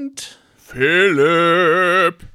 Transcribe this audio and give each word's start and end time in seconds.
Arndt. 0.00 0.38
Philipp. 0.56 2.26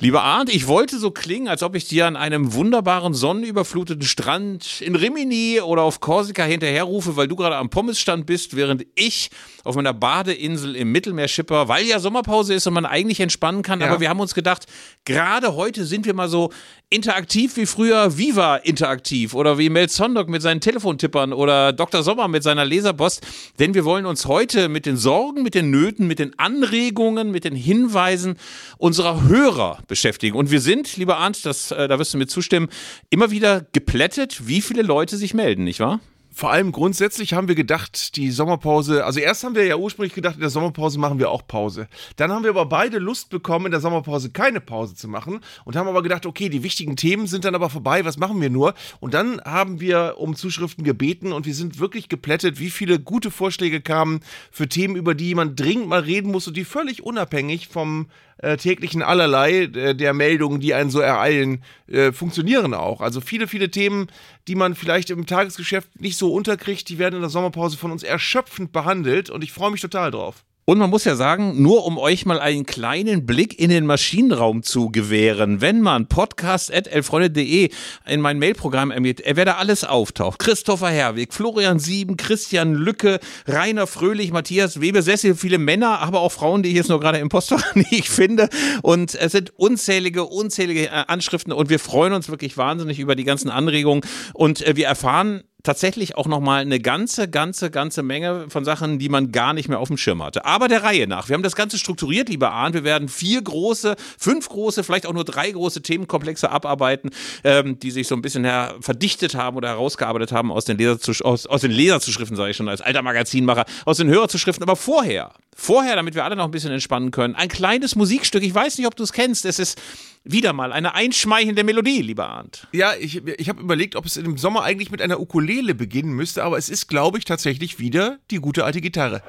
Lieber 0.00 0.24
Arndt, 0.24 0.52
ich 0.52 0.66
wollte 0.66 0.98
so 0.98 1.12
klingen, 1.12 1.46
als 1.46 1.62
ob 1.62 1.76
ich 1.76 1.86
dir 1.86 2.06
an 2.08 2.16
einem 2.16 2.54
wunderbaren 2.54 3.14
sonnenüberfluteten 3.14 4.02
Strand 4.02 4.80
in 4.80 4.96
Rimini 4.96 5.60
oder 5.60 5.82
auf 5.82 6.00
Korsika 6.00 6.42
hinterherrufe, 6.42 7.16
weil 7.16 7.28
du 7.28 7.36
gerade 7.36 7.54
am 7.54 7.70
Pommesstand 7.70 8.26
bist, 8.26 8.56
während 8.56 8.84
ich 8.96 9.30
auf 9.62 9.76
meiner 9.76 9.94
Badeinsel 9.94 10.74
im 10.74 10.90
Mittelmeer 10.90 11.28
schipper, 11.28 11.68
weil 11.68 11.86
ja 11.86 12.00
Sommerpause 12.00 12.54
ist 12.54 12.66
und 12.66 12.74
man 12.74 12.86
eigentlich 12.86 13.20
entspannen 13.20 13.62
kann. 13.62 13.80
Ja. 13.80 13.86
Aber 13.86 14.00
wir 14.00 14.08
haben 14.08 14.18
uns 14.18 14.34
gedacht, 14.34 14.66
gerade 15.04 15.54
heute 15.54 15.84
sind 15.84 16.04
wir 16.04 16.14
mal 16.14 16.28
so 16.28 16.50
interaktiv 16.92 17.56
wie 17.56 17.66
früher 17.66 18.18
Viva 18.18 18.56
interaktiv 18.56 19.34
oder 19.34 19.58
wie 19.58 19.70
Mel 19.70 19.88
Sondok 19.88 20.28
mit 20.28 20.42
seinen 20.42 20.60
Telefontippern 20.60 21.32
oder 21.32 21.72
Dr. 21.72 22.02
Sommer 22.02 22.28
mit 22.28 22.42
seiner 22.42 22.64
Laserpost. 22.64 23.26
Denn 23.58 23.74
wir 23.74 23.84
wollen 23.84 24.06
uns 24.06 24.26
heute 24.26 24.68
mit 24.68 24.86
den 24.86 24.96
Sorgen, 24.96 25.42
mit 25.42 25.54
den 25.54 25.70
Nöten, 25.70 26.06
mit 26.06 26.18
den 26.18 26.38
Anregungen, 26.38 27.30
mit 27.30 27.44
den 27.44 27.56
Hinweisen 27.56 28.36
unserer 28.78 29.22
Hörer 29.24 29.78
beschäftigen. 29.88 30.36
Und 30.36 30.50
wir 30.50 30.60
sind, 30.60 30.96
lieber 30.96 31.16
Arndt, 31.16 31.46
das, 31.46 31.70
äh, 31.70 31.88
da 31.88 31.98
wirst 31.98 32.14
du 32.14 32.18
mir 32.18 32.26
zustimmen, 32.26 32.68
immer 33.10 33.30
wieder 33.30 33.66
geplättet, 33.72 34.46
wie 34.46 34.60
viele 34.60 34.82
Leute 34.82 35.16
sich 35.16 35.34
melden, 35.34 35.64
nicht 35.64 35.80
wahr? 35.80 36.00
Vor 36.34 36.50
allem 36.50 36.72
grundsätzlich 36.72 37.34
haben 37.34 37.48
wir 37.48 37.54
gedacht, 37.54 38.16
die 38.16 38.30
Sommerpause, 38.30 39.04
also 39.04 39.20
erst 39.20 39.44
haben 39.44 39.54
wir 39.54 39.66
ja 39.66 39.76
ursprünglich 39.76 40.14
gedacht, 40.14 40.36
in 40.36 40.40
der 40.40 40.50
Sommerpause 40.50 40.98
machen 40.98 41.18
wir 41.18 41.30
auch 41.30 41.46
Pause. 41.46 41.88
Dann 42.16 42.32
haben 42.32 42.42
wir 42.42 42.50
aber 42.50 42.66
beide 42.66 42.98
Lust 42.98 43.28
bekommen, 43.28 43.66
in 43.66 43.72
der 43.72 43.80
Sommerpause 43.80 44.30
keine 44.30 44.60
Pause 44.60 44.94
zu 44.94 45.08
machen 45.08 45.40
und 45.64 45.76
haben 45.76 45.88
aber 45.88 46.02
gedacht, 46.02 46.24
okay, 46.24 46.48
die 46.48 46.62
wichtigen 46.62 46.96
Themen 46.96 47.26
sind 47.26 47.44
dann 47.44 47.54
aber 47.54 47.68
vorbei, 47.68 48.04
was 48.04 48.16
machen 48.16 48.40
wir 48.40 48.48
nur? 48.48 48.74
Und 49.00 49.12
dann 49.12 49.42
haben 49.42 49.80
wir 49.80 50.14
um 50.16 50.34
Zuschriften 50.34 50.84
gebeten 50.84 51.32
und 51.32 51.44
wir 51.44 51.54
sind 51.54 51.78
wirklich 51.78 52.08
geplättet, 52.08 52.58
wie 52.58 52.70
viele 52.70 52.98
gute 52.98 53.30
Vorschläge 53.30 53.82
kamen 53.82 54.20
für 54.50 54.68
Themen, 54.68 54.96
über 54.96 55.14
die 55.14 55.34
man 55.34 55.54
dringend 55.54 55.88
mal 55.88 56.00
reden 56.00 56.32
muss 56.32 56.48
und 56.48 56.56
die 56.56 56.64
völlig 56.64 57.02
unabhängig 57.02 57.68
vom 57.68 58.06
äh, 58.42 58.56
täglichen 58.56 59.02
Allerlei 59.02 59.62
äh, 59.62 59.94
der 59.94 60.12
Meldungen, 60.12 60.60
die 60.60 60.74
einen 60.74 60.90
so 60.90 61.00
ereilen, 61.00 61.64
äh, 61.86 62.12
funktionieren 62.12 62.74
auch. 62.74 63.00
Also 63.00 63.20
viele, 63.20 63.48
viele 63.48 63.70
Themen, 63.70 64.08
die 64.48 64.54
man 64.54 64.74
vielleicht 64.74 65.10
im 65.10 65.26
Tagesgeschäft 65.26 66.00
nicht 66.00 66.18
so 66.18 66.32
unterkriegt, 66.32 66.88
die 66.88 66.98
werden 66.98 67.14
in 67.14 67.20
der 67.22 67.30
Sommerpause 67.30 67.78
von 67.78 67.92
uns 67.92 68.02
erschöpfend 68.02 68.72
behandelt 68.72 69.30
und 69.30 69.42
ich 69.42 69.52
freue 69.52 69.70
mich 69.70 69.80
total 69.80 70.10
drauf. 70.10 70.44
Und 70.64 70.78
man 70.78 70.90
muss 70.90 71.04
ja 71.04 71.16
sagen, 71.16 71.60
nur 71.60 71.84
um 71.84 71.98
euch 71.98 72.24
mal 72.24 72.38
einen 72.38 72.64
kleinen 72.64 73.26
Blick 73.26 73.58
in 73.58 73.68
den 73.68 73.84
Maschinenraum 73.84 74.62
zu 74.62 74.90
gewähren, 74.90 75.60
wenn 75.60 75.80
man 75.80 76.06
podcast.elfreunde.de 76.06 77.70
in 78.06 78.20
mein 78.20 78.38
Mailprogramm 78.38 78.92
ermittelt, 78.92 79.36
wer 79.36 79.44
da 79.44 79.54
alles 79.54 79.82
auftaucht. 79.82 80.38
Christopher 80.38 80.88
Herwig, 80.88 81.34
Florian 81.34 81.80
Sieben, 81.80 82.16
Christian 82.16 82.74
Lücke, 82.74 83.18
Rainer 83.48 83.88
Fröhlich, 83.88 84.30
Matthias 84.30 84.80
Weber, 84.80 85.02
sehr, 85.02 85.18
sehr 85.18 85.34
viele 85.34 85.58
Männer, 85.58 85.98
aber 85.98 86.20
auch 86.20 86.30
Frauen, 86.30 86.62
die 86.62 86.68
ich 86.68 86.76
jetzt 86.76 86.90
nur 86.90 87.00
gerade 87.00 87.18
im 87.18 87.28
Postfach 87.28 87.74
nicht 87.90 88.08
finde. 88.08 88.48
Und 88.82 89.16
es 89.16 89.32
sind 89.32 89.50
unzählige, 89.58 90.26
unzählige 90.26 90.86
äh, 90.86 91.04
Anschriften 91.08 91.52
und 91.52 91.70
wir 91.70 91.80
freuen 91.80 92.12
uns 92.12 92.28
wirklich 92.28 92.56
wahnsinnig 92.56 93.00
über 93.00 93.16
die 93.16 93.24
ganzen 93.24 93.50
Anregungen 93.50 94.02
und 94.32 94.64
äh, 94.64 94.76
wir 94.76 94.86
erfahren 94.86 95.42
tatsächlich 95.62 96.16
auch 96.16 96.26
nochmal 96.26 96.62
eine 96.62 96.80
ganze, 96.80 97.28
ganze, 97.28 97.70
ganze 97.70 98.02
Menge 98.02 98.46
von 98.48 98.64
Sachen, 98.64 98.98
die 98.98 99.08
man 99.08 99.32
gar 99.32 99.52
nicht 99.52 99.68
mehr 99.68 99.78
auf 99.78 99.88
dem 99.88 99.96
Schirm 99.96 100.22
hatte. 100.22 100.44
Aber 100.44 100.68
der 100.68 100.82
Reihe 100.82 101.06
nach. 101.06 101.28
Wir 101.28 101.34
haben 101.34 101.42
das 101.42 101.56
Ganze 101.56 101.78
strukturiert, 101.78 102.28
lieber 102.28 102.52
Arndt. 102.52 102.74
Wir 102.74 102.84
werden 102.84 103.08
vier 103.08 103.42
große, 103.42 103.96
fünf 104.18 104.48
große, 104.48 104.82
vielleicht 104.82 105.06
auch 105.06 105.12
nur 105.12 105.24
drei 105.24 105.50
große 105.50 105.82
Themenkomplexe 105.82 106.50
abarbeiten, 106.50 107.10
ähm, 107.44 107.78
die 107.78 107.90
sich 107.90 108.08
so 108.08 108.14
ein 108.14 108.22
bisschen 108.22 108.44
her 108.44 108.74
verdichtet 108.80 109.34
haben 109.34 109.56
oder 109.56 109.68
herausgearbeitet 109.68 110.32
haben 110.32 110.50
aus 110.50 110.64
den, 110.64 110.78
Leserzusch 110.78 111.22
aus, 111.22 111.46
aus 111.46 111.60
den 111.60 111.70
Leserzuschriften, 111.70 112.36
sage 112.36 112.50
ich 112.50 112.56
schon, 112.56 112.68
als 112.68 112.80
alter 112.80 113.02
Magazinmacher, 113.02 113.64
aus 113.84 113.98
den 113.98 114.08
Hörerzuschriften. 114.08 114.62
Aber 114.62 114.76
vorher, 114.76 115.32
vorher, 115.54 115.96
damit 115.96 116.14
wir 116.14 116.24
alle 116.24 116.36
noch 116.36 116.46
ein 116.46 116.50
bisschen 116.50 116.72
entspannen 116.72 117.10
können, 117.12 117.36
ein 117.36 117.48
kleines 117.48 117.94
Musikstück. 117.94 118.42
Ich 118.42 118.54
weiß 118.54 118.78
nicht, 118.78 118.86
ob 118.86 118.96
du 118.96 119.04
es 119.04 119.12
kennst. 119.12 119.44
Es 119.44 119.58
ist 119.58 119.80
wieder 120.24 120.52
mal 120.52 120.72
eine 120.72 120.94
einschmeichelnde 120.94 121.64
Melodie, 121.64 122.02
lieber 122.02 122.28
Arndt. 122.28 122.66
Ja, 122.72 122.92
ich, 122.98 123.26
ich 123.26 123.48
habe 123.48 123.60
überlegt, 123.60 123.96
ob 123.96 124.06
es 124.06 124.16
im 124.16 124.38
Sommer 124.38 124.62
eigentlich 124.62 124.90
mit 124.90 125.02
einer 125.02 125.20
Ukulele 125.20 125.74
beginnen 125.74 126.12
müsste, 126.12 126.44
aber 126.44 126.58
es 126.58 126.68
ist, 126.68 126.88
glaube 126.88 127.18
ich, 127.18 127.24
tatsächlich 127.24 127.78
wieder 127.78 128.18
die 128.30 128.36
gute 128.36 128.64
alte 128.64 128.80
Gitarre. 128.80 129.22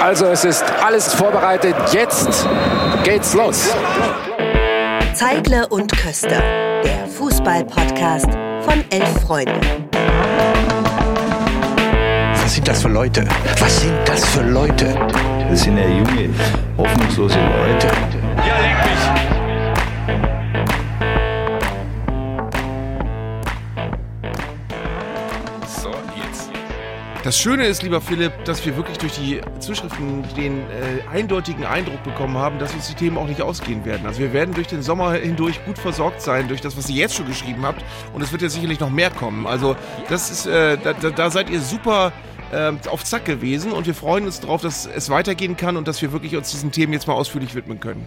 Also 0.00 0.26
es 0.26 0.44
ist 0.44 0.62
alles 0.84 1.12
vorbereitet. 1.14 1.74
Jetzt 1.92 2.46
geht's 3.04 3.34
los. 3.34 3.70
Zeigle 5.14 5.66
und 5.68 5.90
Köster, 5.96 6.40
der 6.84 7.08
Fußball-Podcast 7.08 8.28
von 8.62 8.84
elf 8.90 9.22
Freunden. 9.22 9.60
Was 12.34 12.54
sind 12.54 12.68
das 12.68 12.82
für 12.82 12.88
Leute? 12.88 13.26
Was 13.58 13.80
sind 13.80 13.98
das 14.06 14.24
für 14.24 14.42
Leute? 14.42 14.94
Das 15.50 15.62
sind 15.62 15.76
ja 15.76 15.88
junge, 15.88 16.30
hoffnungslose 16.76 17.38
Leute. 17.38 17.88
Ja, 18.46 18.58
leck 18.60 18.84
mich! 18.84 19.07
Das 27.24 27.36
Schöne 27.36 27.66
ist, 27.66 27.82
lieber 27.82 28.00
Philipp, 28.00 28.44
dass 28.44 28.64
wir 28.64 28.76
wirklich 28.76 28.96
durch 28.96 29.12
die 29.14 29.40
Zuschriften 29.58 30.22
den 30.36 30.60
äh, 30.60 31.02
eindeutigen 31.12 31.64
Eindruck 31.64 32.04
bekommen 32.04 32.38
haben, 32.38 32.60
dass 32.60 32.72
uns 32.72 32.86
die 32.86 32.94
Themen 32.94 33.18
auch 33.18 33.26
nicht 33.26 33.42
ausgehen 33.42 33.84
werden. 33.84 34.06
Also 34.06 34.20
wir 34.20 34.32
werden 34.32 34.54
durch 34.54 34.68
den 34.68 34.82
Sommer 34.82 35.14
hindurch 35.14 35.64
gut 35.64 35.78
versorgt 35.78 36.22
sein, 36.22 36.46
durch 36.46 36.60
das, 36.60 36.76
was 36.76 36.88
ihr 36.88 36.94
jetzt 36.96 37.16
schon 37.16 37.26
geschrieben 37.26 37.66
habt. 37.66 37.84
Und 38.14 38.22
es 38.22 38.30
wird 38.30 38.42
ja 38.42 38.48
sicherlich 38.48 38.78
noch 38.78 38.90
mehr 38.90 39.10
kommen. 39.10 39.48
Also 39.48 39.74
das 40.08 40.30
ist, 40.30 40.46
äh, 40.46 40.78
da, 40.78 40.92
da, 40.92 41.30
seid 41.30 41.50
ihr 41.50 41.60
super 41.60 42.12
äh, 42.52 42.72
auf 42.88 43.02
Zack 43.04 43.24
gewesen 43.24 43.72
und 43.72 43.88
wir 43.88 43.94
freuen 43.94 44.24
uns 44.24 44.38
darauf, 44.38 44.62
dass 44.62 44.86
es 44.86 45.10
weitergehen 45.10 45.56
kann 45.56 45.76
und 45.76 45.88
dass 45.88 46.00
wir 46.00 46.12
wirklich 46.12 46.36
uns 46.36 46.52
diesen 46.52 46.70
Themen 46.70 46.92
jetzt 46.92 47.08
mal 47.08 47.14
ausführlich 47.14 47.56
widmen 47.56 47.80
können. 47.80 48.06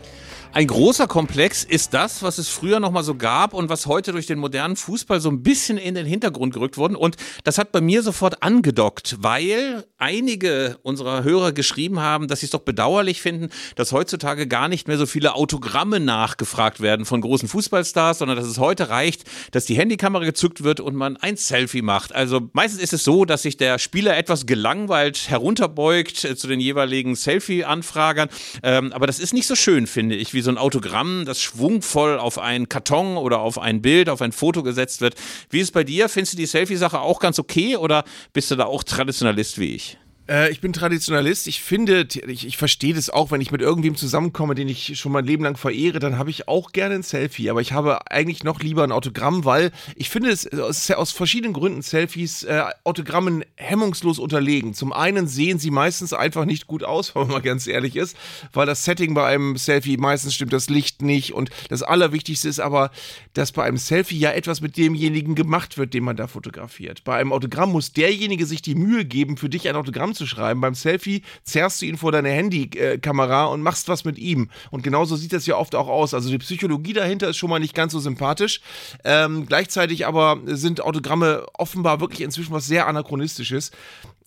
Ein 0.53 0.67
großer 0.67 1.07
Komplex 1.07 1.63
ist 1.63 1.93
das, 1.93 2.23
was 2.23 2.37
es 2.37 2.49
früher 2.49 2.81
noch 2.81 2.91
mal 2.91 3.05
so 3.05 3.15
gab 3.15 3.53
und 3.53 3.69
was 3.69 3.85
heute 3.85 4.11
durch 4.11 4.25
den 4.25 4.37
modernen 4.37 4.75
Fußball 4.75 5.21
so 5.21 5.29
ein 5.29 5.43
bisschen 5.43 5.77
in 5.77 5.95
den 5.95 6.05
Hintergrund 6.05 6.53
gerückt 6.53 6.77
wurde. 6.77 6.97
Und 6.97 7.15
das 7.45 7.57
hat 7.57 7.71
bei 7.71 7.79
mir 7.79 8.03
sofort 8.03 8.43
angedockt, 8.43 9.15
weil 9.19 9.85
einige 9.97 10.77
unserer 10.83 11.23
Hörer 11.23 11.53
geschrieben 11.53 12.01
haben, 12.01 12.27
dass 12.27 12.41
sie 12.41 12.47
es 12.47 12.49
doch 12.49 12.63
bedauerlich 12.63 13.21
finden, 13.21 13.49
dass 13.75 13.93
heutzutage 13.93 14.45
gar 14.45 14.67
nicht 14.67 14.89
mehr 14.89 14.97
so 14.97 15.05
viele 15.05 15.35
Autogramme 15.35 16.01
nachgefragt 16.01 16.81
werden 16.81 17.05
von 17.05 17.21
großen 17.21 17.47
Fußballstars, 17.47 18.17
sondern 18.17 18.35
dass 18.35 18.45
es 18.45 18.57
heute 18.57 18.89
reicht, 18.89 19.23
dass 19.51 19.63
die 19.63 19.75
Handykamera 19.75 20.25
gezückt 20.25 20.65
wird 20.65 20.81
und 20.81 20.95
man 20.95 21.15
ein 21.15 21.37
Selfie 21.37 21.81
macht. 21.81 22.13
Also 22.13 22.49
meistens 22.51 22.81
ist 22.81 22.91
es 22.91 23.05
so, 23.05 23.23
dass 23.23 23.43
sich 23.43 23.55
der 23.55 23.79
Spieler 23.79 24.17
etwas 24.17 24.45
gelangweilt 24.45 25.29
herunterbeugt 25.29 26.25
äh, 26.25 26.35
zu 26.35 26.47
den 26.47 26.59
jeweiligen 26.59 27.15
Selfie-Anfragern. 27.15 28.27
Ähm, 28.63 28.91
aber 28.91 29.07
das 29.07 29.19
ist 29.19 29.33
nicht 29.33 29.47
so 29.47 29.55
schön, 29.55 29.87
finde 29.87 30.17
ich, 30.17 30.33
wie 30.33 30.40
wie 30.41 30.45
so 30.45 30.49
ein 30.49 30.57
Autogramm, 30.57 31.23
das 31.25 31.39
schwungvoll 31.39 32.17
auf 32.17 32.39
einen 32.39 32.67
Karton 32.67 33.15
oder 33.15 33.41
auf 33.41 33.59
ein 33.59 33.83
Bild, 33.83 34.09
auf 34.09 34.23
ein 34.23 34.31
Foto 34.31 34.63
gesetzt 34.63 34.99
wird. 34.99 35.13
Wie 35.51 35.59
ist 35.59 35.65
es 35.65 35.71
bei 35.71 35.83
dir? 35.83 36.09
Findest 36.09 36.33
du 36.33 36.37
die 36.37 36.47
Selfie-Sache 36.47 36.99
auch 36.99 37.19
ganz 37.19 37.37
okay 37.37 37.77
oder 37.77 38.03
bist 38.33 38.49
du 38.49 38.55
da 38.55 38.65
auch 38.65 38.83
Traditionalist 38.83 39.59
wie 39.59 39.75
ich? 39.75 39.97
Äh, 40.31 40.49
ich 40.49 40.61
bin 40.61 40.71
Traditionalist. 40.71 41.47
Ich 41.47 41.61
finde, 41.61 42.07
ich, 42.27 42.47
ich 42.47 42.55
verstehe 42.55 42.93
das 42.93 43.09
auch, 43.09 43.31
wenn 43.31 43.41
ich 43.41 43.51
mit 43.51 43.61
irgendwem 43.61 43.95
zusammenkomme, 43.95 44.55
den 44.55 44.69
ich 44.69 44.97
schon 44.97 45.11
mein 45.11 45.25
Leben 45.25 45.43
lang 45.43 45.57
verehre, 45.57 45.99
dann 45.99 46.17
habe 46.17 46.29
ich 46.29 46.47
auch 46.47 46.71
gerne 46.71 46.95
ein 46.95 47.03
Selfie. 47.03 47.49
Aber 47.49 47.59
ich 47.59 47.73
habe 47.73 48.09
eigentlich 48.09 48.45
noch 48.45 48.61
lieber 48.61 48.83
ein 48.83 48.93
Autogramm, 48.93 49.43
weil 49.43 49.71
ich 49.95 50.09
finde, 50.09 50.29
es, 50.29 50.45
ist 50.45 50.95
aus 50.95 51.11
verschiedenen 51.11 51.53
Gründen 51.53 51.81
Selfies 51.81 52.43
äh, 52.43 52.63
Autogrammen 52.85 53.43
hemmungslos 53.55 54.19
unterlegen. 54.19 54.73
Zum 54.73 54.93
einen 54.93 55.27
sehen 55.27 55.59
sie 55.59 55.69
meistens 55.69 56.13
einfach 56.13 56.45
nicht 56.45 56.65
gut 56.65 56.83
aus, 56.83 57.13
wenn 57.15 57.23
man 57.23 57.31
mal 57.31 57.41
ganz 57.41 57.67
ehrlich 57.67 57.97
ist, 57.97 58.15
weil 58.53 58.65
das 58.65 58.85
Setting 58.85 59.13
bei 59.13 59.25
einem 59.25 59.57
Selfie 59.57 59.97
meistens 59.97 60.33
stimmt 60.33 60.53
das 60.53 60.69
Licht 60.69 61.01
nicht. 61.01 61.33
Und 61.33 61.49
das 61.67 61.83
Allerwichtigste 61.83 62.47
ist 62.47 62.61
aber, 62.61 62.91
dass 63.33 63.51
bei 63.51 63.63
einem 63.63 63.77
Selfie 63.77 64.17
ja 64.17 64.31
etwas 64.31 64.61
mit 64.61 64.77
demjenigen 64.77 65.35
gemacht 65.35 65.77
wird, 65.77 65.93
den 65.93 66.05
man 66.05 66.15
da 66.15 66.27
fotografiert. 66.27 67.03
Bei 67.03 67.17
einem 67.17 67.33
Autogramm 67.33 67.73
muss 67.73 67.91
derjenige 67.91 68.45
sich 68.45 68.61
die 68.61 68.75
Mühe 68.75 69.03
geben, 69.03 69.35
für 69.35 69.49
dich 69.49 69.67
ein 69.67 69.75
Autogramm 69.75 70.13
zu 70.13 70.20
zu 70.21 70.27
schreiben. 70.27 70.61
Beim 70.61 70.75
Selfie 70.75 71.23
zerrst 71.43 71.81
du 71.81 71.87
ihn 71.87 71.97
vor 71.97 72.11
deine 72.11 72.29
Handykamera 72.29 73.45
und 73.45 73.63
machst 73.63 73.87
was 73.87 74.05
mit 74.05 74.19
ihm. 74.19 74.49
Und 74.69 74.83
genauso 74.83 75.15
sieht 75.15 75.33
das 75.33 75.47
ja 75.47 75.57
oft 75.57 75.73
auch 75.73 75.87
aus. 75.87 76.13
Also 76.13 76.29
die 76.29 76.37
Psychologie 76.37 76.93
dahinter 76.93 77.29
ist 77.29 77.37
schon 77.37 77.49
mal 77.49 77.59
nicht 77.59 77.73
ganz 77.73 77.93
so 77.93 77.99
sympathisch. 77.99 78.61
Ähm, 79.03 79.47
gleichzeitig 79.47 80.05
aber 80.05 80.39
sind 80.45 80.81
Autogramme 80.81 81.45
offenbar 81.53 81.99
wirklich 81.99 82.21
inzwischen 82.21 82.53
was 82.53 82.67
sehr 82.67 82.87
anachronistisches. 82.87 83.71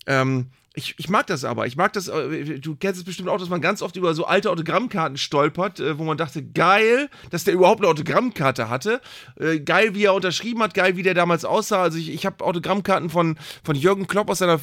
Ähm, 0.05 0.47
ich, 0.75 0.95
ich 0.97 1.09
mag 1.09 1.27
das 1.27 1.43
aber. 1.43 1.65
Ich 1.67 1.77
mag 1.77 1.93
das, 1.93 2.07
äh, 2.07 2.59
du 2.59 2.75
kennst 2.75 2.99
es 2.99 3.05
bestimmt 3.05 3.29
auch, 3.29 3.37
dass 3.37 3.49
man 3.49 3.61
ganz 3.61 3.81
oft 3.81 3.95
über 3.95 4.13
so 4.13 4.25
alte 4.25 4.49
Autogrammkarten 4.51 5.17
stolpert, 5.17 5.79
äh, 5.79 5.97
wo 5.97 6.03
man 6.03 6.17
dachte, 6.17 6.43
geil, 6.43 7.09
dass 7.29 7.45
der 7.45 7.53
überhaupt 7.53 7.81
eine 7.81 7.89
Autogrammkarte 7.89 8.69
hatte. 8.69 9.01
Äh, 9.39 9.59
geil, 9.59 9.95
wie 9.95 10.03
er 10.03 10.13
unterschrieben 10.13 10.61
hat, 10.61 10.73
geil, 10.73 10.97
wie 10.97 11.03
der 11.03 11.13
damals 11.13 11.45
aussah. 11.45 11.81
Also 11.81 11.97
ich, 11.97 12.13
ich 12.13 12.25
habe 12.25 12.43
Autogrammkarten 12.43 13.09
von, 13.09 13.37
von 13.63 13.75
Jürgen 13.75 14.07
Klopp 14.07 14.29
aus 14.29 14.39
seiner 14.39 14.59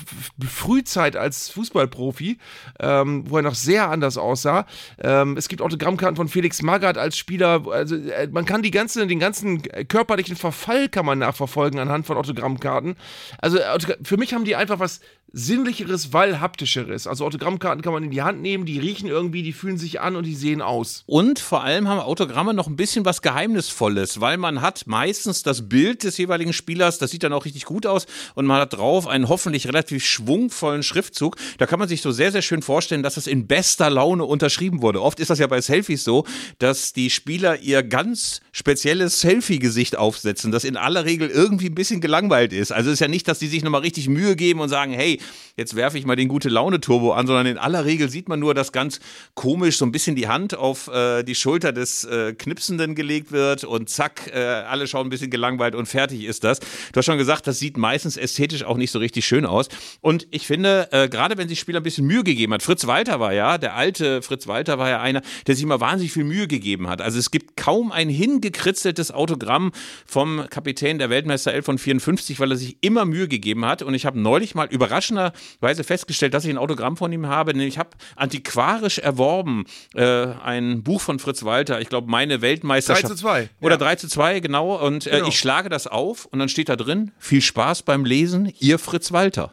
Frühzeit 0.46 1.16
als 1.16 1.48
Fußballprofi, 1.50 2.38
ähm, 2.78 3.24
wo 3.28 3.38
er 3.38 3.42
noch 3.42 3.54
sehr 3.54 3.88
anders 3.88 4.18
aussah. 4.18 4.66
Ähm, 4.98 5.36
es 5.36 5.48
gibt 5.48 5.62
Autogrammkarten 5.62 6.16
von 6.16 6.28
Felix 6.28 6.62
Magath 6.62 6.98
als 6.98 7.16
Spieler. 7.16 7.66
Also 7.70 7.96
man 8.30 8.44
kann 8.44 8.62
die 8.62 8.70
ganze, 8.70 9.06
den 9.06 9.18
ganzen 9.18 9.62
körperlichen 9.88 10.36
Verfall 10.36 10.88
kann 10.88 11.06
man 11.06 11.18
nachverfolgen 11.18 11.80
anhand 11.80 12.06
von 12.06 12.16
Autogrammkarten. 12.16 12.96
Also 13.38 13.58
für 14.02 14.16
mich 14.16 14.34
haben 14.34 14.44
die 14.44 14.56
einfach 14.56 14.78
was 14.78 15.00
sinnlicheres, 15.32 16.12
weil 16.12 16.40
haptischeres. 16.40 17.06
Also 17.06 17.24
Autogrammkarten 17.24 17.82
kann 17.82 17.92
man 17.92 18.04
in 18.04 18.10
die 18.10 18.22
Hand 18.22 18.42
nehmen, 18.42 18.66
die 18.66 18.78
riechen 18.78 19.08
irgendwie, 19.08 19.42
die 19.42 19.52
fühlen 19.52 19.78
sich 19.78 20.00
an 20.00 20.16
und 20.16 20.24
die 20.24 20.34
sehen 20.34 20.60
aus. 20.60 21.04
Und 21.06 21.38
vor 21.38 21.64
allem 21.64 21.88
haben 21.88 22.00
Autogramme 22.00 22.54
noch 22.54 22.66
ein 22.66 22.76
bisschen 22.76 23.04
was 23.04 23.22
Geheimnisvolles, 23.22 24.20
weil 24.20 24.36
man 24.36 24.60
hat 24.60 24.86
meistens 24.86 25.42
das 25.42 25.68
Bild 25.68 26.04
des 26.04 26.18
jeweiligen 26.18 26.52
Spielers, 26.52 26.98
das 26.98 27.10
sieht 27.10 27.22
dann 27.22 27.32
auch 27.32 27.44
richtig 27.44 27.64
gut 27.64 27.86
aus 27.86 28.06
und 28.34 28.46
man 28.46 28.60
hat 28.60 28.74
drauf 28.74 29.06
einen 29.06 29.28
hoffentlich 29.28 29.66
relativ 29.66 30.04
schwungvollen 30.04 30.82
Schriftzug. 30.82 31.36
Da 31.58 31.66
kann 31.66 31.78
man 31.78 31.88
sich 31.88 32.02
so 32.02 32.10
sehr, 32.10 32.32
sehr 32.32 32.42
schön 32.42 32.62
vorstellen, 32.62 33.02
dass 33.02 33.14
das 33.14 33.26
in 33.26 33.46
bester 33.46 33.88
Laune 33.88 34.24
unterschrieben 34.24 34.82
wurde. 34.82 35.00
Oft 35.00 35.20
ist 35.20 35.30
das 35.30 35.38
ja 35.38 35.46
bei 35.46 35.60
Selfies 35.60 36.04
so, 36.04 36.26
dass 36.58 36.92
die 36.92 37.10
Spieler 37.10 37.58
ihr 37.60 37.82
ganz 37.82 38.40
spezielles 38.52 39.20
Selfie-Gesicht 39.20 39.96
aufsetzen, 39.96 40.52
das 40.52 40.64
in 40.64 40.76
aller 40.76 41.04
Regel 41.04 41.28
irgendwie 41.28 41.66
ein 41.66 41.74
bisschen 41.74 42.00
gelangweilt 42.00 42.52
ist. 42.52 42.72
Also 42.72 42.90
es 42.90 42.94
ist 42.94 43.00
ja 43.00 43.08
nicht, 43.08 43.28
dass 43.28 43.38
die 43.38 43.46
sich 43.46 43.62
nochmal 43.62 43.80
richtig 43.80 44.08
Mühe 44.08 44.36
geben 44.36 44.60
und 44.60 44.68
sagen, 44.68 44.92
hey, 44.92 45.18
jetzt 45.56 45.76
werfe 45.76 45.98
ich 45.98 46.06
mal 46.06 46.16
den 46.16 46.28
gute 46.28 46.48
Laune 46.48 46.80
Turbo 46.80 47.12
an, 47.12 47.26
sondern 47.26 47.46
in 47.46 47.58
aller 47.58 47.84
Regel 47.84 48.08
sieht 48.08 48.28
man 48.28 48.40
nur, 48.40 48.54
dass 48.54 48.72
ganz 48.72 49.00
komisch 49.34 49.76
so 49.76 49.84
ein 49.84 49.92
bisschen 49.92 50.16
die 50.16 50.28
Hand 50.28 50.56
auf 50.56 50.88
äh, 50.88 51.22
die 51.22 51.34
Schulter 51.34 51.72
des 51.72 52.04
äh, 52.04 52.32
Knipsenden 52.34 52.94
gelegt 52.94 53.32
wird 53.32 53.64
und 53.64 53.88
zack, 53.88 54.30
äh, 54.32 54.38
alle 54.38 54.86
schauen 54.86 55.06
ein 55.06 55.10
bisschen 55.10 55.30
gelangweilt 55.30 55.74
und 55.74 55.86
fertig 55.86 56.24
ist 56.24 56.44
das. 56.44 56.60
Du 56.60 56.96
hast 56.96 57.04
schon 57.04 57.18
gesagt, 57.18 57.46
das 57.46 57.58
sieht 57.58 57.76
meistens 57.76 58.16
ästhetisch 58.16 58.64
auch 58.64 58.76
nicht 58.76 58.90
so 58.90 58.98
richtig 58.98 59.26
schön 59.26 59.46
aus. 59.46 59.68
Und 60.00 60.26
ich 60.30 60.46
finde, 60.46 60.88
äh, 60.92 61.08
gerade 61.08 61.36
wenn 61.36 61.48
sich 61.48 61.60
Spieler 61.60 61.80
ein 61.80 61.84
bisschen 61.84 62.06
Mühe 62.06 62.24
gegeben 62.24 62.54
hat, 62.54 62.62
Fritz 62.62 62.86
Walter 62.86 63.20
war 63.20 63.32
ja, 63.32 63.58
der 63.58 63.76
alte 63.76 64.22
Fritz 64.22 64.46
Walter 64.46 64.78
war 64.78 64.88
ja 64.88 65.00
einer, 65.00 65.22
der 65.46 65.54
sich 65.54 65.64
immer 65.64 65.80
wahnsinnig 65.80 66.12
viel 66.12 66.24
Mühe 66.24 66.48
gegeben 66.48 66.88
hat. 66.88 67.00
Also 67.00 67.18
es 67.18 67.30
gibt 67.30 67.56
kaum 67.56 67.92
ein 67.92 68.08
hingekritzeltes 68.08 69.12
Autogramm 69.12 69.72
vom 70.06 70.44
Kapitän 70.50 70.98
der 70.98 71.10
Weltmeister 71.10 71.52
11 71.52 71.64
von 71.64 71.78
54, 71.78 72.40
weil 72.40 72.50
er 72.50 72.56
sich 72.56 72.78
immer 72.80 73.04
Mühe 73.04 73.28
gegeben 73.28 73.64
hat. 73.64 73.82
Und 73.82 73.94
ich 73.94 74.06
habe 74.06 74.18
neulich 74.18 74.54
mal 74.54 74.66
überrascht 74.68 75.11
überraschenderweise 75.12 75.84
festgestellt, 75.84 76.34
dass 76.34 76.44
ich 76.44 76.50
ein 76.50 76.58
Autogramm 76.58 76.96
von 76.96 77.12
ihm 77.12 77.26
habe. 77.26 77.52
Ich 77.62 77.78
habe 77.78 77.90
antiquarisch 78.16 78.98
erworben 78.98 79.64
äh, 79.94 80.26
ein 80.42 80.82
Buch 80.82 81.00
von 81.00 81.18
Fritz 81.18 81.44
Walter, 81.44 81.80
ich 81.80 81.88
glaube, 81.88 82.10
meine 82.10 82.40
Weltmeisterschaft. 82.40 83.04
3 83.04 83.08
zu 83.08 83.16
2. 83.16 83.48
Oder 83.60 83.74
ja. 83.74 83.78
3 83.78 83.96
zu 83.96 84.08
2, 84.08 84.40
genau. 84.40 84.76
Und 84.76 85.06
äh, 85.06 85.10
genau. 85.10 85.28
ich 85.28 85.38
schlage 85.38 85.68
das 85.68 85.86
auf 85.86 86.26
und 86.26 86.38
dann 86.38 86.48
steht 86.48 86.68
da 86.68 86.76
drin, 86.76 87.12
viel 87.18 87.42
Spaß 87.42 87.82
beim 87.82 88.04
Lesen, 88.04 88.52
ihr 88.58 88.78
Fritz 88.78 89.12
Walter. 89.12 89.52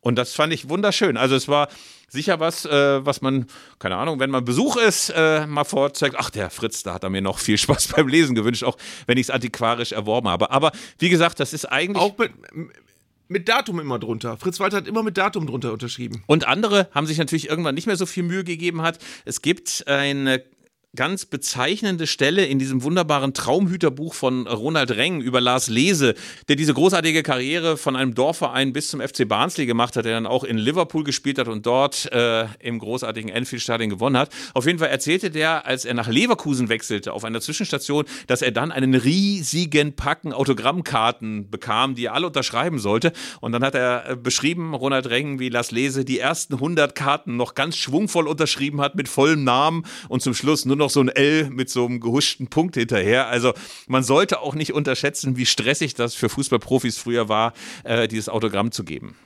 Und 0.00 0.16
das 0.16 0.34
fand 0.34 0.52
ich 0.52 0.68
wunderschön. 0.68 1.16
Also 1.16 1.36
es 1.36 1.48
war 1.48 1.68
sicher 2.08 2.40
was, 2.40 2.64
äh, 2.64 3.04
was 3.04 3.20
man, 3.20 3.46
keine 3.78 3.96
Ahnung, 3.96 4.18
wenn 4.18 4.30
man 4.30 4.44
Besuch 4.44 4.76
ist, 4.76 5.10
äh, 5.10 5.46
mal 5.46 5.64
vorzeigt, 5.64 6.16
ach, 6.18 6.30
der 6.30 6.50
Fritz, 6.50 6.82
da 6.82 6.94
hat 6.94 7.04
er 7.04 7.10
mir 7.10 7.20
noch 7.20 7.38
viel 7.38 7.58
Spaß 7.58 7.88
beim 7.96 8.08
Lesen 8.08 8.34
gewünscht, 8.34 8.64
auch 8.64 8.76
wenn 9.06 9.18
ich 9.18 9.26
es 9.26 9.30
antiquarisch 9.30 9.92
erworben 9.92 10.28
habe. 10.28 10.50
Aber 10.50 10.72
wie 10.98 11.10
gesagt, 11.10 11.38
das 11.40 11.52
ist 11.52 11.66
eigentlich. 11.66 12.02
Auch 12.02 12.16
mit, 12.18 12.32
mit 13.28 13.48
Datum 13.48 13.78
immer 13.80 13.98
drunter. 13.98 14.36
Fritz 14.36 14.58
Walter 14.60 14.78
hat 14.78 14.88
immer 14.88 15.02
mit 15.02 15.16
Datum 15.16 15.46
drunter 15.46 15.72
unterschrieben. 15.72 16.22
Und 16.26 16.48
andere 16.48 16.88
haben 16.92 17.06
sich 17.06 17.18
natürlich 17.18 17.48
irgendwann 17.48 17.74
nicht 17.74 17.86
mehr 17.86 17.96
so 17.96 18.06
viel 18.06 18.22
Mühe 18.22 18.44
gegeben 18.44 18.82
hat. 18.82 18.98
Es 19.24 19.42
gibt 19.42 19.84
eine 19.86 20.42
ganz 20.96 21.26
bezeichnende 21.26 22.06
Stelle 22.06 22.46
in 22.46 22.58
diesem 22.58 22.82
wunderbaren 22.82 23.34
Traumhüterbuch 23.34 24.14
von 24.14 24.46
Ronald 24.46 24.90
Reng 24.92 25.20
über 25.20 25.38
Lars 25.38 25.68
Lese, 25.68 26.14
der 26.48 26.56
diese 26.56 26.72
großartige 26.72 27.22
Karriere 27.22 27.76
von 27.76 27.94
einem 27.94 28.14
Dorfverein 28.14 28.72
bis 28.72 28.88
zum 28.88 29.02
FC 29.02 29.28
Barnsley 29.28 29.66
gemacht 29.66 29.96
hat, 29.96 30.06
der 30.06 30.12
dann 30.14 30.26
auch 30.26 30.44
in 30.44 30.56
Liverpool 30.56 31.04
gespielt 31.04 31.38
hat 31.38 31.48
und 31.48 31.66
dort 31.66 32.10
äh, 32.10 32.46
im 32.60 32.78
großartigen 32.78 33.28
Enfield 33.28 33.60
Stadion 33.60 33.90
gewonnen 33.90 34.16
hat. 34.16 34.30
Auf 34.54 34.64
jeden 34.64 34.78
Fall 34.78 34.88
erzählte 34.88 35.30
der, 35.30 35.66
als 35.66 35.84
er 35.84 35.92
nach 35.92 36.08
Leverkusen 36.08 36.70
wechselte, 36.70 37.12
auf 37.12 37.24
einer 37.24 37.42
Zwischenstation, 37.42 38.06
dass 38.26 38.40
er 38.40 38.50
dann 38.50 38.72
einen 38.72 38.94
riesigen 38.94 39.94
Packen 39.94 40.32
Autogrammkarten 40.32 41.50
bekam, 41.50 41.96
die 41.96 42.06
er 42.06 42.14
alle 42.14 42.28
unterschreiben 42.28 42.78
sollte. 42.78 43.12
Und 43.42 43.52
dann 43.52 43.62
hat 43.62 43.74
er 43.74 44.10
äh, 44.10 44.16
beschrieben, 44.16 44.72
Ronald 44.72 45.10
Reng, 45.10 45.38
wie 45.38 45.50
Lars 45.50 45.70
Lese 45.70 46.06
die 46.06 46.18
ersten 46.18 46.54
100 46.54 46.94
Karten 46.94 47.36
noch 47.36 47.54
ganz 47.54 47.76
schwungvoll 47.76 48.26
unterschrieben 48.26 48.80
hat 48.80 48.94
mit 48.94 49.08
vollem 49.08 49.44
Namen 49.44 49.84
und 50.08 50.22
zum 50.22 50.32
Schluss 50.32 50.64
nur 50.64 50.77
noch 50.78 50.90
so 50.90 51.00
ein 51.00 51.08
L 51.08 51.50
mit 51.50 51.68
so 51.68 51.84
einem 51.84 52.00
gehuschten 52.00 52.48
Punkt 52.48 52.76
hinterher. 52.76 53.28
Also 53.28 53.52
man 53.86 54.02
sollte 54.02 54.40
auch 54.40 54.54
nicht 54.54 54.72
unterschätzen, 54.72 55.36
wie 55.36 55.46
stressig 55.46 55.94
das 55.94 56.14
für 56.14 56.28
Fußballprofis 56.28 56.98
früher 56.98 57.28
war, 57.28 57.52
äh, 57.84 58.08
dieses 58.08 58.28
Autogramm 58.28 58.72
zu 58.72 58.84
geben. 58.84 59.16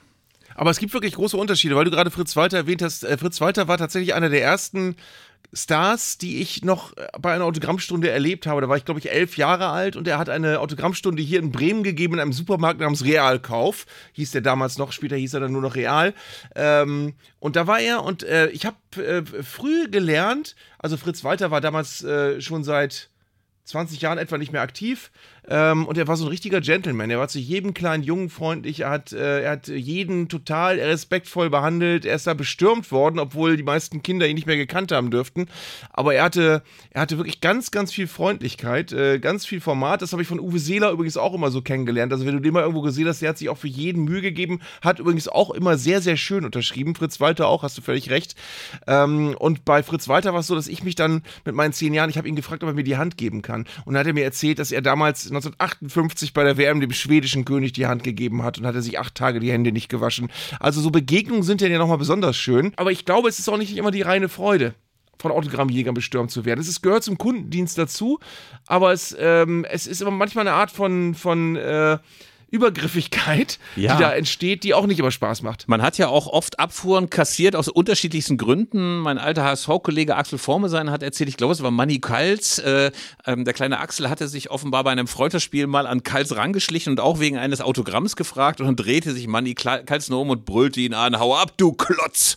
Aber 0.55 0.71
es 0.71 0.79
gibt 0.79 0.93
wirklich 0.93 1.15
große 1.15 1.37
Unterschiede, 1.37 1.77
weil 1.77 1.85
du 1.85 1.91
gerade 1.91 2.11
Fritz 2.11 2.37
Walter 2.37 2.59
erwähnt 2.59 2.83
hast. 2.83 3.05
Äh, 3.05 3.17
Fritz 3.17 3.41
Walter 3.41 3.69
war 3.69 3.79
tatsächlich 3.79 4.15
einer 4.15 4.29
der 4.29 4.43
ersten 4.43 4.97
Stars, 5.55 6.17
die 6.17 6.41
ich 6.41 6.65
noch 6.65 6.97
äh, 6.97 7.07
bei 7.21 7.35
einer 7.35 7.45
Autogrammstunde 7.45 8.11
erlebt 8.11 8.47
habe. 8.47 8.61
Da 8.61 8.69
war 8.69 8.77
ich, 8.77 8.85
glaube 8.85 9.01
ich, 9.01 9.11
elf 9.11 9.37
Jahre 9.37 9.69
alt 9.69 9.97
und 9.97 10.09
er 10.09 10.19
hat 10.19 10.29
eine 10.29 10.61
Autogrammstunde 10.61 11.23
hier 11.23 11.39
in 11.39 11.53
Bremen 11.53 11.83
gegeben 11.83 12.15
in 12.15 12.21
einem 12.21 12.33
Supermarkt 12.33 12.81
namens 12.81 13.05
Realkauf. 13.05 13.87
Hieß 14.13 14.31
der 14.31 14.41
damals 14.41 14.79
noch, 14.79 14.93
später 14.93 15.17
hieß 15.17 15.35
er 15.35 15.41
dann 15.41 15.53
nur 15.53 15.63
noch 15.63 15.75
Real. 15.75 16.15
Ähm, 16.55 17.15
und 17.39 17.57
da 17.57 17.67
war 17.67 17.81
er 17.81 18.03
und 18.03 18.23
äh, 18.23 18.49
ich 18.49 18.65
habe 18.65 18.77
äh, 18.97 19.23
früh 19.43 19.89
gelernt, 19.89 20.57
also 20.79 20.97
Fritz 20.97 21.23
Walter 21.23 21.51
war 21.51 21.61
damals 21.61 22.03
äh, 22.03 22.41
schon 22.41 22.65
seit 22.65 23.11
20 23.65 24.01
Jahren 24.01 24.19
etwa 24.19 24.39
nicht 24.39 24.53
mehr 24.53 24.63
aktiv. 24.63 25.11
Ähm, 25.49 25.87
und 25.87 25.99
er 25.99 26.07
war 26.07 26.17
so 26.17 26.25
ein 26.25 26.29
richtiger 26.29 26.61
Gentleman. 26.61 27.11
Er 27.11 27.19
war 27.19 27.27
zu 27.29 27.41
jedem 27.41 27.75
kleinen 27.75 28.05
Jungen 28.05 28.31
freundlich. 28.31 28.81
Er 28.81 28.91
hat, 28.91 29.13
äh, 29.13 29.43
er 29.43 29.51
hat 29.53 29.67
jeden 29.67 30.29
total 30.29 30.79
respektvoll 30.79 31.51
behandelt. 31.51 32.05
Er 32.05 32.15
ist 32.15 32.29
da 32.29 32.35
bestürmt 32.35 32.93
worden, 32.93 33.19
obwohl 33.19 33.57
die 33.57 33.65
meisten 33.65 34.03
Kinder 34.03 34.29
ihn 34.29 34.37
nicht 34.37 34.47
mehr 34.47 34.57
gekannt 34.57 34.93
haben 34.93 35.11
dürften. 35.11 35.47
Aber 35.91 36.15
er 36.15 36.25
hatte, 36.25 36.63
er 36.91 37.03
hatte 37.03 37.17
wirklich 37.17 37.41
ganz, 37.41 37.73
ganz 37.73 37.93
viel 37.93 38.07
Freundlichkeit, 38.07 38.93
äh, 38.93 39.19
ganz 39.19 39.45
viel 39.45 39.61
Format. 39.61 40.01
Das 40.01 40.13
habe 40.13 40.23
ich 40.23 40.29
von 40.29 40.39
Uwe 40.39 40.61
Seeler 40.61 40.93
übrigens 40.93 41.17
auch 41.17 41.35
immer 41.35 41.51
so 41.51 41.61
kennengelernt. 41.61 42.13
Also 42.13 42.25
wenn 42.25 42.35
du 42.35 42.41
den 42.41 42.53
mal 42.53 42.61
irgendwo 42.61 42.83
gesehen 42.83 43.09
hast, 43.09 43.21
der 43.21 43.31
hat 43.31 43.39
sich 43.39 43.49
auch 43.49 43.59
für 43.59 43.69
jeden 43.69 44.05
Mühe 44.05 44.23
gegeben. 44.23 44.61
Hat 44.81 45.01
übrigens 45.01 45.27
auch 45.27 45.51
immer 45.51 45.77
sehr, 45.77 46.01
sehr 46.01 46.17
schön 46.17 46.45
unterschrieben. 46.45 46.95
Fritz 46.95 47.19
Walter 47.19 47.49
auch, 47.49 47.65
hast 47.65 47.77
du 47.77 47.83
völlig 47.83 48.11
recht. 48.11 48.37
Ähm, 48.87 49.35
und 49.41 49.65
bei 49.65 49.83
Fritz 49.83 50.07
Walter 50.07 50.33
war 50.33 50.41
es 50.41 50.47
so, 50.47 50.55
dass 50.55 50.69
ich 50.69 50.85
mich 50.85 50.95
dann 50.95 51.23
mit 51.45 51.57
meinen 51.57 51.73
zehn 51.73 51.95
Jahren, 51.95 52.11
ich 52.11 52.19
habe 52.19 52.29
ihn 52.29 52.37
gefragt, 52.37 52.63
ob 52.63 52.71
er 52.71 52.75
mir 52.75 52.85
die 52.85 52.97
Hand 52.97 53.17
geben 53.17 53.43
kann. 53.43 53.67
Und 53.85 53.95
dann 53.95 54.01
hat 54.01 54.07
er 54.07 54.13
mir 54.13 54.25
erzählt, 54.25 54.61
dass 54.61 54.71
er 54.71 54.83
damals 54.83 55.32
1958 55.33 56.33
bei 56.33 56.45
der 56.45 56.57
WM 56.57 56.81
dem 56.81 56.93
schwedischen 56.93 57.45
König 57.45 57.73
die 57.73 57.87
Hand 57.87 58.05
gegeben 58.05 58.43
hat 58.43 58.59
und 58.59 58.67
hat 58.67 58.75
er 58.75 58.83
sich 58.83 58.99
acht 58.99 59.15
Tage 59.15 59.41
die 59.41 59.53
Hände 59.53 59.73
nicht 59.73 59.89
gewaschen. 59.89 60.31
Also 60.61 60.81
so 60.81 60.91
Begegnungen 60.91 61.43
sind 61.43 61.61
ja 61.61 61.79
nochmal 61.79 61.99
besonders 61.99 62.37
schön. 62.37 62.73
Aber 62.77 62.93
ich 62.93 63.05
glaube, 63.05 63.29
es 63.29 63.39
ist 63.39 63.49
auch 63.49 63.59
nicht 63.59 63.77
immer 63.77 63.91
die 63.91 64.03
reine 64.03 64.29
Freude 64.29 64.75
von 65.19 65.31
Autogrammjägern 65.31 65.95
bestürmt 65.95 66.31
zu 66.31 66.45
werden. 66.45 66.61
Es 66.61 66.83
gehört 66.83 67.05
zum 67.05 67.17
Kundendienst 67.17 67.79
dazu, 67.79 68.19
aber 68.67 68.93
es, 68.93 69.17
ähm, 69.19 69.65
es 69.71 69.87
ist 69.87 70.03
immer 70.03 70.11
manchmal 70.11 70.47
eine 70.47 70.57
Art 70.57 70.71
von, 70.71 71.15
von 71.15 71.57
äh, 71.57 71.99
Übergriffigkeit, 72.53 73.59
ja. 73.77 73.97
die 73.97 74.03
da 74.03 74.13
entsteht, 74.13 74.63
die 74.63 74.75
auch 74.75 74.87
nicht 74.87 75.01
immer 75.01 75.11
Spaß 75.11 75.41
macht. 75.41 75.69
Man 75.69 75.81
hat 75.81 75.97
ja 75.97 76.09
auch 76.09 76.27
oft 76.27 76.61
Abfuhren 76.61 77.09
kassiert 77.09 77.57
aus 77.57 77.69
unterschiedlichsten 77.69 78.37
Gründen. 78.37 78.99
Mein 78.99 79.17
alter 79.17 79.45
HSV-Kollege 79.45 80.15
Axel 80.17 80.39
Formesein 80.39 80.91
hat 80.91 81.03
erzählt, 81.03 81.31
ich 81.31 81.39
glaube, 81.39 81.55
es 81.55 81.63
war 81.63 81.71
Manny 81.71 81.99
Kals. 81.99 82.59
Äh, 82.59 82.93
ähm, 83.27 83.47
der 83.47 83.55
kleine 83.55 83.81
Axel 83.81 84.11
hatte 84.11 84.29
sich 84.29 84.51
offenbar 84.51 84.85
bei 84.85 84.93
einem 84.93 85.07
Freuterspiel 85.07 85.67
mal 85.67 85.87
an 85.87 86.03
Kals 86.03 86.37
rangeschlichen 86.37 86.93
und 86.93 87.01
auch 87.01 87.21
wegen 87.21 87.39
eines 87.39 87.63
Autogramms 87.63 88.17
gefragt 88.17 88.61
und 88.61 88.67
dann 88.67 88.77
drehte 88.77 89.13
sich 89.13 89.27
Manny 89.27 89.55
Kals 89.55 90.11
nur 90.11 90.21
um 90.21 90.29
und 90.29 90.45
brüllte 90.45 90.81
ihn 90.81 90.93
an, 90.95 91.19
hau 91.19 91.35
ab, 91.35 91.55
du 91.57 91.73
Klotz! 91.73 92.37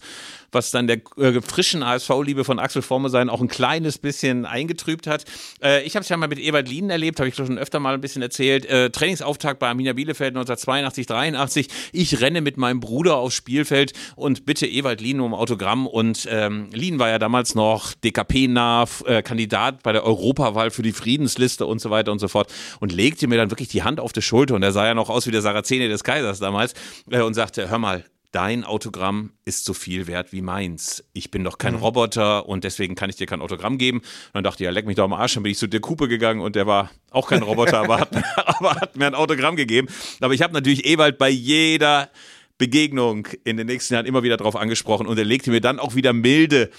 Was 0.56 0.72
dann 0.72 0.88
der 0.88 1.02
äh, 1.18 1.40
frischen 1.42 1.86
HSV-Liebe 1.86 2.44
von 2.44 2.58
Axel 2.58 2.82
Formesein 2.82 3.30
auch 3.30 3.42
ein 3.42 3.48
kleines 3.48 4.00
bisschen 4.00 4.46
eingetrübt 4.46 5.06
hat. 5.06 5.26
Äh, 5.62 5.84
ich 5.84 5.96
habe 5.96 6.02
es 6.02 6.10
ja 6.10 6.18
mal 6.18 6.28
mit 6.28 6.40
Ewald 6.40 6.68
Lienen 6.68 6.90
erlebt, 6.90 7.20
habe 7.20 7.30
ich 7.30 7.36
schon 7.36 7.60
öfter 7.60 7.80
mal 7.80 7.94
ein 7.94 8.02
bisschen 8.02 8.24
erzählt. 8.24 8.66
Äh, 8.66 8.90
Trainingsauftakt 8.90 9.60
bei 9.60 9.68
Arminia 9.68 9.94
Bielefeld 9.94 10.30
1982, 10.30 11.06
83. 11.06 11.68
Ich 11.92 12.22
renne 12.22 12.42
mit 12.42 12.58
meinem 12.58 12.80
Bruder 12.80 13.18
aufs 13.18 13.36
Spielfeld 13.36 13.94
und 14.16 14.48
bitte 14.48 14.66
Ewald 14.66 15.02
Lienen 15.02 15.22
um 15.22 15.36
Autogramm. 15.36 15.86
Und 15.86 16.28
ähm, 16.32 16.70
Lien 16.72 16.98
war 16.98 17.10
ja 17.10 17.20
damals 17.20 17.54
noch 17.54 17.94
DKP-nah, 17.94 18.86
äh, 19.06 19.22
Kandidat 19.22 19.84
bei 19.84 19.92
der 19.92 20.04
Europawahl 20.04 20.72
für 20.72 20.82
die 20.82 20.94
Friedensliste 20.94 21.66
und 21.66 21.80
so 21.80 21.90
weiter 21.90 22.12
und 22.12 22.20
so 22.20 22.28
fort 22.28 22.52
und 22.80 22.92
legte 22.92 23.28
mir 23.28 23.38
dann 23.38 23.52
wirklich 23.52 23.68
die 23.68 23.84
Hand 23.84 24.00
auf 24.00 24.14
die 24.14 24.22
Schulter 24.22 24.56
und 24.56 24.64
er 24.64 24.72
sah 24.72 24.86
ja 24.86 24.94
noch 24.94 25.10
aus 25.10 25.28
wie 25.28 25.32
der 25.32 25.42
Sarazene 25.42 25.90
des 25.90 26.04
Kaisers 26.04 26.40
damals 26.40 26.74
äh, 27.12 27.22
und 27.22 27.34
sagte, 27.34 27.70
hör 27.70 27.78
mal, 27.78 28.06
dein 28.36 28.66
Autogramm 28.66 29.32
ist 29.46 29.64
so 29.64 29.74
viel 29.74 30.08
wert 30.08 30.34
wie 30.34 30.42
meins. 30.42 31.06
Ich 31.14 31.32
bin 31.32 31.46
doch 31.46 31.58
kein 31.58 31.76
mhm. 31.76 31.80
Roboter 31.80 32.50
und 32.50 32.66
deswegen 32.66 32.94
kann 32.94 33.10
ich 33.10 33.16
dir 33.16 33.28
kein 33.28 33.40
Autogramm 33.40 33.78
geben. 33.78 34.00
Und 34.00 34.34
dann 34.34 34.44
dachte 34.44 34.62
ich, 34.62 34.66
ja, 34.66 34.72
leck 34.72 34.86
mich 34.86 34.98
doch 34.98 35.06
am 35.06 35.14
Arsch. 35.14 35.36
Dann 35.36 35.44
bin 35.44 35.54
ich 35.54 35.58
zu 35.58 35.68
der 35.68 35.80
Kupe 35.80 36.10
gegangen 36.10 36.42
und 36.42 36.58
der 36.58 36.68
war 36.68 36.92
auch 37.12 37.30
kein 37.30 37.44
Roboter, 37.44 37.80
aber, 37.80 37.98
hat, 37.98 38.10
aber 38.36 38.76
hat 38.76 38.98
mir 38.98 39.08
ein 39.08 39.16
Autogramm 39.16 39.56
gegeben. 39.56 39.88
Aber 40.20 40.34
ich 40.34 40.42
habe 40.42 40.54
natürlich 40.54 40.86
Ewald 40.86 41.18
bei 41.18 41.30
jeder 41.30 42.10
Begegnung 42.58 43.26
in 43.46 43.56
den 43.56 43.68
nächsten 43.68 43.94
Jahren 43.94 44.06
immer 44.06 44.22
wieder 44.22 44.36
drauf 44.36 44.58
angesprochen 44.58 45.08
und 45.08 45.18
er 45.18 45.24
legte 45.24 45.50
mir 45.50 45.62
dann 45.62 45.80
auch 45.80 45.96
wieder 45.96 46.12
milde 46.12 46.72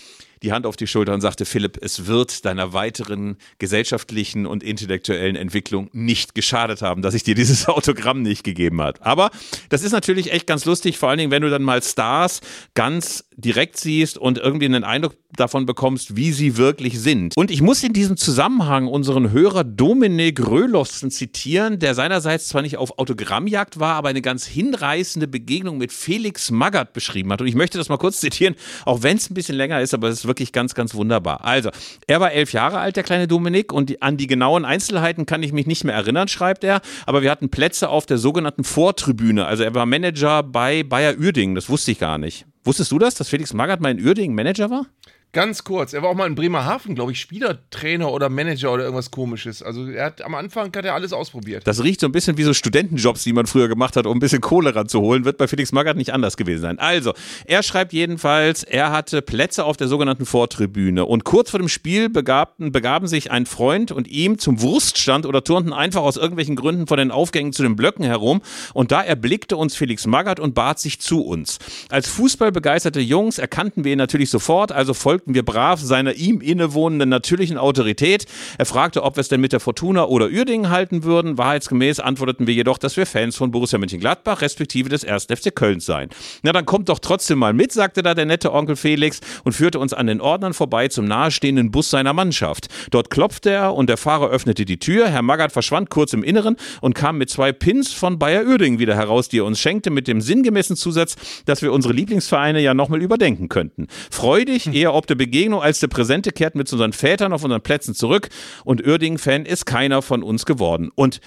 die 0.42 0.52
Hand 0.52 0.66
auf 0.66 0.76
die 0.76 0.86
Schulter 0.86 1.14
und 1.14 1.20
sagte, 1.20 1.44
Philipp, 1.44 1.78
es 1.80 2.06
wird 2.06 2.44
deiner 2.44 2.72
weiteren 2.72 3.36
gesellschaftlichen 3.58 4.46
und 4.46 4.62
intellektuellen 4.62 5.36
Entwicklung 5.36 5.88
nicht 5.92 6.34
geschadet 6.34 6.82
haben, 6.82 7.02
dass 7.02 7.14
ich 7.14 7.22
dir 7.22 7.34
dieses 7.34 7.68
Autogramm 7.68 8.22
nicht 8.22 8.44
gegeben 8.44 8.80
habe. 8.80 9.04
Aber 9.04 9.30
das 9.68 9.82
ist 9.82 9.92
natürlich 9.92 10.32
echt 10.32 10.46
ganz 10.46 10.64
lustig, 10.64 10.98
vor 10.98 11.08
allen 11.08 11.18
Dingen, 11.18 11.30
wenn 11.30 11.42
du 11.42 11.50
dann 11.50 11.62
mal 11.62 11.82
Stars 11.82 12.40
ganz 12.74 13.24
direkt 13.36 13.76
siehst 13.76 14.16
und 14.16 14.38
irgendwie 14.38 14.64
einen 14.64 14.84
Eindruck 14.84 15.14
davon 15.36 15.66
bekommst, 15.66 16.16
wie 16.16 16.32
sie 16.32 16.56
wirklich 16.56 16.98
sind. 16.98 17.36
Und 17.36 17.50
ich 17.50 17.60
muss 17.60 17.82
in 17.82 17.92
diesem 17.92 18.16
Zusammenhang 18.16 18.86
unseren 18.86 19.30
Hörer 19.30 19.64
Dominik 19.64 20.46
Röhlowsen 20.46 21.10
zitieren, 21.10 21.78
der 21.78 21.94
seinerseits 21.94 22.48
zwar 22.48 22.62
nicht 22.62 22.78
auf 22.78 22.98
Autogrammjagd 22.98 23.78
war, 23.78 23.96
aber 23.96 24.08
eine 24.08 24.22
ganz 24.22 24.46
hinreißende 24.46 25.28
Begegnung 25.28 25.76
mit 25.76 25.92
Felix 25.92 26.50
Magath 26.50 26.94
beschrieben 26.94 27.30
hat. 27.32 27.42
Und 27.42 27.46
ich 27.46 27.54
möchte 27.54 27.76
das 27.76 27.90
mal 27.90 27.98
kurz 27.98 28.20
zitieren, 28.20 28.54
auch 28.86 29.02
wenn 29.02 29.18
es 29.18 29.30
ein 29.30 29.34
bisschen 29.34 29.56
länger 29.56 29.82
ist, 29.82 29.92
aber 29.92 30.08
es 30.08 30.25
ist 30.26 30.28
wirklich 30.28 30.52
ganz, 30.52 30.74
ganz 30.74 30.94
wunderbar. 30.94 31.44
Also, 31.44 31.70
er 32.06 32.20
war 32.20 32.32
elf 32.32 32.52
Jahre 32.52 32.78
alt, 32.78 32.96
der 32.96 33.02
kleine 33.02 33.28
Dominik, 33.28 33.72
und 33.72 34.02
an 34.02 34.16
die 34.16 34.26
genauen 34.26 34.64
Einzelheiten 34.64 35.26
kann 35.26 35.42
ich 35.42 35.52
mich 35.52 35.66
nicht 35.66 35.84
mehr 35.84 35.94
erinnern, 35.94 36.28
schreibt 36.28 36.64
er, 36.64 36.80
aber 37.06 37.22
wir 37.22 37.30
hatten 37.30 37.48
Plätze 37.48 37.88
auf 37.88 38.06
der 38.06 38.18
sogenannten 38.18 38.64
Vortribüne. 38.64 39.46
Also 39.46 39.62
er 39.62 39.74
war 39.74 39.86
Manager 39.86 40.42
bei 40.42 40.82
Bayer 40.82 41.16
Uerdingen, 41.18 41.54
das 41.54 41.68
wusste 41.68 41.92
ich 41.92 41.98
gar 41.98 42.18
nicht. 42.18 42.46
Wusstest 42.64 42.90
du 42.90 42.98
das, 42.98 43.14
dass 43.14 43.28
Felix 43.28 43.52
Magath 43.52 43.80
mal 43.80 43.92
in 43.92 44.04
Uerdingen 44.04 44.34
Manager 44.34 44.70
war? 44.70 44.86
Ganz 45.36 45.64
kurz, 45.64 45.92
er 45.92 46.00
war 46.00 46.08
auch 46.08 46.14
mal 46.14 46.26
in 46.26 46.34
Bremerhaven, 46.34 46.94
glaube 46.94 47.12
ich, 47.12 47.20
Spielertrainer 47.20 48.10
oder 48.10 48.30
Manager 48.30 48.72
oder 48.72 48.84
irgendwas 48.84 49.10
komisches. 49.10 49.62
Also 49.62 49.86
er 49.86 50.06
hat 50.06 50.22
am 50.22 50.34
Anfang 50.34 50.74
hat 50.74 50.82
er 50.86 50.94
alles 50.94 51.12
ausprobiert. 51.12 51.66
Das 51.66 51.84
riecht 51.84 52.00
so 52.00 52.06
ein 52.06 52.12
bisschen 52.12 52.38
wie 52.38 52.42
so 52.42 52.54
Studentenjobs, 52.54 53.22
die 53.22 53.34
man 53.34 53.44
früher 53.44 53.68
gemacht 53.68 53.96
hat, 53.96 54.06
um 54.06 54.16
ein 54.16 54.18
bisschen 54.18 54.40
Kohle 54.40 54.74
ranzuholen. 54.74 55.26
Wird 55.26 55.36
bei 55.36 55.46
Felix 55.46 55.72
Magath 55.72 55.98
nicht 55.98 56.14
anders 56.14 56.38
gewesen 56.38 56.62
sein. 56.62 56.78
Also, 56.78 57.12
er 57.44 57.62
schreibt 57.62 57.92
jedenfalls, 57.92 58.62
er 58.62 58.92
hatte 58.92 59.20
Plätze 59.20 59.64
auf 59.64 59.76
der 59.76 59.88
sogenannten 59.88 60.24
Vortribüne. 60.24 61.04
Und 61.04 61.24
kurz 61.24 61.50
vor 61.50 61.60
dem 61.60 61.68
Spiel 61.68 62.08
begabten, 62.08 62.72
begaben 62.72 63.06
sich 63.06 63.30
ein 63.30 63.44
Freund 63.44 63.92
und 63.92 64.08
ihm 64.08 64.38
zum 64.38 64.62
Wurststand 64.62 65.26
oder 65.26 65.44
turnten 65.44 65.74
einfach 65.74 66.00
aus 66.00 66.16
irgendwelchen 66.16 66.56
Gründen 66.56 66.86
von 66.86 66.96
den 66.96 67.10
Aufgängen 67.10 67.52
zu 67.52 67.62
den 67.62 67.76
Blöcken 67.76 68.06
herum. 68.06 68.40
Und 68.72 68.90
da 68.90 69.02
erblickte 69.02 69.58
uns 69.58 69.76
Felix 69.76 70.06
Magath 70.06 70.40
und 70.40 70.54
bat 70.54 70.78
sich 70.78 70.98
zu 70.98 71.20
uns. 71.20 71.58
Als 71.90 72.08
fußballbegeisterte 72.08 73.00
Jungs 73.00 73.36
erkannten 73.36 73.84
wir 73.84 73.92
ihn 73.92 73.98
natürlich 73.98 74.30
sofort, 74.30 74.72
also 74.72 74.94
folgten 74.94 75.25
folgten 75.26 75.34
wir 75.34 75.44
brav 75.44 75.80
seiner 75.80 76.14
ihm 76.14 76.40
innewohnenden 76.40 77.08
natürlichen 77.08 77.58
Autorität. 77.58 78.26
Er 78.58 78.66
fragte, 78.66 79.02
ob 79.02 79.16
wir 79.16 79.20
es 79.20 79.28
denn 79.28 79.40
mit 79.40 79.52
der 79.52 79.60
Fortuna 79.60 80.04
oder 80.06 80.26
Uerdingen 80.26 80.70
halten 80.70 81.02
würden. 81.02 81.36
Wahrheitsgemäß 81.36 81.98
antworteten 82.00 82.46
wir 82.46 82.54
jedoch, 82.54 82.78
dass 82.78 82.96
wir 82.96 83.06
Fans 83.06 83.36
von 83.36 83.50
Borussia 83.50 83.78
Mönchengladbach 83.78 84.40
respektive 84.40 84.88
des 84.88 85.04
1. 85.04 85.24
FC 85.24 85.54
Köln 85.54 85.80
seien. 85.80 86.10
Na, 86.42 86.52
dann 86.52 86.64
kommt 86.64 86.88
doch 86.88 87.00
trotzdem 87.00 87.38
mal 87.38 87.52
mit, 87.52 87.72
sagte 87.72 88.02
da 88.02 88.14
der 88.14 88.26
nette 88.26 88.52
Onkel 88.52 88.76
Felix 88.76 89.20
und 89.42 89.52
führte 89.52 89.80
uns 89.80 89.92
an 89.92 90.06
den 90.06 90.20
Ordnern 90.20 90.54
vorbei 90.54 90.88
zum 90.88 91.06
nahestehenden 91.06 91.70
Bus 91.72 91.90
seiner 91.90 92.12
Mannschaft. 92.12 92.68
Dort 92.92 93.10
klopfte 93.10 93.50
er 93.50 93.74
und 93.74 93.88
der 93.88 93.96
Fahrer 93.96 94.30
öffnete 94.30 94.64
die 94.64 94.78
Tür. 94.78 95.08
Herr 95.08 95.22
Magath 95.22 95.52
verschwand 95.52 95.90
kurz 95.90 96.12
im 96.12 96.22
Inneren 96.22 96.56
und 96.80 96.94
kam 96.94 97.18
mit 97.18 97.30
zwei 97.30 97.52
Pins 97.52 97.92
von 97.92 98.18
Bayer 98.18 98.44
Uerdingen 98.46 98.78
wieder 98.78 98.94
heraus, 98.94 99.28
die 99.28 99.38
er 99.38 99.44
uns 99.44 99.58
schenkte 99.58 99.90
mit 99.90 100.06
dem 100.06 100.20
sinngemäßen 100.20 100.76
Zusatz, 100.76 101.16
dass 101.46 101.62
wir 101.62 101.72
unsere 101.72 101.94
Lieblingsvereine 101.94 102.60
ja 102.60 102.74
nochmal 102.74 103.02
überdenken 103.02 103.48
könnten. 103.48 103.88
Freudig, 104.10 104.72
eher 104.72 104.94
ob 104.94 105.05
der 105.06 105.14
Begegnung 105.14 105.62
als 105.62 105.80
der 105.80 105.88
Präsente 105.88 106.32
kehrten 106.32 106.64
zu 106.66 106.76
unseren 106.76 106.92
Vätern 106.92 107.32
auf 107.32 107.44
unseren 107.44 107.62
Plätzen 107.62 107.94
zurück 107.94 108.28
und 108.64 108.86
Uerdingen-Fan 108.86 109.46
ist 109.46 109.66
keiner 109.66 110.02
von 110.02 110.22
uns 110.22 110.46
geworden. 110.46 110.90
Und 110.94 111.20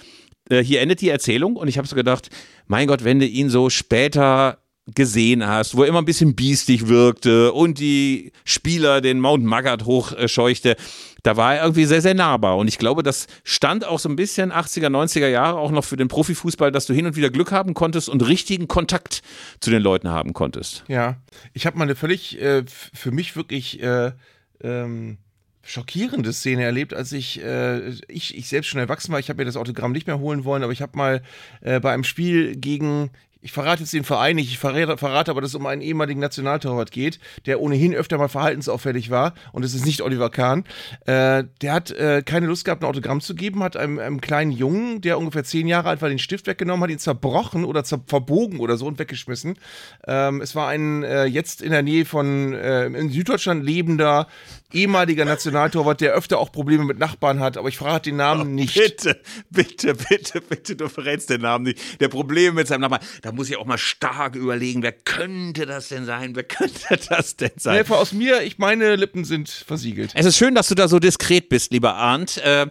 äh, 0.49 0.63
hier 0.63 0.81
endet 0.81 1.01
die 1.01 1.09
Erzählung 1.09 1.55
und 1.55 1.67
ich 1.67 1.77
habe 1.77 1.87
so 1.87 1.95
gedacht, 1.95 2.29
mein 2.67 2.87
Gott, 2.87 3.03
wenn 3.03 3.19
du 3.19 3.25
ihn 3.25 3.49
so 3.49 3.69
später 3.69 4.59
gesehen 4.95 5.45
hast, 5.45 5.75
wo 5.75 5.83
er 5.83 5.89
immer 5.89 5.99
ein 5.99 6.05
bisschen 6.05 6.35
biestig 6.35 6.87
wirkte 6.87 7.53
und 7.53 7.79
die 7.79 8.31
Spieler 8.43 9.01
den 9.01 9.19
Mount 9.19 9.43
Magath 9.43 9.85
hochscheuchte, 9.85 10.75
da 11.23 11.37
war 11.37 11.55
er 11.55 11.63
irgendwie 11.63 11.85
sehr, 11.85 12.01
sehr 12.01 12.13
nahbar. 12.13 12.57
Und 12.57 12.67
ich 12.67 12.77
glaube, 12.77 13.03
das 13.03 13.27
stand 13.43 13.85
auch 13.85 13.99
so 13.99 14.09
ein 14.09 14.15
bisschen 14.15 14.51
80er, 14.51 14.87
90er 14.87 15.27
Jahre 15.27 15.57
auch 15.57 15.71
noch 15.71 15.83
für 15.83 15.97
den 15.97 16.07
Profifußball, 16.07 16.71
dass 16.71 16.85
du 16.85 16.93
hin 16.93 17.05
und 17.05 17.15
wieder 17.15 17.29
Glück 17.29 17.51
haben 17.51 17.73
konntest 17.73 18.09
und 18.09 18.25
richtigen 18.25 18.67
Kontakt 18.67 19.21
zu 19.59 19.69
den 19.69 19.81
Leuten 19.81 20.09
haben 20.09 20.33
konntest. 20.33 20.83
Ja, 20.87 21.17
ich 21.53 21.65
habe 21.65 21.77
mal 21.77 21.83
eine 21.83 21.95
völlig, 21.95 22.41
äh, 22.41 22.63
für 22.67 23.11
mich 23.11 23.35
wirklich 23.35 23.81
äh, 23.81 24.11
ähm, 24.61 25.17
schockierende 25.69 26.33
Szene 26.33 26.63
erlebt, 26.63 26.93
als 26.93 27.11
ich, 27.11 27.43
äh, 27.43 27.89
ich, 28.07 28.35
ich 28.35 28.47
selbst 28.47 28.67
schon 28.67 28.79
erwachsen 28.79 29.11
war. 29.11 29.19
Ich 29.19 29.29
habe 29.29 29.37
mir 29.37 29.45
das 29.45 29.57
Autogramm 29.57 29.91
nicht 29.91 30.07
mehr 30.07 30.19
holen 30.19 30.43
wollen, 30.43 30.63
aber 30.63 30.73
ich 30.73 30.81
habe 30.81 30.97
mal 30.97 31.21
äh, 31.61 31.79
bei 31.79 31.93
einem 31.93 32.03
Spiel 32.03 32.55
gegen 32.55 33.11
ich 33.41 33.53
verrate 33.53 33.81
jetzt 33.81 33.93
den 33.93 34.03
Verein 34.03 34.35
nicht, 34.35 34.51
ich 34.51 34.59
verrate, 34.59 34.97
verrate 34.97 35.31
aber, 35.31 35.41
dass 35.41 35.51
es 35.51 35.55
um 35.55 35.65
einen 35.65 35.81
ehemaligen 35.81 36.19
Nationaltorwart 36.19 36.91
geht, 36.91 37.19
der 37.45 37.61
ohnehin 37.61 37.93
öfter 37.93 38.17
mal 38.17 38.27
verhaltensauffällig 38.27 39.09
war 39.09 39.33
und 39.53 39.63
es 39.63 39.73
ist 39.73 39.85
nicht 39.85 40.01
Oliver 40.01 40.29
Kahn. 40.29 40.65
Äh, 41.05 41.45
der 41.61 41.73
hat 41.73 41.91
äh, 41.91 42.21
keine 42.25 42.47
Lust 42.47 42.65
gehabt, 42.65 42.83
ein 42.83 42.87
Autogramm 42.87 43.21
zu 43.21 43.35
geben, 43.35 43.63
hat 43.63 43.77
einem, 43.77 43.97
einem, 43.99 44.19
kleinen 44.19 44.51
Jungen, 44.51 44.99
der 45.01 45.17
ungefähr 45.17 45.45
zehn 45.45 45.67
Jahre 45.67 45.89
alt 45.89 46.01
war, 46.01 46.09
den 46.09 46.19
Stift 46.19 46.47
weggenommen, 46.47 46.83
hat 46.83 46.91
ihn 46.91 46.99
zerbrochen 46.99 47.63
oder 47.63 47.83
zer 47.83 48.01
verbogen 48.07 48.59
oder 48.59 48.75
so 48.75 48.85
und 48.85 48.99
weggeschmissen. 48.99 49.57
Ähm, 50.05 50.41
es 50.41 50.55
war 50.55 50.67
ein 50.67 51.03
äh, 51.03 51.25
jetzt 51.25 51.61
in 51.61 51.71
der 51.71 51.81
Nähe 51.81 52.05
von 52.05 52.53
äh, 52.53 52.87
in 52.87 53.09
Süddeutschland 53.09 53.63
lebender 53.63 54.27
ehemaliger 54.71 55.25
Nationaltorwart, 55.25 56.01
der 56.01 56.13
öfter 56.13 56.37
auch 56.37 56.51
Probleme 56.51 56.83
mit 56.83 56.99
Nachbarn 56.99 57.39
hat, 57.39 57.57
aber 57.57 57.69
ich 57.69 57.77
verrate 57.77 58.09
den 58.09 58.17
Namen 58.17 58.41
oh, 58.41 58.45
nicht. 58.45 58.75
Bitte, 58.75 59.19
bitte, 59.49 59.95
bitte, 59.95 60.41
bitte, 60.41 60.75
du 60.75 60.89
verrätst 60.89 61.29
den 61.29 61.41
Namen 61.41 61.65
nicht. 61.65 61.99
Der 62.01 62.07
Probleme 62.07 62.55
mit 62.55 62.67
seinem 62.67 62.81
Nachbarn, 62.81 63.01
da 63.21 63.28
muss 63.31 63.49
ich 63.49 63.57
auch 63.57 63.65
mal 63.65 63.77
stark 63.77 64.35
überlegen, 64.35 64.81
wer 64.83 64.91
könnte 64.91 65.65
das 65.65 65.89
denn 65.89 66.05
sein? 66.05 66.35
Wer 66.35 66.43
könnte 66.45 66.99
das 67.09 67.35
denn 67.35 67.51
sein? 67.57 67.85
Nee, 67.87 67.93
aus 67.93 68.11
mir, 68.13 68.41
ich 68.43 68.57
meine 68.57 68.95
Lippen 68.95 69.25
sind 69.25 69.49
versiegelt. 69.49 70.11
Es 70.15 70.25
ist 70.25 70.37
schön, 70.37 70.55
dass 70.55 70.67
du 70.67 70.75
da 70.75 70.87
so 70.87 70.99
diskret 70.99 71.49
bist, 71.49 71.71
lieber 71.71 71.95
Arndt. 71.95 72.37
Äh, 72.37 72.67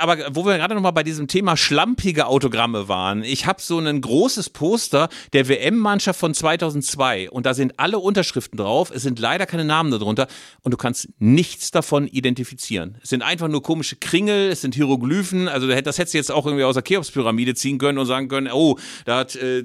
aber 0.00 0.34
wo 0.34 0.44
wir 0.44 0.56
gerade 0.56 0.74
noch 0.74 0.82
mal 0.82 0.90
bei 0.90 1.02
diesem 1.02 1.28
Thema 1.28 1.56
schlampige 1.56 2.26
Autogramme 2.26 2.88
waren. 2.88 3.22
Ich 3.22 3.46
habe 3.46 3.60
so 3.60 3.78
ein 3.78 4.00
großes 4.00 4.50
Poster 4.50 5.08
der 5.32 5.48
WM-Mannschaft 5.48 6.18
von 6.18 6.34
2002 6.34 7.30
und 7.30 7.46
da 7.46 7.54
sind 7.54 7.78
alle 7.78 7.98
Unterschriften 7.98 8.56
drauf. 8.56 8.90
Es 8.94 9.02
sind 9.02 9.18
leider 9.18 9.46
keine 9.46 9.64
Namen 9.64 9.90
darunter 9.90 10.28
und 10.62 10.72
du 10.72 10.76
kannst 10.76 11.08
nichts 11.18 11.70
davon 11.70 12.06
identifizieren. 12.06 12.98
Es 13.02 13.10
sind 13.10 13.22
einfach 13.22 13.48
nur 13.48 13.62
komische 13.62 13.96
Kringel, 13.96 14.50
es 14.50 14.60
sind 14.60 14.74
Hieroglyphen. 14.74 15.48
Also 15.48 15.66
das 15.66 15.98
hättest 15.98 16.14
du 16.14 16.18
jetzt 16.18 16.32
auch 16.32 16.46
irgendwie 16.46 16.64
aus 16.64 16.74
der 16.74 16.84
Cheops-Pyramide 16.84 17.54
ziehen 17.54 17.78
können 17.78 17.98
und 17.98 18.06
sagen 18.06 18.28
können, 18.28 18.50
oh, 18.52 18.78
da 19.04 19.18
hat 19.18 19.36
äh, 19.36 19.64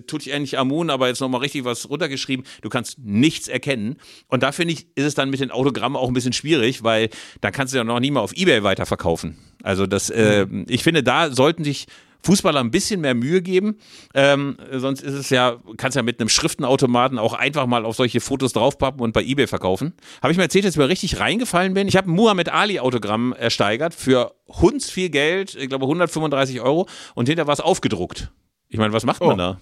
Amun 0.55 0.89
aber 0.89 1.07
jetzt 1.07 1.21
noch 1.21 1.29
mal 1.29 1.39
richtig 1.39 1.65
was 1.65 1.89
runtergeschrieben. 1.89 2.45
Du 2.61 2.69
kannst 2.69 2.99
nichts 2.99 3.47
erkennen. 3.47 3.97
Und 4.27 4.43
da 4.43 4.51
finde 4.51 4.73
ich, 4.73 4.87
ist 4.95 5.05
es 5.05 5.15
dann 5.15 5.29
mit 5.29 5.39
den 5.39 5.51
Autogrammen 5.51 5.97
auch 5.97 6.07
ein 6.07 6.13
bisschen 6.13 6.33
schwierig, 6.33 6.83
weil 6.83 7.09
da 7.41 7.51
kannst 7.51 7.73
du 7.73 7.77
ja 7.77 7.83
noch 7.83 7.99
nie 7.99 8.11
mal 8.11 8.21
auf 8.21 8.33
Ebay 8.33 8.63
weiterverkaufen. 8.63 9.37
Also 9.63 9.87
das, 9.87 10.11
äh, 10.11 10.45
ich 10.67 10.83
finde, 10.83 11.01
da 11.01 11.31
sollten 11.31 11.63
sich 11.63 11.87
Fußballer 12.23 12.61
ein 12.61 12.71
bisschen 12.71 13.01
mehr 13.01 13.15
Mühe 13.15 13.41
geben. 13.41 13.77
Ähm, 14.13 14.57
sonst 14.71 15.01
ist 15.01 15.13
es 15.13 15.29
ja, 15.29 15.57
kannst 15.77 15.95
ja 15.95 16.03
mit 16.03 16.19
einem 16.19 16.29
Schriftenautomaten 16.29 17.19
auch 17.19 17.33
einfach 17.33 17.65
mal 17.65 17.85
auf 17.85 17.95
solche 17.95 18.21
Fotos 18.21 18.53
draufpappen 18.53 19.01
und 19.01 19.13
bei 19.13 19.23
eBay 19.23 19.47
verkaufen. 19.47 19.93
Habe 20.21 20.31
ich 20.31 20.37
mir 20.37 20.43
erzählt, 20.43 20.65
dass 20.65 20.75
ich 20.75 20.77
mir 20.77 20.89
richtig 20.89 21.19
reingefallen 21.19 21.73
bin. 21.73 21.87
Ich 21.87 21.97
habe 21.97 22.09
ein 22.09 22.15
Muhammad 22.15 22.49
Ali 22.49 22.79
Autogramm 22.79 23.33
ersteigert 23.33 23.93
für 23.93 24.35
Hunds 24.47 24.89
viel 24.89 25.09
Geld, 25.09 25.55
ich 25.55 25.69
glaube 25.69 25.85
135 25.85 26.61
Euro 26.61 26.87
und 27.15 27.27
hinter 27.27 27.47
war 27.47 27.53
es 27.53 27.59
aufgedruckt. 27.59 28.31
Ich 28.69 28.77
meine, 28.77 28.93
was 28.93 29.05
macht 29.05 29.21
man 29.21 29.33
oh. 29.33 29.35
da? 29.35 29.59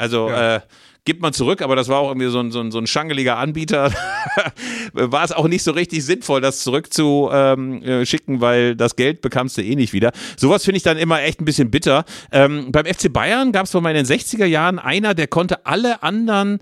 Also 0.00 0.28
ja. 0.28 0.56
äh, 0.56 0.60
gibt 1.04 1.22
man 1.22 1.32
zurück, 1.32 1.62
aber 1.62 1.76
das 1.76 1.88
war 1.88 1.98
auch 1.98 2.08
irgendwie 2.08 2.28
so 2.28 2.40
ein, 2.40 2.50
so 2.50 2.60
ein, 2.60 2.70
so 2.70 2.78
ein 2.78 2.86
schangeliger 2.86 3.36
Anbieter. 3.38 3.92
war 4.92 5.24
es 5.24 5.32
auch 5.32 5.48
nicht 5.48 5.62
so 5.62 5.72
richtig 5.72 6.04
sinnvoll, 6.04 6.40
das 6.40 6.60
zurückzuschicken, 6.62 8.34
ähm, 8.34 8.40
weil 8.40 8.76
das 8.76 8.96
Geld 8.96 9.20
bekamst 9.20 9.58
du 9.58 9.62
eh 9.62 9.74
nicht 9.74 9.92
wieder. 9.92 10.12
Sowas 10.36 10.64
finde 10.64 10.78
ich 10.78 10.82
dann 10.82 10.98
immer 10.98 11.22
echt 11.22 11.40
ein 11.40 11.44
bisschen 11.44 11.70
bitter. 11.70 12.04
Ähm, 12.32 12.72
beim 12.72 12.86
FC 12.86 13.12
Bayern 13.12 13.52
gab 13.52 13.66
es 13.66 13.72
vor 13.72 13.80
mal 13.80 13.94
in 13.94 14.04
den 14.04 14.06
60er 14.06 14.46
Jahren 14.46 14.78
einer, 14.78 15.14
der 15.14 15.26
konnte 15.26 15.66
alle 15.66 16.02
anderen 16.02 16.60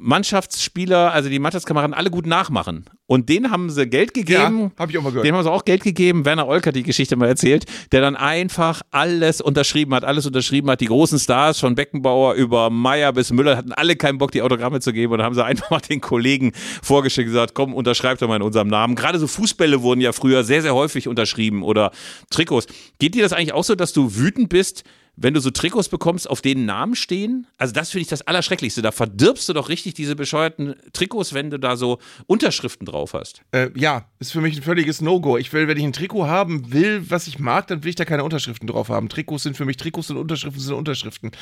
Mannschaftsspieler, 0.00 1.12
also 1.12 1.28
die 1.28 1.38
Mannschaftskameraden, 1.38 1.92
alle 1.92 2.10
gut 2.10 2.26
nachmachen. 2.26 2.84
Und 3.06 3.28
denen 3.28 3.50
haben 3.50 3.68
sie 3.68 3.86
Geld 3.86 4.14
gegeben. 4.14 4.60
Ja, 4.60 4.70
habe 4.78 4.92
ich 4.92 4.98
auch 4.98 5.02
mal 5.02 5.10
gehört. 5.10 5.26
Denen 5.26 5.36
haben 5.36 5.42
sie 5.42 5.50
auch 5.50 5.64
Geld 5.64 5.82
gegeben. 5.82 6.24
Werner 6.24 6.46
Olk 6.46 6.66
hat 6.66 6.76
die 6.76 6.82
Geschichte 6.82 7.16
mal 7.16 7.26
erzählt, 7.26 7.64
der 7.90 8.00
dann 8.00 8.14
einfach 8.14 8.82
alles 8.90 9.40
unterschrieben 9.40 9.94
hat, 9.94 10.04
alles 10.04 10.26
unterschrieben 10.26 10.70
hat. 10.70 10.80
Die 10.80 10.86
großen 10.86 11.18
Stars 11.18 11.58
von 11.58 11.74
Beckenbauer 11.74 12.34
über 12.34 12.70
Meier 12.70 13.12
bis 13.12 13.32
Müller 13.32 13.56
hatten 13.56 13.72
alle 13.72 13.96
keinen 13.96 14.18
Bock, 14.18 14.30
die 14.30 14.42
Autogramme 14.42 14.80
zu 14.80 14.92
geben 14.92 15.12
und 15.14 15.22
haben 15.22 15.34
sie 15.34 15.44
einfach 15.44 15.70
mal 15.70 15.80
den 15.80 16.00
Kollegen 16.00 16.52
vorgeschickt 16.82 17.26
und 17.26 17.32
gesagt, 17.32 17.54
komm, 17.54 17.74
unterschreibt 17.74 18.22
doch 18.22 18.28
mal 18.28 18.36
in 18.36 18.42
unserem 18.42 18.68
Namen. 18.68 18.94
Gerade 18.94 19.18
so 19.18 19.26
Fußbälle 19.26 19.82
wurden 19.82 20.00
ja 20.00 20.12
früher 20.12 20.44
sehr, 20.44 20.62
sehr 20.62 20.74
häufig 20.74 21.08
unterschrieben 21.08 21.62
oder 21.62 21.90
Trikots. 22.30 22.66
Geht 22.98 23.14
dir 23.14 23.22
das 23.22 23.32
eigentlich 23.32 23.52
auch 23.52 23.64
so, 23.64 23.74
dass 23.74 23.92
du 23.92 24.14
wütend 24.14 24.48
bist, 24.48 24.84
wenn 25.20 25.34
du 25.34 25.40
so 25.40 25.50
Trikots 25.50 25.88
bekommst, 25.88 26.30
auf 26.30 26.40
denen 26.40 26.64
Namen 26.64 26.94
stehen, 26.94 27.46
also 27.56 27.74
das 27.74 27.90
finde 27.90 28.02
ich 28.02 28.08
das 28.08 28.22
Allerschrecklichste. 28.22 28.82
Da 28.82 28.92
verdirbst 28.92 29.48
du 29.48 29.52
doch 29.52 29.68
richtig 29.68 29.94
diese 29.94 30.14
bescheuerten 30.14 30.76
Trikots, 30.92 31.34
wenn 31.34 31.50
du 31.50 31.58
da 31.58 31.76
so 31.76 31.98
Unterschriften 32.26 32.86
drauf 32.86 33.14
hast. 33.14 33.42
Äh, 33.52 33.70
ja, 33.74 34.06
ist 34.20 34.32
für 34.32 34.40
mich 34.40 34.56
ein 34.56 34.62
völliges 34.62 35.00
No-Go. 35.00 35.36
Ich 35.36 35.52
will, 35.52 35.66
wenn 35.68 35.76
ich 35.76 35.84
ein 35.84 35.92
Trikot 35.92 36.26
haben 36.26 36.72
will, 36.72 37.10
was 37.10 37.26
ich 37.26 37.38
mag, 37.38 37.66
dann 37.66 37.82
will 37.82 37.90
ich 37.90 37.96
da 37.96 38.04
keine 38.04 38.24
Unterschriften 38.24 38.68
drauf 38.68 38.88
haben. 38.88 39.08
Trikots 39.08 39.42
sind 39.42 39.56
für 39.56 39.64
mich 39.64 39.76
Trikots 39.76 40.10
und 40.10 40.16
Unterschriften 40.16 40.60
sind 40.60 40.74
Unterschriften. 40.74 41.32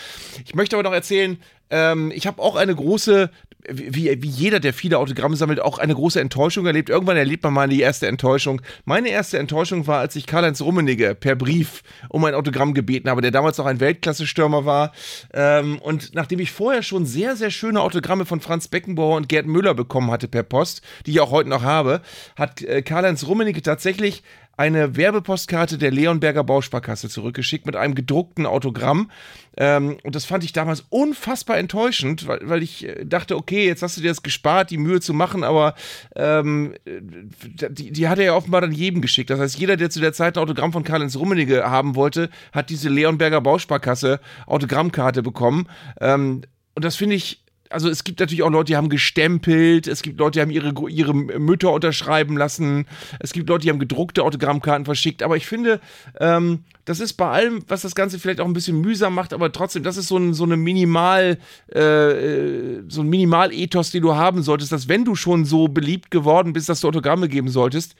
Ich 0.44 0.54
möchte 0.54 0.76
aber 0.76 0.82
noch 0.82 0.94
erzählen, 0.94 1.38
ähm, 1.68 2.12
ich 2.14 2.26
habe 2.26 2.40
auch 2.40 2.56
eine 2.56 2.74
große 2.74 3.30
wie, 3.70 4.22
wie 4.22 4.28
jeder, 4.28 4.60
der 4.60 4.72
viele 4.72 4.98
Autogramme 4.98 5.36
sammelt, 5.36 5.60
auch 5.60 5.78
eine 5.78 5.94
große 5.94 6.20
Enttäuschung 6.20 6.66
erlebt. 6.66 6.88
Irgendwann 6.88 7.16
erlebt 7.16 7.44
man 7.44 7.52
mal 7.52 7.68
die 7.68 7.80
erste 7.80 8.06
Enttäuschung. 8.06 8.60
Meine 8.84 9.08
erste 9.08 9.38
Enttäuschung 9.38 9.86
war, 9.86 10.00
als 10.00 10.16
ich 10.16 10.26
Karl-Heinz 10.26 10.60
Rummenigge 10.60 11.14
per 11.14 11.36
Brief 11.36 11.82
um 12.08 12.24
ein 12.24 12.34
Autogramm 12.34 12.74
gebeten 12.74 13.08
habe, 13.08 13.22
der 13.22 13.30
damals 13.30 13.58
noch 13.58 13.66
ein 13.66 13.80
Weltklasse-Stürmer 13.80 14.64
war. 14.64 14.92
Ähm, 15.32 15.78
und 15.78 16.14
nachdem 16.14 16.40
ich 16.40 16.52
vorher 16.52 16.82
schon 16.82 17.06
sehr, 17.06 17.36
sehr 17.36 17.50
schöne 17.50 17.80
Autogramme 17.80 18.26
von 18.26 18.40
Franz 18.40 18.68
Beckenbauer 18.68 19.16
und 19.16 19.28
Gerd 19.28 19.46
Müller 19.46 19.74
bekommen 19.74 20.10
hatte 20.10 20.28
per 20.28 20.42
Post, 20.42 20.82
die 21.06 21.12
ich 21.12 21.20
auch 21.20 21.30
heute 21.30 21.48
noch 21.48 21.62
habe, 21.62 22.02
hat 22.36 22.62
äh, 22.62 22.82
Karl-Heinz 22.82 23.26
Rummenigge 23.26 23.62
tatsächlich 23.62 24.22
eine 24.56 24.96
Werbepostkarte 24.96 25.76
der 25.78 25.90
Leonberger 25.90 26.42
Bausparkasse 26.42 27.08
zurückgeschickt 27.08 27.66
mit 27.66 27.76
einem 27.76 27.94
gedruckten 27.94 28.46
Autogramm. 28.46 29.10
Ähm, 29.58 29.98
und 30.02 30.14
das 30.14 30.24
fand 30.24 30.44
ich 30.44 30.52
damals 30.52 30.84
unfassbar 30.88 31.58
enttäuschend, 31.58 32.26
weil, 32.26 32.40
weil 32.42 32.62
ich 32.62 32.86
äh, 32.86 33.04
dachte, 33.04 33.36
okay, 33.36 33.66
jetzt 33.66 33.82
hast 33.82 33.96
du 33.96 34.00
dir 34.00 34.08
das 34.08 34.22
gespart, 34.22 34.70
die 34.70 34.78
Mühe 34.78 35.00
zu 35.00 35.14
machen, 35.14 35.44
aber 35.44 35.74
ähm, 36.14 36.74
die, 36.86 37.90
die 37.92 38.08
hat 38.08 38.18
er 38.18 38.24
ja 38.24 38.34
offenbar 38.34 38.62
dann 38.62 38.72
jedem 38.72 39.00
geschickt. 39.00 39.30
Das 39.30 39.40
heißt, 39.40 39.58
jeder, 39.58 39.76
der 39.76 39.90
zu 39.90 40.00
der 40.00 40.12
Zeit 40.12 40.36
ein 40.36 40.42
Autogramm 40.42 40.72
von 40.72 40.84
Karl-Heinz 40.84 41.16
Rummenigge 41.16 41.68
haben 41.68 41.94
wollte, 41.94 42.30
hat 42.52 42.70
diese 42.70 42.88
Leonberger 42.88 43.40
Bausparkasse 43.40 44.20
Autogrammkarte 44.46 45.22
bekommen. 45.22 45.68
Ähm, 46.00 46.42
und 46.74 46.84
das 46.84 46.96
finde 46.96 47.16
ich 47.16 47.45
also 47.70 47.88
es 47.88 48.04
gibt 48.04 48.20
natürlich 48.20 48.42
auch 48.42 48.50
Leute, 48.50 48.66
die 48.66 48.76
haben 48.76 48.88
gestempelt, 48.88 49.86
es 49.86 50.02
gibt 50.02 50.18
Leute, 50.20 50.38
die 50.38 50.40
haben 50.42 50.50
ihre, 50.50 50.72
ihre 50.88 51.14
Mütter 51.14 51.72
unterschreiben 51.72 52.36
lassen, 52.36 52.86
es 53.20 53.32
gibt 53.32 53.48
Leute, 53.48 53.62
die 53.62 53.70
haben 53.70 53.78
gedruckte 53.78 54.22
Autogrammkarten 54.22 54.84
verschickt, 54.84 55.22
aber 55.22 55.36
ich 55.36 55.46
finde, 55.46 55.80
ähm, 56.20 56.64
das 56.84 57.00
ist 57.00 57.14
bei 57.14 57.28
allem, 57.28 57.64
was 57.68 57.82
das 57.82 57.94
Ganze 57.94 58.18
vielleicht 58.18 58.40
auch 58.40 58.46
ein 58.46 58.52
bisschen 58.52 58.80
mühsam 58.80 59.14
macht, 59.14 59.32
aber 59.32 59.50
trotzdem, 59.52 59.82
das 59.82 59.96
ist 59.96 60.08
so 60.08 60.16
ein, 60.16 60.34
so 60.34 60.44
eine 60.44 60.56
Minimal, 60.56 61.38
äh, 61.74 61.80
äh 61.80 62.82
so 62.88 63.02
ein 63.02 63.08
Minimal-Ethos, 63.08 63.90
den 63.90 64.02
du 64.02 64.14
haben 64.14 64.42
solltest, 64.42 64.72
dass 64.72 64.88
wenn 64.88 65.04
du 65.04 65.14
schon 65.14 65.44
so 65.44 65.68
beliebt 65.68 66.10
geworden 66.10 66.52
bist, 66.52 66.68
dass 66.68 66.80
du 66.80 66.88
Autogramme 66.88 67.28
geben 67.28 67.48
solltest, 67.48 67.96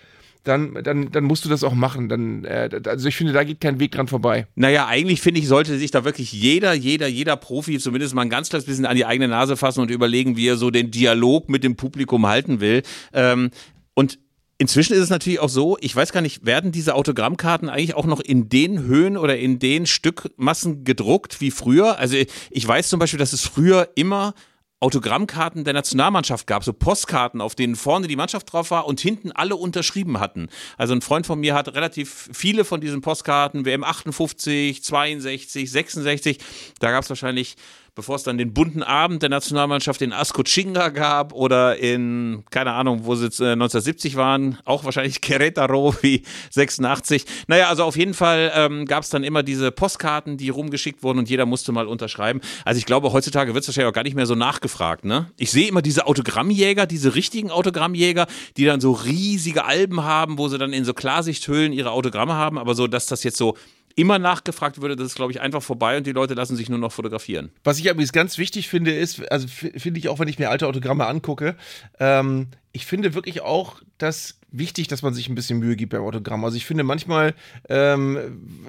dann, 0.46 0.82
dann, 0.82 1.10
dann 1.10 1.24
musst 1.24 1.44
du 1.44 1.48
das 1.48 1.64
auch 1.64 1.74
machen. 1.74 2.08
Dann, 2.08 2.44
äh, 2.44 2.68
also 2.86 3.08
ich 3.08 3.16
finde, 3.16 3.32
da 3.32 3.44
geht 3.44 3.60
kein 3.60 3.80
Weg 3.80 3.92
dran 3.92 4.08
vorbei. 4.08 4.46
Naja, 4.54 4.86
eigentlich 4.86 5.20
finde 5.20 5.40
ich, 5.40 5.48
sollte 5.48 5.76
sich 5.78 5.90
da 5.90 6.04
wirklich 6.04 6.32
jeder, 6.32 6.72
jeder, 6.72 7.06
jeder 7.06 7.36
Profi 7.36 7.78
zumindest 7.78 8.14
mal 8.14 8.22
ein 8.22 8.30
ganz 8.30 8.48
kleines 8.48 8.66
bisschen 8.66 8.86
an 8.86 8.96
die 8.96 9.06
eigene 9.06 9.28
Nase 9.28 9.56
fassen 9.56 9.80
und 9.80 9.90
überlegen, 9.90 10.36
wie 10.36 10.48
er 10.48 10.56
so 10.56 10.70
den 10.70 10.90
Dialog 10.90 11.48
mit 11.48 11.64
dem 11.64 11.76
Publikum 11.76 12.26
halten 12.26 12.60
will. 12.60 12.82
Ähm, 13.12 13.50
und 13.94 14.18
Inzwischen 14.58 14.94
ist 14.94 15.00
es 15.00 15.10
natürlich 15.10 15.38
auch 15.40 15.50
so, 15.50 15.76
ich 15.82 15.94
weiß 15.94 16.12
gar 16.12 16.22
nicht, 16.22 16.46
werden 16.46 16.72
diese 16.72 16.94
Autogrammkarten 16.94 17.68
eigentlich 17.68 17.94
auch 17.94 18.06
noch 18.06 18.20
in 18.20 18.48
den 18.48 18.84
Höhen 18.84 19.18
oder 19.18 19.36
in 19.36 19.58
den 19.58 19.84
Stückmassen 19.84 20.82
gedruckt 20.82 21.42
wie 21.42 21.50
früher? 21.50 21.98
Also 21.98 22.16
ich 22.50 22.66
weiß 22.66 22.88
zum 22.88 22.98
Beispiel, 22.98 23.18
dass 23.18 23.34
es 23.34 23.42
früher 23.42 23.90
immer 23.96 24.32
Autogrammkarten 24.80 25.64
der 25.64 25.72
Nationalmannschaft 25.72 26.46
gab, 26.46 26.62
so 26.62 26.74
Postkarten, 26.74 27.40
auf 27.40 27.54
denen 27.54 27.76
vorne 27.76 28.08
die 28.08 28.16
Mannschaft 28.16 28.52
drauf 28.52 28.70
war 28.70 28.86
und 28.86 29.00
hinten 29.00 29.32
alle 29.32 29.56
unterschrieben 29.56 30.20
hatten. 30.20 30.48
Also 30.76 30.94
ein 30.94 31.00
Freund 31.00 31.26
von 31.26 31.40
mir 31.40 31.54
hat 31.54 31.74
relativ 31.74 32.28
viele 32.32 32.64
von 32.64 32.82
diesen 32.82 33.00
Postkarten, 33.00 33.64
WM 33.64 33.84
58, 33.84 34.84
62, 34.84 35.70
66, 35.70 36.38
da 36.78 36.90
gab 36.90 37.04
es 37.04 37.08
wahrscheinlich 37.08 37.56
bevor 37.96 38.16
es 38.16 38.22
dann 38.22 38.36
den 38.36 38.52
bunten 38.52 38.82
Abend 38.82 39.22
der 39.22 39.30
Nationalmannschaft 39.30 40.02
in 40.02 40.12
Ascochinga 40.12 40.90
gab 40.90 41.32
oder 41.32 41.78
in, 41.78 42.44
keine 42.50 42.72
Ahnung, 42.72 43.00
wo 43.04 43.14
sie 43.14 43.24
jetzt, 43.24 43.40
äh, 43.40 43.52
1970 43.52 44.16
waren, 44.16 44.58
auch 44.66 44.84
wahrscheinlich 44.84 45.16
Querétaro 45.22 45.96
wie 46.02 46.22
86. 46.50 47.24
Naja, 47.48 47.68
also 47.68 47.84
auf 47.84 47.96
jeden 47.96 48.12
Fall 48.12 48.52
ähm, 48.54 48.84
gab 48.84 49.02
es 49.02 49.08
dann 49.08 49.24
immer 49.24 49.42
diese 49.42 49.72
Postkarten, 49.72 50.36
die 50.36 50.50
rumgeschickt 50.50 51.02
wurden 51.02 51.18
und 51.18 51.30
jeder 51.30 51.46
musste 51.46 51.72
mal 51.72 51.86
unterschreiben. 51.86 52.42
Also 52.66 52.78
ich 52.78 52.84
glaube, 52.84 53.12
heutzutage 53.12 53.54
wird 53.54 53.62
es 53.62 53.68
wahrscheinlich 53.68 53.88
auch 53.88 53.94
gar 53.94 54.04
nicht 54.04 54.14
mehr 54.14 54.26
so 54.26 54.34
nachgefragt. 54.34 55.06
Ne? 55.06 55.30
Ich 55.38 55.50
sehe 55.50 55.66
immer 55.66 55.80
diese 55.80 56.06
Autogrammjäger, 56.06 56.84
diese 56.84 57.14
richtigen 57.14 57.50
Autogrammjäger, 57.50 58.26
die 58.58 58.66
dann 58.66 58.82
so 58.82 58.92
riesige 58.92 59.64
Alben 59.64 60.04
haben, 60.04 60.36
wo 60.36 60.48
sie 60.48 60.58
dann 60.58 60.74
in 60.74 60.84
so 60.84 60.92
Klarsichthüllen 60.92 61.72
ihre 61.72 61.92
Autogramme 61.92 62.34
haben, 62.34 62.58
aber 62.58 62.74
so, 62.74 62.88
dass 62.88 63.06
das 63.06 63.24
jetzt 63.24 63.38
so 63.38 63.56
immer 63.96 64.18
nachgefragt 64.18 64.80
würde, 64.80 64.94
das 64.94 65.08
ist, 65.08 65.14
glaube 65.16 65.32
ich, 65.32 65.40
einfach 65.40 65.62
vorbei 65.62 65.96
und 65.96 66.06
die 66.06 66.12
Leute 66.12 66.34
lassen 66.34 66.54
sich 66.54 66.68
nur 66.68 66.78
noch 66.78 66.92
fotografieren. 66.92 67.50
Was 67.64 67.78
ich 67.78 67.86
übrigens 67.86 68.12
ganz 68.12 68.38
wichtig 68.38 68.68
finde, 68.68 68.94
ist, 68.94 69.30
also 69.32 69.48
finde 69.48 69.98
ich 69.98 70.08
auch, 70.08 70.18
wenn 70.18 70.28
ich 70.28 70.38
mir 70.38 70.50
alte 70.50 70.66
Autogramme 70.66 71.06
angucke, 71.06 71.56
ähm, 71.98 72.48
ich 72.72 72.84
finde 72.84 73.14
wirklich 73.14 73.40
auch, 73.40 73.80
dass 73.96 74.35
wichtig, 74.52 74.88
dass 74.88 75.02
man 75.02 75.12
sich 75.12 75.28
ein 75.28 75.34
bisschen 75.34 75.58
Mühe 75.58 75.76
gibt 75.76 75.92
beim 75.92 76.02
Autogramm. 76.02 76.44
Also 76.44 76.56
ich 76.56 76.66
finde 76.66 76.84
manchmal, 76.84 77.34
ähm, 77.68 78.18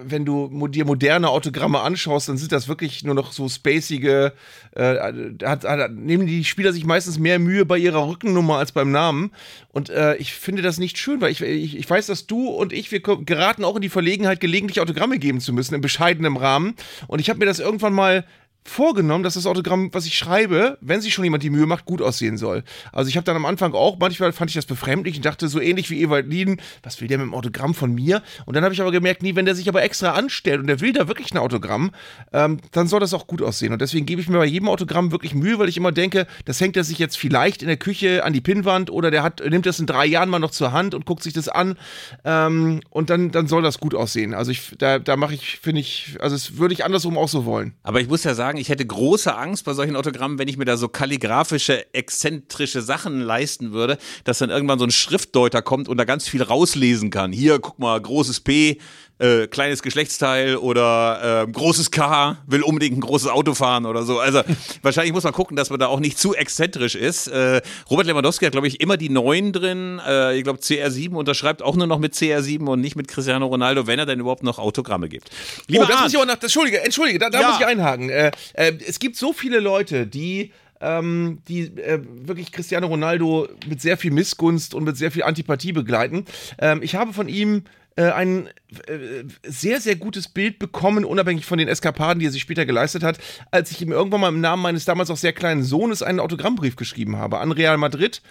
wenn 0.03 0.25
du 0.25 0.67
dir 0.67 0.85
moderne 0.85 1.29
Autogramme 1.29 1.81
anschaust, 1.81 2.29
dann 2.29 2.37
sind 2.37 2.51
das 2.51 2.67
wirklich 2.67 3.03
nur 3.03 3.15
noch 3.15 3.31
so 3.31 3.47
spacige, 3.47 4.33
äh, 4.75 4.95
hat, 5.43 5.63
hat, 5.63 5.91
nehmen 5.91 6.27
die 6.27 6.43
Spieler 6.43 6.73
sich 6.73 6.85
meistens 6.85 7.19
mehr 7.19 7.39
Mühe 7.39 7.65
bei 7.65 7.77
ihrer 7.77 8.07
Rückennummer 8.07 8.57
als 8.57 8.71
beim 8.71 8.91
Namen. 8.91 9.31
Und 9.69 9.89
äh, 9.89 10.15
ich 10.15 10.33
finde 10.33 10.61
das 10.61 10.77
nicht 10.77 10.97
schön, 10.97 11.21
weil 11.21 11.31
ich, 11.31 11.41
ich, 11.41 11.77
ich 11.77 11.89
weiß, 11.89 12.07
dass 12.07 12.27
du 12.27 12.47
und 12.49 12.73
ich, 12.73 12.91
wir 12.91 12.99
geraten 12.99 13.63
auch 13.63 13.75
in 13.75 13.81
die 13.81 13.89
Verlegenheit, 13.89 14.39
gelegentlich 14.39 14.81
Autogramme 14.81 15.19
geben 15.19 15.39
zu 15.39 15.53
müssen, 15.53 15.75
in 15.75 15.81
bescheidenem 15.81 16.37
Rahmen. 16.37 16.75
Und 17.07 17.19
ich 17.19 17.29
habe 17.29 17.39
mir 17.39 17.45
das 17.45 17.59
irgendwann 17.59 17.93
mal 17.93 18.25
vorgenommen, 18.69 19.23
dass 19.23 19.35
das 19.35 19.45
Autogramm, 19.45 19.89
was 19.93 20.05
ich 20.05 20.17
schreibe, 20.17 20.77
wenn 20.81 21.01
sich 21.01 21.13
schon 21.13 21.23
jemand 21.23 21.43
die 21.43 21.49
Mühe 21.49 21.65
macht, 21.65 21.85
gut 21.85 22.01
aussehen 22.01 22.37
soll. 22.37 22.63
Also 22.91 23.09
ich 23.09 23.17
habe 23.17 23.25
dann 23.25 23.35
am 23.35 23.45
Anfang 23.45 23.73
auch, 23.73 23.97
manchmal 23.99 24.31
fand 24.31 24.51
ich 24.51 24.55
das 24.55 24.65
befremdlich 24.65 25.17
und 25.17 25.25
dachte 25.25 25.47
so 25.47 25.59
ähnlich 25.59 25.89
wie 25.89 26.01
Ewald 26.01 26.27
Lien, 26.27 26.61
was 26.83 26.99
will 27.01 27.07
der 27.07 27.17
mit 27.17 27.27
dem 27.27 27.33
Autogramm 27.33 27.73
von 27.73 27.93
mir? 27.93 28.21
Und 28.45 28.55
dann 28.55 28.63
habe 28.63 28.73
ich 28.73 28.81
aber 28.81 28.91
gemerkt, 28.91 29.23
nee, 29.23 29.35
wenn 29.35 29.45
der 29.45 29.55
sich 29.55 29.69
aber 29.69 29.83
extra 29.83 30.11
anstellt 30.11 30.59
und 30.59 30.67
der 30.67 30.81
will 30.81 30.93
da 30.93 31.07
wirklich 31.07 31.33
ein 31.33 31.37
Autogramm, 31.37 31.91
ähm, 32.33 32.59
dann 32.71 32.87
soll 32.87 32.99
das 32.99 33.13
auch 33.13 33.27
gut 33.27 33.41
aussehen. 33.41 33.73
Und 33.73 33.81
deswegen 33.81 34.05
gebe 34.05 34.21
ich 34.21 34.29
mir 34.29 34.37
bei 34.37 34.45
jedem 34.45 34.69
Autogramm 34.69 35.11
wirklich 35.11 35.33
Mühe, 35.33 35.59
weil 35.59 35.69
ich 35.69 35.77
immer 35.77 35.91
denke, 35.91 36.27
das 36.45 36.59
hängt 36.61 36.77
er 36.77 36.83
sich 36.83 36.99
jetzt 36.99 37.17
vielleicht 37.17 37.61
in 37.61 37.67
der 37.67 37.77
Küche 37.77 38.23
an 38.23 38.33
die 38.33 38.41
Pinnwand 38.41 38.89
oder 38.89 39.11
der 39.11 39.23
hat, 39.23 39.41
nimmt 39.47 39.65
das 39.65 39.79
in 39.79 39.85
drei 39.85 40.05
Jahren 40.05 40.29
mal 40.29 40.39
noch 40.39 40.51
zur 40.51 40.71
Hand 40.71 40.93
und 40.93 41.05
guckt 41.05 41.23
sich 41.23 41.33
das 41.33 41.49
an 41.49 41.77
ähm, 42.25 42.81
und 42.89 43.09
dann, 43.09 43.31
dann 43.31 43.47
soll 43.47 43.61
das 43.61 43.79
gut 43.79 43.95
aussehen. 43.95 44.33
Also 44.33 44.51
ich, 44.51 44.75
da, 44.77 44.99
da 44.99 45.15
mache 45.15 45.33
ich, 45.33 45.59
finde 45.59 45.81
ich, 45.81 46.17
also 46.19 46.35
das 46.35 46.57
würde 46.57 46.73
ich 46.73 46.85
andersrum 46.85 47.17
auch 47.17 47.29
so 47.29 47.45
wollen. 47.45 47.73
Aber 47.83 48.01
ich 48.01 48.07
muss 48.07 48.23
ja 48.23 48.33
sagen, 48.33 48.56
sagen, 48.57 48.61
ich 48.61 48.69
hätte 48.69 48.85
große 48.85 49.35
Angst 49.35 49.65
bei 49.65 49.73
solchen 49.73 49.95
Autogrammen, 49.95 50.39
wenn 50.39 50.47
ich 50.47 50.57
mir 50.57 50.65
da 50.65 50.77
so 50.77 50.87
kalligraphische, 50.87 51.93
exzentrische 51.93 52.81
Sachen 52.81 53.21
leisten 53.21 53.71
würde, 53.71 53.97
dass 54.23 54.39
dann 54.39 54.49
irgendwann 54.49 54.79
so 54.79 54.85
ein 54.85 54.91
Schriftdeuter 54.91 55.61
kommt 55.61 55.87
und 55.87 55.97
da 55.97 56.05
ganz 56.05 56.27
viel 56.27 56.41
rauslesen 56.41 57.09
kann. 57.09 57.31
Hier, 57.31 57.59
guck 57.59 57.79
mal, 57.79 57.99
großes 57.99 58.41
P, 58.41 58.79
äh, 59.19 59.47
kleines 59.47 59.81
Geschlechtsteil 59.81 60.57
oder 60.57 61.43
äh, 61.43 61.51
großes 61.51 61.91
K, 61.91 62.37
will 62.45 62.61
unbedingt 62.61 62.97
ein 62.97 63.01
großes 63.01 63.29
Auto 63.29 63.53
fahren 63.53 63.85
oder 63.85 64.03
so. 64.03 64.19
Also 64.19 64.43
wahrscheinlich 64.81 65.13
muss 65.13 65.23
man 65.23 65.33
gucken, 65.33 65.57
dass 65.57 65.69
man 65.69 65.79
da 65.79 65.87
auch 65.87 65.99
nicht 65.99 66.19
zu 66.19 66.35
exzentrisch 66.35 66.95
ist. 66.95 67.27
Äh, 67.27 67.61
Robert 67.89 68.05
Lewandowski 68.07 68.45
hat, 68.45 68.51
glaube 68.51 68.67
ich, 68.67 68.79
immer 68.79 68.97
die 68.97 69.09
neuen 69.09 69.53
drin. 69.53 69.99
Äh, 70.05 70.37
ich 70.37 70.43
glaube, 70.43 70.59
CR7 70.59 71.13
unterschreibt 71.13 71.61
auch 71.61 71.75
nur 71.75 71.87
noch 71.87 71.99
mit 71.99 72.13
CR7 72.13 72.65
und 72.67 72.81
nicht 72.81 72.95
mit 72.95 73.07
Cristiano 73.07 73.47
Ronaldo, 73.47 73.87
wenn 73.87 73.99
er 73.99 74.05
denn 74.05 74.19
überhaupt 74.19 74.43
noch 74.43 74.59
Autogramme 74.59 75.09
gibt. 75.09 75.29
Lieber 75.67 75.85
oh, 75.85 75.87
das 75.87 76.01
muss 76.01 76.13
ich 76.13 76.19
auch 76.19 76.25
nach, 76.25 76.41
Entschuldige, 76.41 76.83
Entschuldige, 76.83 77.19
da, 77.19 77.29
da 77.29 77.41
ja. 77.41 77.47
muss 77.47 77.59
ich 77.59 77.65
einhaken. 77.65 78.09
Äh, 78.09 78.31
äh, 78.53 78.73
es 78.85 78.99
gibt 78.99 79.15
so 79.15 79.33
viele 79.33 79.59
Leute, 79.59 80.07
die 80.07 80.51
ähm, 80.79 81.39
die 81.47 81.63
äh, 81.77 81.99
wirklich 82.05 82.51
Cristiano 82.51 82.85
Ronaldo 82.85 83.47
mit 83.67 83.81
sehr 83.81 83.97
viel 83.97 84.11
Missgunst 84.11 84.75
und 84.75 84.83
mit 84.83 84.95
sehr 84.95 85.11
viel 85.11 85.23
Antipathie 85.23 85.71
begleiten. 85.71 86.25
Ähm, 86.59 86.81
ich 86.83 86.93
habe 86.93 87.13
von 87.13 87.27
ihm 87.27 87.63
äh, 87.97 88.11
ein 88.11 88.47
äh, 88.87 89.23
sehr, 89.43 89.81
sehr 89.81 89.95
gutes 89.95 90.27
Bild 90.27 90.59
bekommen, 90.59 91.03
unabhängig 91.03 91.45
von 91.45 91.57
den 91.57 91.67
Eskapaden, 91.67 92.19
die 92.19 92.27
er 92.27 92.31
sich 92.31 92.41
später 92.41 92.65
geleistet 92.65 93.03
hat, 93.03 93.17
als 93.51 93.71
ich 93.71 93.81
ihm 93.81 93.91
irgendwann 93.91 94.21
mal 94.21 94.29
im 94.29 94.39
Namen 94.39 94.61
meines 94.61 94.85
damals 94.85 95.09
auch 95.09 95.17
sehr 95.17 95.33
kleinen 95.33 95.63
Sohnes 95.63 96.03
einen 96.03 96.19
Autogrammbrief 96.19 96.75
geschrieben 96.75 97.17
habe 97.17 97.39
an 97.39 97.51
Real 97.51 97.77
Madrid. 97.77 98.21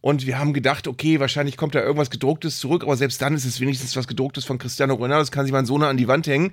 Und 0.00 0.26
wir 0.26 0.38
haben 0.38 0.52
gedacht, 0.52 0.86
okay, 0.86 1.18
wahrscheinlich 1.18 1.56
kommt 1.56 1.74
da 1.74 1.80
irgendwas 1.80 2.10
gedrucktes 2.10 2.60
zurück, 2.60 2.84
aber 2.84 2.96
selbst 2.96 3.20
dann 3.20 3.34
ist 3.34 3.44
es 3.44 3.60
wenigstens 3.60 3.96
was 3.96 4.06
gedrucktes 4.06 4.44
von 4.44 4.58
Cristiano 4.58 4.94
Ronaldo, 4.94 5.22
das 5.22 5.32
kann 5.32 5.44
sich 5.44 5.52
mein 5.52 5.66
Sohn 5.66 5.82
an 5.82 5.96
die 5.96 6.06
Wand 6.06 6.28
hängen. 6.28 6.52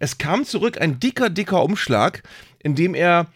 Es 0.00 0.16
kam 0.16 0.46
zurück 0.46 0.80
ein 0.80 0.98
dicker, 0.98 1.28
dicker 1.28 1.62
Umschlag, 1.62 2.22
in 2.60 2.74
dem 2.74 2.94
er 2.94 3.26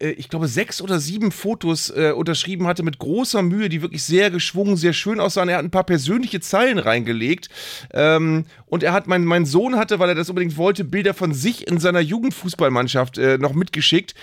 ich 0.00 0.28
glaube, 0.28 0.46
sechs 0.46 0.80
oder 0.80 1.00
sieben 1.00 1.32
Fotos 1.32 1.90
äh, 1.90 2.12
unterschrieben 2.14 2.66
hatte 2.66 2.82
mit 2.84 2.98
großer 2.98 3.42
Mühe, 3.42 3.68
die 3.68 3.82
wirklich 3.82 4.04
sehr 4.04 4.30
geschwungen, 4.30 4.76
sehr 4.76 4.92
schön 4.92 5.18
aussahen. 5.18 5.48
Er 5.48 5.58
hat 5.58 5.64
ein 5.64 5.72
paar 5.72 5.84
persönliche 5.84 6.40
Zeilen 6.40 6.78
reingelegt. 6.78 7.48
Ähm, 7.92 8.44
und 8.66 8.82
er 8.82 8.92
hat, 8.92 9.08
mein, 9.08 9.24
mein 9.24 9.44
Sohn 9.44 9.76
hatte, 9.76 9.98
weil 9.98 10.10
er 10.10 10.14
das 10.14 10.28
unbedingt 10.28 10.56
wollte, 10.56 10.84
Bilder 10.84 11.14
von 11.14 11.34
sich 11.34 11.66
in 11.66 11.80
seiner 11.80 12.00
Jugendfußballmannschaft 12.00 13.18
äh, 13.18 13.38
noch 13.38 13.54
mitgeschickt. 13.54 14.14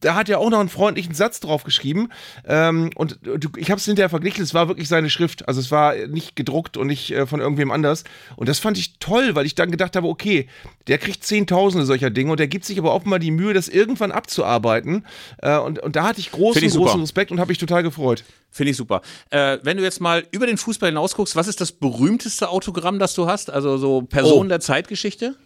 Da 0.00 0.14
hat 0.14 0.28
er 0.28 0.38
auch 0.38 0.50
noch 0.50 0.60
einen 0.60 0.68
freundlichen 0.68 1.14
Satz 1.14 1.40
drauf 1.40 1.64
geschrieben. 1.64 2.08
Ähm, 2.46 2.90
und 2.94 3.18
ich 3.56 3.70
habe 3.70 3.78
es 3.78 3.84
hinterher 3.84 4.08
verglichen, 4.08 4.42
es 4.42 4.54
war 4.54 4.68
wirklich 4.68 4.88
seine 4.88 5.10
Schrift. 5.10 5.46
Also 5.48 5.60
es 5.60 5.70
war 5.70 5.94
nicht 5.94 6.36
gedruckt 6.36 6.76
und 6.76 6.86
nicht 6.86 7.10
äh, 7.12 7.26
von 7.26 7.40
irgendwem 7.40 7.70
anders. 7.70 8.04
Und 8.36 8.48
das 8.48 8.58
fand 8.58 8.78
ich 8.78 8.98
toll, 8.98 9.34
weil 9.34 9.46
ich 9.46 9.54
dann 9.54 9.70
gedacht 9.70 9.96
habe, 9.96 10.08
okay, 10.08 10.48
der 10.86 10.98
kriegt 10.98 11.24
Zehntausende 11.24 11.86
solcher 11.86 12.10
Dinge 12.10 12.32
und 12.32 12.40
der 12.40 12.48
gibt 12.48 12.64
sich 12.64 12.78
aber 12.78 12.92
auch 12.92 13.04
mal 13.04 13.18
die 13.18 13.30
Mühe, 13.30 13.54
das 13.54 13.68
irgendwann 13.68 14.12
abzuarbeiten. 14.12 15.06
Äh, 15.38 15.58
und, 15.58 15.78
und 15.78 15.96
da 15.96 16.04
hatte 16.04 16.20
ich 16.20 16.32
großen, 16.32 16.62
ich 16.62 16.74
großen 16.74 17.00
Respekt 17.00 17.30
und 17.30 17.40
habe 17.40 17.50
mich 17.50 17.58
total 17.58 17.82
gefreut. 17.82 18.24
Finde 18.50 18.72
ich 18.72 18.76
super. 18.76 19.00
Äh, 19.30 19.58
wenn 19.62 19.78
du 19.78 19.82
jetzt 19.82 20.00
mal 20.00 20.24
über 20.30 20.46
den 20.46 20.58
Fußball 20.58 20.90
hinaus 20.90 21.14
guckst, 21.14 21.36
was 21.36 21.48
ist 21.48 21.60
das 21.60 21.72
berühmteste 21.72 22.50
Autogramm, 22.50 22.98
das 22.98 23.14
du 23.14 23.26
hast? 23.26 23.50
Also 23.50 23.78
so 23.78 24.02
Person 24.02 24.46
oh. 24.46 24.48
der 24.48 24.60
Zeitgeschichte? 24.60 25.36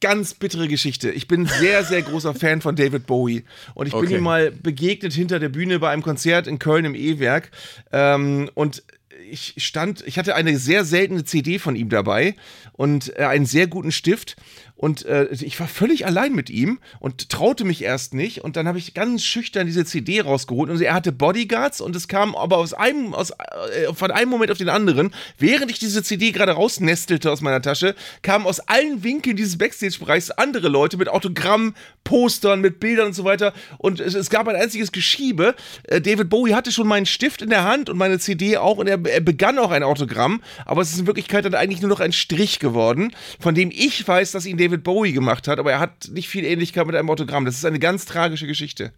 Ganz 0.00 0.34
bittere 0.34 0.68
Geschichte. 0.68 1.10
Ich 1.10 1.28
bin 1.28 1.46
sehr, 1.46 1.84
sehr 1.84 2.02
großer 2.02 2.34
Fan 2.34 2.60
von 2.60 2.76
David 2.76 3.06
Bowie. 3.06 3.44
Und 3.74 3.86
ich 3.86 3.92
bin 3.92 4.04
Okay. 4.04 4.16
ihm 4.16 4.22
mal 4.22 4.50
begegnet 4.50 5.12
hinter 5.12 5.38
der 5.38 5.48
Bühne 5.48 5.78
bei 5.78 5.90
einem 5.90 6.02
Konzert 6.02 6.46
in 6.46 6.58
Köln 6.58 6.84
im 6.84 6.94
E-Werk. 6.94 7.50
Ähm, 7.92 8.50
und 8.54 8.82
ich 9.30 9.54
stand, 9.58 10.02
ich 10.06 10.18
hatte 10.18 10.34
eine 10.34 10.58
sehr 10.58 10.84
seltene 10.84 11.24
CD 11.24 11.58
von 11.58 11.76
ihm 11.76 11.88
dabei 11.88 12.34
und 12.72 13.16
äh, 13.18 13.24
einen 13.24 13.46
sehr 13.46 13.66
guten 13.66 13.92
Stift. 13.92 14.36
Und 14.76 15.06
äh, 15.06 15.28
ich 15.30 15.58
war 15.60 15.68
völlig 15.68 16.04
allein 16.04 16.34
mit 16.34 16.50
ihm 16.50 16.80
und 16.98 17.28
traute 17.28 17.64
mich 17.64 17.82
erst 17.82 18.12
nicht. 18.12 18.42
Und 18.42 18.56
dann 18.56 18.66
habe 18.66 18.78
ich 18.78 18.92
ganz 18.92 19.24
schüchtern 19.24 19.66
diese 19.66 19.84
CD 19.84 20.20
rausgeholt. 20.20 20.68
Und 20.68 20.80
er 20.80 20.94
hatte 20.94 21.12
Bodyguards 21.12 21.80
und 21.80 21.94
es 21.94 22.08
kam 22.08 22.34
aber 22.34 22.58
aus 22.58 22.74
einem, 22.74 23.14
aus, 23.14 23.30
äh, 23.30 23.94
von 23.94 24.10
einem 24.10 24.30
Moment 24.30 24.50
auf 24.50 24.58
den 24.58 24.68
anderen, 24.68 25.14
während 25.38 25.70
ich 25.70 25.78
diese 25.78 26.02
CD 26.02 26.32
gerade 26.32 26.52
rausnestelte 26.52 27.30
aus 27.30 27.40
meiner 27.40 27.62
Tasche, 27.62 27.94
kamen 28.22 28.46
aus 28.46 28.60
allen 28.60 29.04
Winkeln 29.04 29.36
dieses 29.36 29.58
Backstage-Bereichs 29.58 30.32
andere 30.32 30.68
Leute 30.68 30.96
mit 30.96 31.08
Autogramm, 31.08 31.74
Postern, 32.02 32.60
mit 32.60 32.80
Bildern 32.80 33.06
und 33.06 33.14
so 33.14 33.24
weiter. 33.24 33.54
Und 33.78 34.00
es, 34.00 34.14
es 34.14 34.28
gab 34.28 34.48
ein 34.48 34.56
einziges 34.56 34.90
Geschiebe. 34.90 35.54
Äh, 35.84 36.00
David 36.00 36.28
Bowie 36.28 36.54
hatte 36.54 36.72
schon 36.72 36.88
meinen 36.88 37.06
Stift 37.06 37.42
in 37.42 37.50
der 37.50 37.62
Hand 37.62 37.88
und 37.88 37.96
meine 37.96 38.18
CD 38.18 38.56
auch 38.56 38.78
und 38.78 38.88
er, 38.88 38.98
er 39.06 39.20
begann 39.20 39.56
auch 39.58 39.70
ein 39.70 39.84
Autogramm, 39.84 40.42
aber 40.66 40.82
es 40.82 40.92
ist 40.92 40.98
in 40.98 41.06
Wirklichkeit 41.06 41.44
dann 41.44 41.54
eigentlich 41.54 41.80
nur 41.80 41.90
noch 41.90 42.00
ein 42.00 42.12
Strich 42.12 42.58
geworden, 42.58 43.14
von 43.38 43.54
dem 43.54 43.70
ich 43.70 44.06
weiß, 44.06 44.32
dass 44.32 44.46
ihn 44.46 44.58
David 44.64 44.82
Bowie 44.82 45.12
gemacht 45.12 45.46
hat, 45.48 45.58
aber 45.58 45.72
er 45.72 45.80
hat 45.80 46.08
nicht 46.08 46.28
viel 46.28 46.44
Ähnlichkeit 46.44 46.86
mit 46.86 46.96
einem 46.96 47.10
Autogramm. 47.10 47.44
Das 47.44 47.56
ist 47.56 47.64
eine 47.64 47.78
ganz 47.78 48.06
tragische 48.06 48.46
Geschichte, 48.46 48.92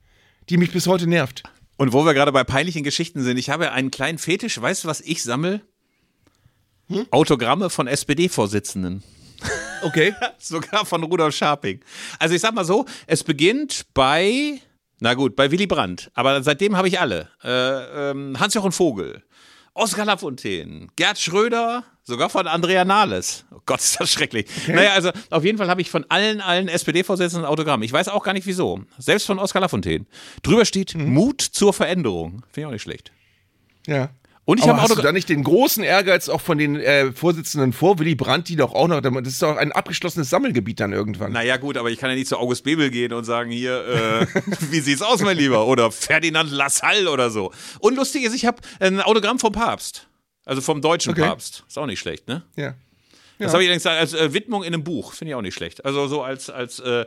die 0.49 0.57
mich 0.57 0.71
bis 0.71 0.87
heute 0.87 1.07
nervt. 1.07 1.43
Und 1.77 1.93
wo 1.93 2.05
wir 2.05 2.15
gerade 2.15 2.33
bei 2.33 2.45
peinlichen 2.45 2.85
Geschichten 2.85 3.23
sind, 3.23 3.37
ich 3.37 3.51
habe 3.51 3.73
einen 3.73 3.91
kleinen 3.91 4.19
Fetisch. 4.19 4.61
Weißt 4.61 4.85
du, 4.85 4.89
was 4.89 5.01
ich 5.01 5.23
sammle? 5.23 5.61
Autogramme 7.11 7.71
von 7.71 7.87
SPD-Vorsitzenden. 7.87 9.03
Okay. 9.83 10.15
Sogar 10.39 10.87
von 10.87 11.03
Rudolf 11.03 11.37
Scharping. 11.37 11.81
Also 12.19 12.35
ich 12.35 12.41
sag 12.41 12.55
mal 12.55 12.65
so, 12.65 12.87
es 13.07 13.23
beginnt 13.23 13.85
bei, 13.93 14.59
na 15.01 15.13
gut, 15.13 15.37
bei 15.37 15.51
Willy 15.51 15.67
Brandt. 15.67 16.11
Aber 16.15 16.43
seitdem 16.43 16.79
habe 16.79 16.89
ich 16.89 16.99
alle. 16.99 17.29
Äh, 17.45 18.11
ähm, 18.11 18.41
Hans-Jochen 18.41 18.73
Vogel, 18.73 19.23
Oskar 19.77 20.07
Lafontaine, 20.07 20.87
Gerd 20.97 21.19
Schröder, 21.19 21.85
sogar 22.03 22.31
von 22.31 22.47
Andrea 22.47 22.87
Nahles. 22.87 23.45
Oh 23.55 23.61
Gott, 23.67 23.81
ist 23.81 24.01
das 24.01 24.11
schrecklich. 24.11 24.47
Naja, 24.69 24.93
also 24.93 25.11
auf 25.29 25.45
jeden 25.45 25.59
Fall 25.59 25.69
habe 25.69 25.83
ich 25.83 25.91
von 25.91 26.07
allen, 26.09 26.41
allen 26.41 26.69
SPD-Vorsitzenden 26.69 27.47
Autogramm. 27.47 27.83
Ich 27.83 27.93
weiß 27.93 28.09
auch 28.09 28.25
gar 28.25 28.33
nicht 28.33 28.47
wieso. 28.47 28.81
Selbst 28.97 29.27
von 29.27 29.39
Oskar 29.39 29.61
Lafontaine. 29.61 30.07
Drüber 30.43 30.65
steht 30.65 30.95
Mut 30.95 31.43
zur 31.43 31.75
Veränderung. 31.75 32.43
Finde 32.51 32.61
ich 32.61 32.67
auch 32.67 32.71
nicht 32.71 32.83
schlecht. 32.83 33.13
Ja. 33.87 34.09
Und 34.47 34.61
ich 34.61 34.69
habe 34.69 34.81
hast 34.81 34.91
du 34.91 34.93
Autogramm. 34.95 35.07
da 35.07 35.13
nicht 35.13 35.29
den 35.29 35.43
großen 35.43 35.83
Ehrgeiz 35.83 36.29
auch 36.29 36.41
von 36.41 36.57
den 36.57 36.77
äh, 36.77 37.13
Vorsitzenden 37.13 37.73
vor 37.73 37.99
Willy 37.99 38.15
Brandt, 38.15 38.49
die 38.49 38.55
doch 38.55 38.73
auch 38.75 38.87
noch, 38.87 39.01
das 39.01 39.13
ist 39.27 39.43
doch 39.43 39.57
ein 39.57 39.73
abgeschlossenes 39.73 40.31
Sammelgebiet 40.31 40.79
dann 40.79 40.93
irgendwann. 40.93 41.33
Naja, 41.33 41.57
gut, 41.57 41.77
aber 41.77 41.91
ich 41.91 41.99
kann 41.99 42.11
ja 42.11 42.17
nicht 42.17 42.29
zu 42.29 42.39
August 42.39 42.63
Bebel 42.63 42.91
gehen 42.91 43.13
und 43.13 43.25
sagen, 43.25 43.51
hier, 43.51 43.85
äh, 43.85 44.27
wie 44.71 44.79
sieht's 44.79 45.03
aus, 45.03 45.21
mein 45.21 45.37
Lieber? 45.37 45.67
Oder 45.67 45.91
Ferdinand 45.91 46.53
Lassalle 46.53 47.11
oder 47.11 47.31
so. 47.31 47.53
Und 47.81 47.97
lustig 47.97 48.23
ist, 48.23 48.37
ich 48.37 48.47
habe 48.47 48.59
ein 48.79 49.01
Autogramm 49.01 49.41
vom 49.41 49.53
Papst. 49.53 50.07
Also 50.45 50.63
vom 50.63 50.81
deutschen 50.81 51.11
Okay. 51.11 51.23
Papst. 51.23 51.65
Ist 51.67 51.77
auch 51.77 51.87
nicht 51.87 51.99
schlecht, 51.99 52.29
ne? 52.29 52.43
Ja. 52.55 52.75
Das 53.41 53.53
habe 53.53 53.65
ich 53.65 53.69
allerdings 53.69 53.85
als 53.85 54.15
äh, 54.15 54.33
Widmung 54.33 54.63
in 54.63 54.73
einem 54.73 54.85
Buch. 54.85 55.13
Finde 55.13 55.31
ich 55.31 55.35
auch 55.35 55.43
nicht 55.43 55.55
schlecht. 55.55 55.85
Also 55.85 56.07
so 56.07 56.23
als, 56.23 56.51
als 56.51 56.79
äh, 56.79 57.05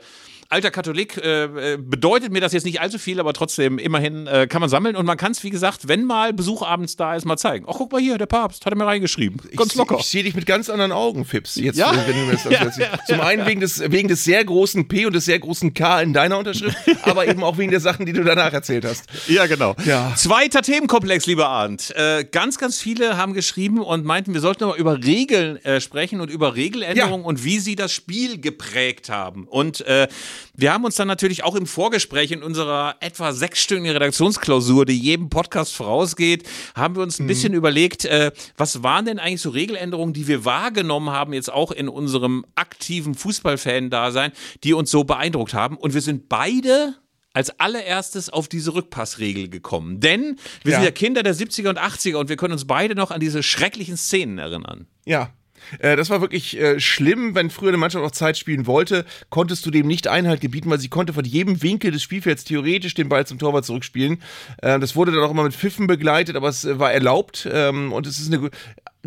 alter 0.49 0.71
Katholik 0.71 1.17
äh, 1.17 1.73
äh, 1.73 1.77
bedeutet 1.77 2.31
mir 2.31 2.41
das 2.41 2.53
jetzt 2.53 2.65
nicht 2.65 2.81
allzu 2.81 2.97
viel, 2.97 3.19
aber 3.19 3.33
trotzdem 3.33 3.77
immerhin 3.77 4.25
äh, 4.27 4.47
kann 4.47 4.61
man 4.61 4.69
sammeln. 4.69 4.95
Und 4.95 5.05
man 5.05 5.15
kann 5.17 5.31
es, 5.31 5.43
wie 5.43 5.51
gesagt, 5.51 5.87
wenn 5.87 6.03
mal 6.05 6.33
Besuch 6.33 6.63
abends 6.63 6.95
da 6.95 7.15
ist, 7.15 7.25
mal 7.25 7.37
zeigen. 7.37 7.65
Ach, 7.69 7.75
guck 7.77 7.91
mal 7.91 8.01
hier, 8.01 8.17
der 8.17 8.25
Papst 8.25 8.65
hat 8.65 8.73
er 8.73 8.75
mir 8.77 8.85
reingeschrieben. 8.85 9.39
Ganz 9.55 9.71
ich, 9.73 9.77
locker. 9.77 9.97
Ich 9.99 10.07
sehe 10.07 10.23
dich 10.23 10.33
mit 10.35 10.45
ganz 10.47 10.69
anderen 10.69 10.91
Augen, 10.91 11.23
Fips. 11.25 11.55
Jetzt, 11.55 11.77
Ja? 11.77 11.91
wenn 12.07 12.15
du 12.15 12.21
mir 12.25 12.31
das 12.33 12.43
Ja, 12.49 12.51
erzählst. 12.63 13.07
Zum 13.07 13.21
einen 13.21 13.45
wegen 13.45 13.59
des, 13.61 13.79
wegen 13.91 14.07
des 14.07 14.23
sehr 14.23 14.43
großen 14.43 14.87
P 14.87 15.05
und 15.05 15.13
des 15.13 15.25
sehr 15.25 15.37
großen 15.39 15.73
K 15.73 16.01
in 16.01 16.13
deiner 16.13 16.37
Unterschrift, 16.39 16.77
aber 17.03 17.27
eben 17.27 17.43
auch 17.43 17.57
wegen 17.59 17.69
der 17.71 17.79
Sachen, 17.79 18.05
die 18.07 18.13
du 18.13 18.23
danach 18.23 18.51
erzählt 18.51 18.85
hast. 18.85 19.05
Ja, 19.27 19.45
genau. 19.45 19.75
Ja. 19.85 20.13
Zweiter 20.15 20.61
Themenkomplex, 20.63 21.27
lieber 21.27 21.47
Arndt. 21.47 21.91
Äh, 21.95 22.25
ganz, 22.31 22.57
ganz 22.57 22.79
viele 22.81 23.17
haben 23.17 23.33
geschrieben 23.33 23.79
und 23.79 24.03
meinten, 24.03 24.33
wir 24.33 24.41
sollten 24.41 24.65
mal 24.65 24.77
über 24.77 25.03
Regeln 25.03 25.63
äh, 25.63 25.79
sprechen 25.79 26.21
und 26.21 26.31
über 26.31 26.55
Regeländerungen 26.55 27.21
Ja. 27.21 27.27
und 27.27 27.43
wie 27.43 27.59
sie 27.59 27.75
das 27.75 27.91
Spiel 27.93 28.41
geprägt 28.41 29.09
haben. 29.09 29.47
Und 29.47 29.81
äh, 29.81 30.07
wir 30.55 30.73
haben 30.73 30.83
uns 30.85 30.95
dann 30.95 31.07
natürlich 31.07 31.43
auch 31.43 31.55
im 31.55 31.65
Vorgespräch 31.65 32.31
in 32.31 32.43
unserer 32.43 32.95
etwa 32.99 33.33
sechsstündigen 33.33 33.93
Redaktionsklausur, 33.93 34.85
die 34.85 34.97
jedem 34.97 35.29
Podcast 35.29 35.75
vorausgeht, 35.75 36.47
haben 36.75 36.95
wir 36.95 37.03
uns 37.03 37.19
ein 37.19 37.27
bisschen 37.27 37.53
überlegt, 37.53 38.05
äh, 38.05 38.31
was 38.57 38.83
waren 38.83 39.05
denn 39.05 39.19
eigentlich 39.19 39.41
so 39.41 39.49
Regeländerungen, 39.49 40.13
die 40.13 40.27
wir 40.27 40.45
wahrgenommen 40.45 41.09
haben, 41.11 41.33
jetzt 41.33 41.51
auch 41.51 41.71
in 41.71 41.89
unserem 41.89 42.45
aktiven 42.55 43.15
Fußballfan-Dasein, 43.15 44.31
die 44.63 44.73
uns 44.73 44.91
so 44.91 45.03
beeindruckt 45.03 45.53
haben. 45.53 45.77
Und 45.77 45.93
wir 45.93 46.01
sind 46.01 46.29
beide 46.29 46.95
als 47.33 47.59
allererstes 47.59 48.29
auf 48.29 48.47
diese 48.47 48.73
Rückpassregel 48.73 49.49
gekommen. 49.49 49.99
Denn 49.99 50.37
wir 50.63 50.71
sind 50.73 50.81
Ja. 50.81 50.85
ja 50.87 50.91
Kinder 50.91 51.21
der 51.23 51.35
70er 51.35 51.69
und 51.69 51.77
80er 51.79 52.15
und 52.17 52.27
wir 52.27 52.37
können 52.37 52.53
uns 52.53 52.65
beide 52.65 52.95
noch 52.95 53.11
an 53.11 53.19
diese 53.19 53.43
schrecklichen 53.43 53.97
Szenen 53.97 54.39
erinnern. 54.39 54.87
Ja. 55.05 55.31
Äh, 55.79 55.95
Das 55.95 56.09
war 56.09 56.21
wirklich 56.21 56.59
äh, 56.59 56.79
schlimm, 56.79 57.35
wenn 57.35 57.49
früher 57.49 57.69
eine 57.69 57.77
Mannschaft 57.77 58.03
auch 58.05 58.11
Zeit 58.11 58.37
spielen 58.37 58.67
wollte, 58.67 59.05
konntest 59.29 59.65
du 59.65 59.71
dem 59.71 59.87
nicht 59.87 60.07
Einhalt 60.07 60.41
gebieten, 60.41 60.69
weil 60.69 60.79
sie 60.79 60.89
konnte 60.89 61.13
von 61.13 61.25
jedem 61.25 61.61
Winkel 61.61 61.91
des 61.91 62.03
Spielfelds 62.03 62.43
theoretisch 62.43 62.93
den 62.93 63.09
Ball 63.09 63.25
zum 63.27 63.39
Torwart 63.39 63.65
zurückspielen. 63.65 64.21
Äh, 64.61 64.79
Das 64.79 64.95
wurde 64.95 65.11
dann 65.11 65.23
auch 65.23 65.31
immer 65.31 65.43
mit 65.43 65.53
Pfiffen 65.53 65.87
begleitet, 65.87 66.35
aber 66.35 66.49
es 66.49 66.65
äh, 66.65 66.79
war 66.79 66.91
erlaubt 66.91 67.47
ähm, 67.51 67.91
und 67.93 68.07
es 68.07 68.19
ist 68.19 68.27
eine 68.27 68.39
gro- 68.41 68.49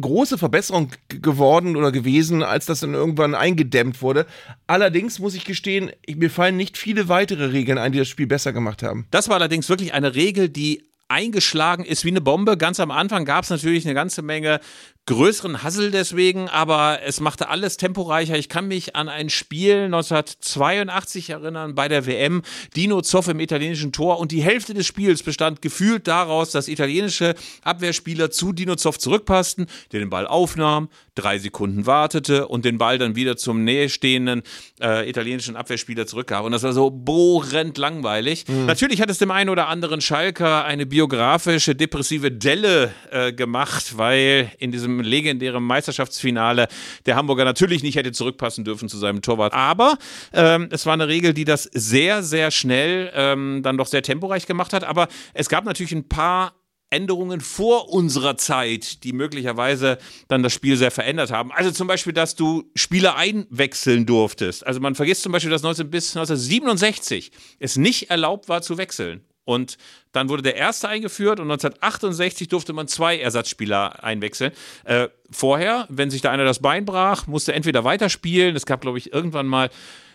große 0.01 0.39
Verbesserung 0.39 0.91
geworden 1.09 1.77
oder 1.77 1.93
gewesen, 1.93 2.43
als 2.43 2.65
das 2.65 2.81
dann 2.81 2.95
irgendwann 2.95 3.35
eingedämmt 3.35 4.01
wurde. 4.01 4.27
Allerdings 4.67 5.19
muss 5.19 5.35
ich 5.35 5.45
gestehen, 5.45 5.91
ich- 6.07 6.17
mir 6.17 6.31
fallen 6.31 6.57
nicht 6.57 6.79
viele 6.79 7.09
weitere 7.09 7.47
Regeln 7.53 7.77
ein, 7.79 7.93
die 7.93 7.99
das 7.99 8.09
Spiel 8.09 8.27
besser 8.27 8.53
gemacht 8.55 8.83
haben. 8.83 9.07
Das 9.11 9.29
war 9.29 9.37
allerdings 9.37 9.69
wirklich 9.69 9.93
eine 9.93 10.15
Regel, 10.15 10.49
die 10.49 10.83
eingeschlagen 11.09 11.85
ist 11.85 12.07
wie 12.07 12.09
eine 12.09 12.23
Bombe. 12.23 12.57
Ganz 12.57 12.81
am 12.81 12.91
Anfang 12.91 13.27
gab 13.27 13.45
es 13.45 13.51
natürlich 13.51 13.85
eine 13.85 13.93
ganze 13.95 14.23
Menge 14.23 14.61
größeren 15.07 15.65
Hassel 15.65 15.91
deswegen, 15.91 16.49
aber 16.49 17.01
es 17.05 17.19
machte 17.19 17.49
alles 17.49 17.77
temporeicher. 17.77 18.39
Ich 18.39 18.49
kann 18.49 18.69
mich 18.69 18.95
an 18.95 19.09
ein 19.09 19.31
Spiel 19.31 19.85
1982 19.87 21.31
erinnern 21.31 21.75
bei 21.75 21.89
der 21.89 22.07
WM, 22.07 22.43
Dino 22.77 23.01
Zoff 23.03 23.27
im 23.27 23.41
italienischen 23.41 23.91
Tor 23.91 24.21
und 24.21 24.31
die 24.31 24.43
Hälfte 24.43 24.75
des 24.75 24.87
Spiels 24.87 25.25
bestand 25.25 25.61
gefühlt 25.61 26.07
daraus, 26.07 26.53
dass 26.53 26.69
italienische 26.69 27.35
Abwehrspieler 27.63 28.31
zu 28.31 28.53
Dino 28.53 28.77
Zoff 28.77 28.97
zurückpassten, 28.99 29.67
der 29.91 29.99
den 29.99 30.11
Ball 30.11 30.27
aufnahm, 30.27 30.89
drei 31.17 31.39
Sekunden 31.39 31.85
wartete 31.87 32.47
und 32.47 32.65
den 32.65 32.79
Ball 32.79 32.99
dann 32.99 33.17
wieder 33.17 33.37
zum 33.37 33.65
nähestehenden 33.65 34.43
äh, 34.81 35.09
italienischen 35.09 35.57
Abwehrspieler 35.57 36.07
zurückgab. 36.07 36.45
Und 36.45 36.53
das 36.53 36.63
war 36.63 36.73
so 36.73 36.91
bohrend 36.91 37.77
langweilig. 37.77 38.45
Natürlich 38.49 39.01
hat 39.03 39.11
es 39.11 39.19
dem 39.19 39.31
einen 39.33 39.51
oder 39.51 39.69
anderen 39.69 40.01
Schalker 40.01 40.65
eine 40.65 40.87
biografische, 40.87 41.75
depressive 41.75 42.31
Delle 42.31 42.95
äh, 43.11 43.33
gemacht, 43.33 43.99
weil 43.99 44.53
in 44.59 44.71
diesem 44.71 44.92
legendären 45.01 45.63
Meisterschaftsfinale 45.63 46.69
der 47.07 47.17
Hamburger 47.17 47.45
natürlich 47.45 47.83
nicht 47.83 47.97
hätte 47.97 48.13
zurückpassen 48.13 48.65
dürfen 48.65 48.89
zu 48.89 48.99
seinem 48.99 49.23
Torwart. 49.23 49.53
Aber 49.53 49.99
ähm, 50.33 50.69
es 50.71 50.87
war 50.87 50.95
eine 50.95 51.09
Regel, 51.09 51.35
die 51.35 51.45
das 51.45 51.65
sehr, 51.73 52.23
sehr 52.23 52.51
schnell 52.51 53.11
ähm, 53.15 53.61
dann 53.63 53.79
doch 53.79 53.87
sehr 53.87 54.03
temporeich 54.03 54.47
gemacht 54.47 54.73
hat. 54.73 54.85
Aber 54.85 55.09
es 55.35 55.49
gab 55.49 55.65
natürlich 55.65 55.93
ein 55.93 56.09
paar 56.09 56.55
Änderungen 56.93 57.41
vor 57.41 57.91
unserer 57.91 58.37
Zeit, 58.37 59.03
die 59.03 59.13
möglicherweise 59.13 59.99
dann 60.29 60.43
das 60.43 60.53
Spiel 60.53 60.77
sehr 60.77 60.91
verändert 60.91 61.31
haben. 61.31 61.51
Also 61.51 61.71
zum 61.71 61.89
Beispiel, 61.89 62.13
dass 62.13 62.37
du 62.37 62.71
Spieler 62.75 63.17
einwechseln 63.17 64.05
durftest. 64.05 64.67
Also 64.67 64.81
man 64.81 64.95
vergisst 64.95 65.23
zum 65.23 65.33
Beispiel, 65.33 65.51
dass 65.51 65.63
19, 65.63 65.91
bis 65.91 66.15
1967 66.17 67.33
es 67.59 67.77
nicht 67.77 68.11
erlaubt 68.11 68.49
war 68.49 68.63
zu 68.63 68.77
wechseln. 68.77 69.25
Und 69.45 69.77
dann 70.13 70.29
wurde 70.29 70.43
der 70.43 70.57
erste 70.57 70.89
eingeführt 70.89 71.41
und 71.41 71.51
1968 71.51 72.49
durfte 72.49 72.73
man 72.73 72.87
zwei 72.87 73.19
Ersatzspieler 73.19 74.05
einwechseln. 74.05 74.53
Äh, 74.85 75.09
vorher, 75.31 75.87
wenn 75.89 76.11
sich 76.11 76.21
da 76.21 76.31
einer 76.31 76.45
das 76.45 76.61
Bein 76.61 76.85
brach, 76.85 77.27
musste 77.27 77.53
entweder 77.53 77.85
weiterspielen. 77.85 78.55
Es 78.55 78.67
gab, 78.67 78.83
glaube 78.83 78.99
ich, 78.99 79.13
irgendwann 79.13 79.47
mal 79.47 79.71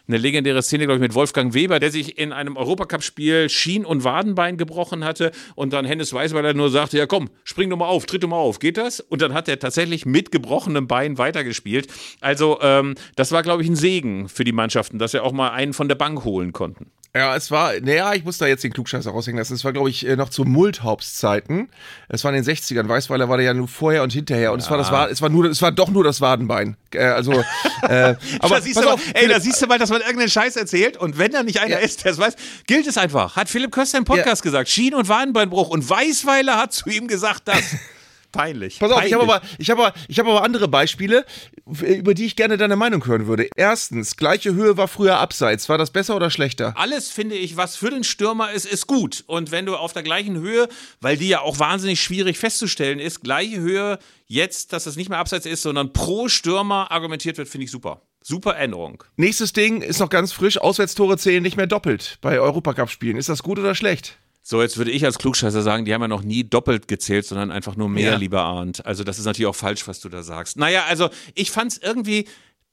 eine 0.08 0.18
legendäre 0.18 0.64
Szene, 0.64 0.86
glaube 0.86 0.98
ich, 0.98 1.02
mit 1.02 1.16
Wolfgang 1.16 1.54
Weber, 1.54 1.80
der 1.80 1.92
sich 1.92 2.18
in 2.18 2.32
einem 2.32 2.56
Europacup-Spiel 2.56 3.50
Schien- 3.50 3.86
und 3.86 4.04
Wadenbein 4.04 4.58
gebrochen 4.58 5.04
hatte 5.04 5.32
und 5.56 5.74
dann 5.74 5.86
Hennes 5.86 6.14
Weißweiler 6.14 6.54
nur 6.54 6.70
sagte, 6.70 6.98
ja 6.98 7.06
komm, 7.06 7.30
spring 7.44 7.70
doch 7.70 7.78
mal 7.78 7.88
auf, 7.88 8.06
tritt 8.06 8.24
doch 8.24 8.30
mal 8.30 8.38
auf, 8.38 8.60
geht 8.60 8.78
das? 8.78 9.00
Und 9.00 9.22
dann 9.22 9.34
hat 9.34 9.50
er 9.50 9.60
tatsächlich 9.60 10.06
mit 10.06 10.32
gebrochenem 10.32 10.88
Bein 10.88 11.18
weitergespielt. 11.18 11.88
Also 12.22 12.60
ähm, 12.62 12.96
das 13.16 13.32
war, 13.32 13.44
glaube 13.44 13.64
ich, 13.64 13.70
ein 13.70 13.76
Segen 13.76 14.30
für 14.30 14.44
die 14.44 14.54
Mannschaften, 14.54 14.98
dass 14.98 15.12
sie 15.12 15.22
auch 15.22 15.34
mal 15.34 15.50
einen 15.50 15.74
von 15.74 15.90
der 15.90 15.96
Bank 15.96 16.24
holen 16.24 16.54
konnten. 16.54 16.92
Ja, 17.18 17.36
es 17.36 17.50
war, 17.52 17.74
naja, 17.82 18.14
ich 18.14 18.24
muss 18.24 18.38
da 18.38 18.46
jetzt 18.46 18.64
den 18.64 18.72
Klugscheißer 18.72 19.10
raushängen 19.10 19.40
lassen. 19.40 19.56
Es 19.56 19.64
war, 19.64 19.74
glaube 19.74 19.90
ich, 19.90 20.06
äh, 20.06 20.16
noch 20.16 20.30
zu 20.30 20.44
Multhaupts-Zeiten. 20.44 21.70
Es 22.10 22.24
war 22.24 22.34
in 22.34 22.44
den 22.44 22.56
60ern. 22.56 22.88
Weißweiler 22.88 23.28
war 23.28 23.38
der 23.38 23.48
ja 23.48 23.54
nur 23.54 23.68
vorher 23.68 24.04
und 24.04 24.14
hinterher. 24.14 24.54
Und 24.54 24.60
es 24.60 24.70
war 24.70 24.78
das 24.78 24.92
war, 24.92 25.10
es 25.10 25.22
war 25.22 25.30
nur, 25.30 25.46
es 25.46 25.62
war 25.62 25.72
doch 25.72 25.90
nur 25.90 26.04
das 26.04 26.22
Wadenbein. 26.22 26.78
Äh, 26.94 27.00
also, 27.00 27.34
äh, 27.34 28.16
aber 28.40 28.56
da 28.56 28.62
siehst, 28.62 28.78
du 28.78 28.84
mal, 28.84 28.92
auf, 28.94 29.02
ey, 29.14 29.28
da 29.28 29.40
siehst 29.40 29.62
du 29.62 29.68
mal, 29.68 29.80
dass 29.80 29.90
man 29.90 30.02
irgendeinen 30.02 30.30
Scheiß 30.30 30.56
erzählt 30.56 30.98
und 30.98 31.18
wenn 31.18 31.32
da 31.32 31.44
nicht 31.44 31.60
einer 31.60 31.72
Ja. 31.72 31.78
ist, 31.80 32.04
der 32.04 32.12
es 32.12 32.18
weiß, 32.18 32.36
gilt 32.68 32.88
es 32.88 32.98
einfach. 32.98 33.36
Hat 33.36 33.50
Philipp 33.50 33.72
Köster 33.72 33.98
im 33.98 34.06
Podcast 34.06 34.44
gesagt. 34.44 34.70
Schien- 34.70 34.94
und 34.94 35.10
Wadenbeinbruch 35.10 35.70
und 35.70 35.90
Weißweiler 35.90 36.58
hat 36.58 36.74
zu 36.74 36.90
ihm 36.90 37.08
gesagt, 37.08 37.44
das. 37.46 37.58
Peinlich. 38.32 38.80
Pass 38.80 38.92
auf, 38.92 38.98
Peinlich. 38.98 39.14
ich 39.14 39.20
habe 39.20 39.34
aber, 39.34 39.42
ich 39.58 39.70
habe 39.70 39.84
aber, 39.86 39.94
ich 40.08 40.20
habe 40.20 40.30
aber 40.30 40.44
andere 40.44 40.68
Beispiele, 40.68 41.26
über 41.66 42.14
die 42.14 42.26
ich 42.26 42.36
gerne 42.36 42.58
deine 42.58 42.76
Meinung 42.76 43.06
hören 43.06 43.28
würde. 43.28 43.50
Erstens, 43.56 44.18
gleiche 44.18 44.54
Höhe 44.54 44.78
war 44.78 44.88
früher 44.88 45.18
abseits. 45.18 45.70
War 45.70 45.78
das 45.78 45.92
besser 45.92 46.16
oder 46.16 46.30
schlechter? 46.30 46.74
alles 46.78 47.10
finde 47.10 47.36
ich, 47.36 47.58
was 47.58 47.76
für 47.76 47.90
den 47.90 48.04
Stürmer 48.04 48.52
ist, 48.52 48.66
ist 48.66 48.88
gut. 48.88 49.24
Und 49.28 49.52
wenn 49.52 49.66
du 49.66 49.76
auf 49.76 49.94
der 49.94 50.04
gleichen 50.04 50.38
Höhe, 50.40 50.68
weil 51.02 51.18
die 51.18 51.30
ja 51.30 51.42
auch 51.42 51.60
wahnsinnig 51.60 52.02
schwierig 52.02 52.38
festzustellen 52.38 53.00
ist, 53.00 53.24
gleiche 53.24 53.60
Höhe 53.60 54.00
jetzt, 54.28 54.74
dass 54.74 54.84
das 54.84 54.96
nicht 54.96 55.10
mehr 55.10 55.20
abseits 55.20 55.46
ist, 55.46 55.62
sondern 55.62 55.94
pro 55.94 56.28
Stürmer 56.28 56.92
argumentiert 56.92 57.38
wird, 57.38 57.48
finde 57.48 57.66
ich 57.66 57.72
super. 57.72 58.02
Super 58.22 58.58
Änderung. 58.58 59.04
Nächstes 59.16 59.54
Ding 59.54 59.82
ist 59.82 60.00
noch 60.00 60.10
ganz 60.10 60.34
frisch. 60.34 60.58
Auswärtstore 60.58 61.18
zählen 61.18 61.42
nicht 61.42 61.56
mehr 61.56 61.68
doppelt 61.68 62.18
bei 62.22 62.40
Europacup-Spielen. 62.40 63.16
Ist 63.16 63.30
das 63.30 63.42
gut 63.42 63.58
oder 63.58 63.74
schlecht? 63.74 64.18
So, 64.50 64.62
jetzt 64.62 64.78
würde 64.78 64.92
ich 64.92 65.04
als 65.04 65.18
Klugscheißer 65.18 65.62
sagen, 65.62 65.84
die 65.84 65.94
haben 65.94 66.02
ja 66.02 66.08
noch 66.08 66.24
nie 66.24 66.46
doppelt 66.46 66.88
gezählt, 66.88 67.26
sondern 67.26 67.52
einfach 67.52 67.76
nur 67.76 67.90
mehr, 67.90 68.12
Ja. 68.12 68.16
lieber 68.18 68.44
Arndt. 68.44 68.86
Also, 68.86 69.04
das 69.04 69.20
ist 69.20 69.26
natürlich 69.26 69.48
auch 69.48 69.56
falsch, 69.58 69.86
was 69.90 70.00
du 70.00 70.08
da 70.08 70.24
sagst. 70.24 70.56
Naja, 70.56 70.86
also, 70.88 71.10
ich 71.36 71.52
fand 71.52 71.74
es 71.74 71.78
irgendwie 71.80 72.30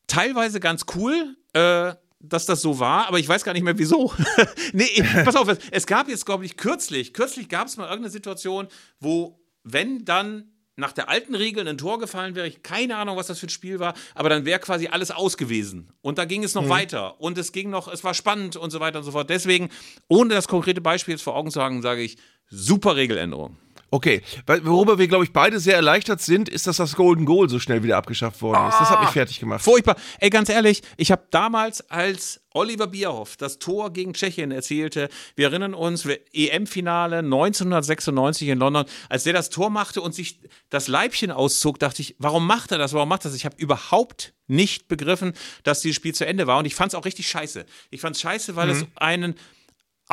teilweise 0.06 0.60
ganz 0.60 0.86
cool, 0.94 1.36
äh, 1.52 1.94
dass 2.20 2.46
das 2.46 2.62
so 2.62 2.78
war, 2.78 3.08
aber 3.08 3.18
ich 3.18 3.28
weiß 3.28 3.42
gar 3.42 3.54
nicht 3.54 3.64
mehr 3.64 3.76
wieso. 3.76 4.12
nee, 4.72 4.88
ich, 4.94 5.02
pass 5.24 5.34
auf, 5.34 5.48
es, 5.48 5.58
es 5.72 5.84
gab 5.88 6.08
jetzt, 6.08 6.24
glaube 6.24 6.44
ich, 6.44 6.56
kürzlich, 6.56 7.12
kürzlich 7.12 7.48
gab 7.48 7.66
es 7.66 7.76
mal 7.76 7.86
irgendeine 7.86 8.12
Situation, 8.12 8.68
wo, 9.00 9.40
wenn 9.64 10.04
dann 10.04 10.52
nach 10.76 10.92
der 10.92 11.08
alten 11.08 11.34
Regel 11.34 11.66
ein 11.66 11.78
Tor 11.78 11.98
gefallen 11.98 12.34
wäre, 12.34 12.46
ich 12.46 12.62
keine 12.62 12.96
Ahnung, 12.96 13.16
was 13.16 13.28
das 13.28 13.38
für 13.38 13.46
ein 13.46 13.50
Spiel 13.50 13.78
war, 13.78 13.94
aber 14.14 14.28
dann 14.28 14.44
wäre 14.44 14.58
quasi 14.58 14.88
alles 14.88 15.10
aus 15.10 15.36
gewesen. 15.36 15.92
Und 16.00 16.18
da 16.18 16.24
ging 16.24 16.42
es 16.42 16.54
noch 16.54 16.68
weiter. 16.68 17.20
Und 17.20 17.38
es 17.38 17.52
ging 17.52 17.70
noch, 17.70 17.88
es 17.88 18.02
war 18.04 18.14
spannend 18.14 18.56
und 18.56 18.70
so 18.70 18.80
weiter 18.80 18.98
und 18.98 19.04
so 19.04 19.12
fort. 19.12 19.30
Deswegen, 19.30 19.70
ohne 20.08 20.34
das 20.34 20.48
konkrete 20.48 20.80
Beispiel 20.80 21.14
jetzt 21.14 21.22
vor 21.22 21.36
Augen 21.36 21.50
zu 21.50 21.62
haben, 21.62 21.82
sage 21.82 22.02
ich, 22.02 22.16
super 22.48 22.96
Regeländerung. 22.96 23.56
Okay, 23.90 24.22
worüber 24.62 24.98
wir, 24.98 25.08
glaube 25.08 25.24
ich, 25.24 25.32
beide 25.32 25.60
sehr 25.60 25.76
erleichtert 25.76 26.20
sind, 26.20 26.48
ist, 26.48 26.66
dass 26.66 26.78
das 26.78 26.96
Golden 26.96 27.24
Goal 27.24 27.48
so 27.48 27.58
schnell 27.58 27.82
wieder 27.82 27.96
abgeschafft 27.96 28.42
worden 28.42 28.68
ist. 28.68 28.78
Das 28.80 28.90
hat 28.90 29.00
mich 29.00 29.10
fertig 29.10 29.40
gemacht. 29.40 29.62
Furchtbar. 29.62 29.96
Ey, 30.18 30.30
ganz 30.30 30.48
ehrlich, 30.48 30.82
ich 30.96 31.12
habe 31.12 31.26
damals, 31.30 31.88
als 31.90 32.40
Oliver 32.52 32.86
Bierhoff 32.86 33.36
das 33.36 33.58
Tor 33.58 33.92
gegen 33.92 34.14
Tschechien 34.14 34.50
erzielte, 34.50 35.08
wir 35.36 35.46
erinnern 35.48 35.74
uns, 35.74 36.06
EM-Finale 36.32 37.18
1996 37.18 38.48
in 38.48 38.58
London, 38.58 38.84
als 39.08 39.24
der 39.24 39.32
das 39.32 39.50
Tor 39.50 39.70
machte 39.70 40.00
und 40.00 40.14
sich 40.14 40.40
das 40.70 40.88
Leibchen 40.88 41.30
auszog, 41.30 41.78
dachte 41.78 42.02
ich, 42.02 42.16
warum 42.18 42.46
macht 42.46 42.72
er 42.72 42.78
das? 42.78 42.92
Warum 42.92 43.08
macht 43.08 43.24
er 43.24 43.30
das? 43.30 43.36
Ich 43.36 43.44
habe 43.44 43.56
überhaupt 43.58 44.34
nicht 44.46 44.88
begriffen, 44.88 45.32
dass 45.62 45.80
dieses 45.80 45.96
Spiel 45.96 46.14
zu 46.14 46.26
Ende 46.26 46.46
war 46.46 46.58
und 46.58 46.64
ich 46.64 46.74
fand 46.74 46.92
es 46.92 46.94
auch 46.94 47.04
richtig 47.04 47.28
scheiße. 47.28 47.64
Ich 47.90 48.00
fand 48.00 48.16
es 48.16 48.22
scheiße, 48.22 48.56
weil 48.56 48.70
es 48.70 48.84
einen 48.96 49.34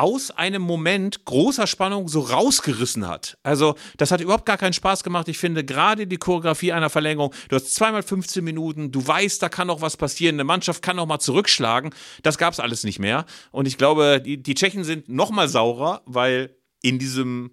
aus 0.02 0.32
einem 0.32 0.62
Moment 0.62 1.24
großer 1.26 1.68
Spannung 1.68 2.08
so 2.08 2.22
rausgerissen 2.22 3.06
hat. 3.06 3.38
Also, 3.44 3.76
das 3.98 4.10
hat 4.10 4.20
überhaupt 4.20 4.46
gar 4.46 4.58
keinen 4.58 4.72
Spaß 4.72 5.04
gemacht. 5.04 5.28
Ich 5.28 5.38
finde 5.38 5.64
gerade 5.64 6.08
die 6.08 6.16
Choreografie 6.16 6.72
einer 6.72 6.90
Verlängerung, 6.90 7.32
du 7.48 7.54
hast 7.54 7.72
zweimal 7.72 8.02
15 8.02 8.42
Minuten, 8.42 8.90
du 8.90 9.06
weißt, 9.06 9.40
da 9.40 9.48
kann 9.48 9.68
noch 9.68 9.80
was 9.80 9.96
passieren, 9.96 10.34
eine 10.34 10.42
Mannschaft 10.42 10.82
kann 10.82 10.96
noch 10.96 11.06
mal 11.06 11.20
zurückschlagen. 11.20 11.94
Das 12.24 12.36
gab 12.36 12.52
es 12.52 12.58
alles 12.58 12.82
nicht 12.82 12.98
mehr. 12.98 13.26
Und 13.52 13.68
ich 13.68 13.78
glaube, 13.78 14.20
die, 14.20 14.42
die 14.42 14.56
Tschechen 14.56 14.82
sind 14.82 15.08
noch 15.08 15.30
mal 15.30 15.48
saurer, 15.48 16.02
weil 16.04 16.56
in 16.82 16.98
diesem 16.98 17.52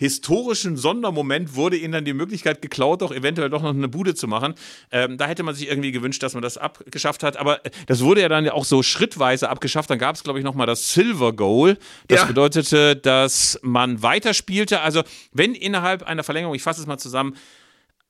historischen 0.00 0.78
Sondermoment 0.78 1.54
wurde 1.56 1.76
ihnen 1.76 1.92
dann 1.92 2.06
die 2.06 2.14
Möglichkeit 2.14 2.62
geklaut, 2.62 3.02
auch 3.02 3.12
eventuell 3.12 3.50
doch 3.50 3.60
noch 3.62 3.68
eine 3.74 3.86
Bude 3.86 4.14
zu 4.14 4.26
machen. 4.28 4.54
Ähm, 4.90 5.18
da 5.18 5.26
hätte 5.26 5.42
man 5.42 5.54
sich 5.54 5.68
irgendwie 5.68 5.92
gewünscht, 5.92 6.22
dass 6.22 6.32
man 6.32 6.42
das 6.42 6.56
abgeschafft 6.56 7.22
hat. 7.22 7.36
Aber 7.36 7.62
äh, 7.66 7.70
das 7.86 8.00
wurde 8.02 8.22
ja 8.22 8.30
dann 8.30 8.46
ja 8.46 8.54
auch 8.54 8.64
so 8.64 8.82
schrittweise 8.82 9.50
abgeschafft. 9.50 9.90
Dann 9.90 9.98
gab 9.98 10.16
es, 10.16 10.22
glaube 10.22 10.38
ich, 10.38 10.44
nochmal 10.44 10.66
das 10.66 10.94
Silver 10.94 11.34
Goal. 11.34 11.76
Das 12.08 12.20
Ja. 12.22 12.26
bedeutete, 12.26 12.96
dass 12.96 13.58
man 13.62 14.02
weiterspielte. 14.02 14.80
Also, 14.80 15.02
wenn 15.34 15.54
innerhalb 15.54 16.02
einer 16.04 16.24
Verlängerung, 16.24 16.54
ich 16.54 16.62
fasse 16.62 16.80
es 16.80 16.86
mal 16.86 16.96
zusammen, 16.96 17.36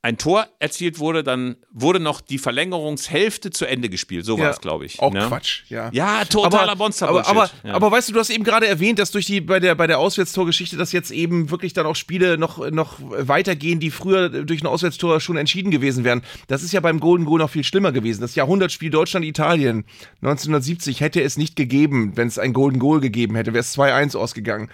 ein 0.03 0.17
Tor 0.17 0.47
erzielt 0.59 0.99
wurde, 0.99 1.23
dann 1.23 1.57
wurde 1.71 2.01
noch 2.01 2.23
die 2.23 2.39
Verlängerungshälfte 2.39 3.51
zu 3.51 3.67
Ende 3.67 3.91
gespielt. 3.91 4.25
So 4.25 4.39
war 4.39 4.51
es, 4.51 4.61
glaube 4.61 4.87
ich. 4.87 4.99
Auch 4.99 5.13
ne? 5.13 5.27
Quatsch, 5.29 5.65
ja. 5.69 5.91
Ja, 5.93 6.25
totaler 6.25 6.75
Monster 6.75 7.09
aber, 7.09 7.29
aber, 7.29 7.51
ja. 7.63 7.75
aber 7.75 7.91
weißt 7.91 8.09
du, 8.09 8.15
du 8.15 8.21
hast 8.21 8.31
eben 8.31 8.45
gerade 8.45 8.67
erwähnt, 8.67 8.99
dass 8.99 9.11
durch 9.11 9.27
die 9.27 9.43
bei 9.43 9.61
der 9.61 9.75
bei 9.75 9.87
der 9.87 9.99
Auswärtstorgeschichte, 9.99 10.79
dass 10.79 10.93
jetzt 10.93 11.11
eben 11.11 11.51
wirklich 11.51 11.75
dann 11.75 11.85
auch 11.85 11.97
Spiele 11.97 12.39
noch 12.39 12.71
noch 12.71 12.97
weitergehen, 12.99 13.79
die 13.79 13.91
früher 13.91 14.31
durch 14.31 14.63
ein 14.63 14.67
Auswärtstor 14.67 15.21
schon 15.21 15.37
entschieden 15.37 15.71
gewesen 15.71 16.03
wären. 16.03 16.23
Das 16.49 16.63
ist 16.63 16.73
ja 16.73 16.81
beim 16.81 16.99
Golden 16.99 17.27
Goal 17.27 17.39
noch 17.39 17.51
viel 17.51 17.65
schlimmer 17.65 17.93
gewesen. 17.93 18.23
Das 18.23 18.35
Jahrhundertspiel 18.35 18.91
Deutschland 18.91 19.27
Italien 19.27 19.85
1970 20.23 21.01
hätte 21.03 21.21
es 21.23 21.37
nicht 21.37 21.57
gegeben, 21.57 22.13
wenn 22.17 22.29
es 22.29 22.39
ein 22.39 22.55
Golden 22.55 22.79
Goal 22.79 23.01
gegeben 23.01 23.35
hätte, 23.35 23.53
wäre 23.53 23.61
es 23.61 23.77
2-1 23.77 24.17
ausgegangen. 24.17 24.71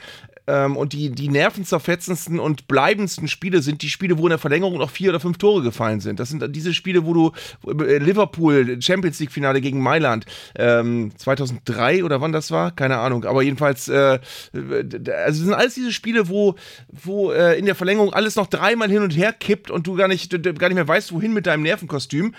Ähm, 0.46 0.76
und 0.76 0.92
die, 0.92 1.10
die 1.10 1.28
nervenzerfetzendsten 1.28 2.38
und 2.38 2.68
bleibendsten 2.68 3.28
Spiele 3.28 3.62
sind 3.62 3.82
die 3.82 3.88
Spiele, 3.88 4.18
wo 4.18 4.26
in 4.26 4.30
der 4.30 4.38
Verlängerung 4.38 4.78
noch 4.78 4.90
vier 4.90 5.10
oder 5.10 5.20
fünf 5.20 5.38
Tore 5.38 5.62
gefallen 5.62 6.00
sind. 6.00 6.20
Das 6.20 6.28
sind 6.28 6.44
diese 6.54 6.72
Spiele, 6.72 7.04
wo 7.04 7.14
du 7.14 7.32
äh, 7.68 7.98
Liverpool, 7.98 8.80
Champions 8.80 9.18
League 9.18 9.32
Finale 9.32 9.60
gegen 9.60 9.80
Mailand, 9.80 10.26
ähm, 10.56 11.10
2003 11.16 12.04
oder 12.04 12.20
wann 12.20 12.32
das 12.32 12.50
war, 12.50 12.70
keine 12.70 12.98
Ahnung. 12.98 13.24
Aber 13.24 13.42
jedenfalls, 13.42 13.88
äh, 13.88 14.18
also 14.52 15.44
sind 15.44 15.54
alles 15.54 15.74
diese 15.74 15.92
Spiele, 15.92 16.28
wo, 16.28 16.54
wo 16.88 17.32
äh, 17.32 17.58
in 17.58 17.66
der 17.66 17.74
Verlängerung 17.74 18.12
alles 18.12 18.36
noch 18.36 18.46
dreimal 18.46 18.90
hin 18.90 19.02
und 19.02 19.16
her 19.16 19.32
kippt 19.32 19.70
und 19.70 19.86
du 19.86 19.94
gar 19.94 20.08
nicht, 20.08 20.30
gar 20.30 20.68
nicht 20.68 20.74
mehr 20.74 20.88
weißt, 20.88 21.12
wohin 21.12 21.32
mit 21.32 21.46
deinem 21.46 21.62
Nervenkostüm. 21.62 22.34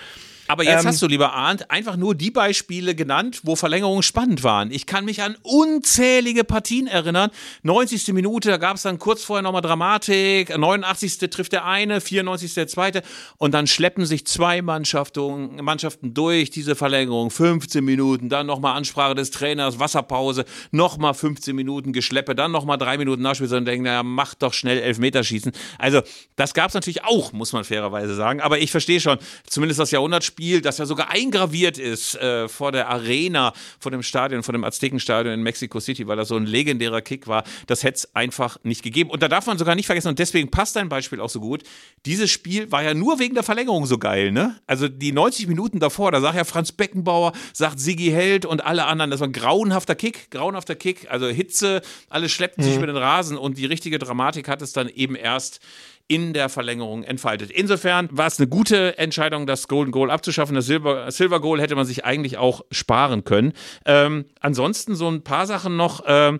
Aber 0.48 0.64
jetzt 0.64 0.82
Ähm, 0.84 0.88
hast 0.88 1.02
du, 1.02 1.08
lieber 1.08 1.34
Arndt, 1.34 1.70
einfach 1.72 1.98
nur 1.98 2.16
die 2.16 2.32
Beispiele 2.32 2.96
genannt, 2.96 3.42
wo 3.44 3.56
Verlängerungen 3.56 4.04
spannend 4.04 4.44
waren. 4.44 4.72
Ich 4.72 4.86
kann 4.86 5.06
mich 5.06 5.22
an 5.22 5.36
unzählige 5.44 6.44
Partien 6.44 6.88
erinnern. 6.88 7.32
90. 7.64 8.14
Minute, 8.14 8.50
da 8.50 8.58
gab 8.58 8.78
es 8.78 8.84
dann 8.84 9.00
kurz 9.00 9.24
vorher 9.24 9.42
nochmal 9.42 9.62
Dramatik. 9.62 10.58
89. 10.58 11.18
trifft 11.30 11.52
der 11.52 11.66
eine, 11.66 12.02
94. 12.02 12.54
der 12.54 12.68
zweite. 12.68 13.02
Und 13.38 13.54
dann 13.54 13.68
schleppen 13.68 14.06
sich 14.06 14.26
zwei 14.26 14.62
Mannschaften, 14.62 15.56
Mannschaften 15.64 16.14
durch 16.14 16.50
diese 16.50 16.76
Verlängerung. 16.76 17.30
15 17.30 17.84
Minuten, 17.84 18.30
dann 18.30 18.48
nochmal 18.48 18.76
Ansprache 18.78 19.16
des 19.16 19.32
Trainers, 19.32 19.80
Wasserpause, 19.80 20.46
nochmal 20.72 21.14
15 21.14 21.56
Minuten 21.56 21.94
Geschleppe, 21.94 22.36
dann 22.36 22.52
nochmal 22.52 22.78
drei 22.78 22.98
Minuten 22.98 23.22
Nachspiel 23.22 23.54
und 23.54 23.66
denken, 23.66 23.84
naja, 23.84 24.04
mach 24.04 24.34
doch 24.36 24.54
schnell 24.54 24.80
Elfmeterschießen. 24.80 25.52
Also, 25.78 26.02
das 26.36 26.54
gab 26.54 26.70
es 26.70 26.74
natürlich 26.74 27.04
auch, 27.04 27.34
muss 27.34 27.54
man 27.54 27.64
fairerweise 27.64 28.16
sagen. 28.16 28.42
Aber 28.42 28.60
ich 28.60 28.72
verstehe 28.72 29.00
schon, 29.00 29.18
zumindest 29.46 29.80
das 29.80 29.92
Jahrhundertspiel, 30.38 30.62
das 30.62 30.78
ja 30.78 30.86
sogar 30.86 31.10
eingraviert 31.10 31.78
ist 31.78 32.15
äh, 32.15 32.47
vor 32.47 32.71
der 32.71 32.89
Arena, 32.89 33.54
vor 33.80 33.91
dem 33.91 34.04
Stadion, 34.04 34.43
vor 34.43 34.54
dem 34.54 34.63
Aztekenstadion 34.63 35.34
in 35.34 35.43
Mexico 35.43 35.80
City, 35.80 36.08
weil 36.08 36.17
das 36.17 36.30
so 36.30 36.36
ein 36.36 36.45
legendärer 36.45 37.02
Kick 37.02 37.28
war. 37.28 37.43
Das 37.67 37.84
hätte 37.84 37.95
es 37.95 38.15
einfach 38.15 38.58
nicht 38.63 38.84
gegeben. 38.84 39.10
Und 39.10 39.21
da 39.23 39.28
darf 39.28 39.45
man 39.47 39.58
sogar 39.58 39.76
nicht 39.76 39.86
vergessen, 39.86 40.10
und 40.10 40.19
deswegen 40.19 40.50
passt 40.50 40.76
dein 40.76 40.89
Beispiel 40.89 41.19
auch 41.19 41.30
so 41.30 41.39
gut, 41.39 41.63
dieses 42.06 42.30
Spiel 42.30 42.71
war 42.71 42.84
ja 42.84 42.93
nur 42.93 43.19
wegen 43.19 43.34
der 43.34 43.43
Verlängerung 43.43 43.86
so 43.86 43.97
geil, 43.97 44.32
ne? 44.32 44.56
Also 44.67 44.88
die 44.88 45.12
90 45.12 45.47
Minuten 45.47 45.80
davor, 45.80 46.12
da 46.12 46.21
sagt 46.21 46.36
ja 46.36 46.43
Franz 46.43 46.71
Beckenbauer, 46.71 47.34
sagt 47.54 47.80
Sigi 47.80 48.10
Held 48.10 48.45
und 48.45 48.63
alle 48.65 48.86
anderen, 48.86 49.12
das 49.12 49.19
war 49.19 49.28
ein 49.28 49.34
grauenhafter 49.34 49.95
Kick, 49.95 50.32
grauenhafter 50.32 50.76
Kick, 50.76 51.10
also 51.10 51.28
Hitze, 51.28 51.82
alle 52.10 52.30
schleppten 52.30 52.63
sich 52.63 52.76
über 52.76 52.88
den 52.88 52.97
Rasen 52.97 53.38
und 53.38 53.58
die 53.58 53.65
richtige 53.65 54.00
Dramatik 54.00 54.47
hat 54.47 54.62
es 54.62 54.73
dann 54.73 54.89
eben 54.89 55.15
erst 55.15 55.60
in 56.08 56.34
der 56.34 56.50
Verlängerung 56.50 57.04
entfaltet. 57.04 57.52
Insofern 57.52 58.10
war 58.12 58.28
es 58.28 58.39
eine 58.39 58.48
gute 58.48 58.98
Entscheidung, 58.98 59.46
das 59.46 59.67
Golden 59.67 59.91
Goal 59.91 60.10
abzuschaffen. 60.10 60.56
Das 60.56 60.65
Silber, 60.65 61.12
Silver 61.12 61.41
Goal 61.41 61.62
hätte 61.62 61.76
man 61.76 61.86
sich 61.86 62.06
eigentlich 62.06 62.38
auch 62.38 62.63
sparen 62.72 63.24
können. 63.24 63.54
Ähm, 63.86 64.26
ansonsten 64.39 64.96
so 64.96 65.10
ein 65.10 65.24
paar 65.24 65.48
Sachen 65.48 65.76
noch, 65.76 66.04
ähm, 66.08 66.39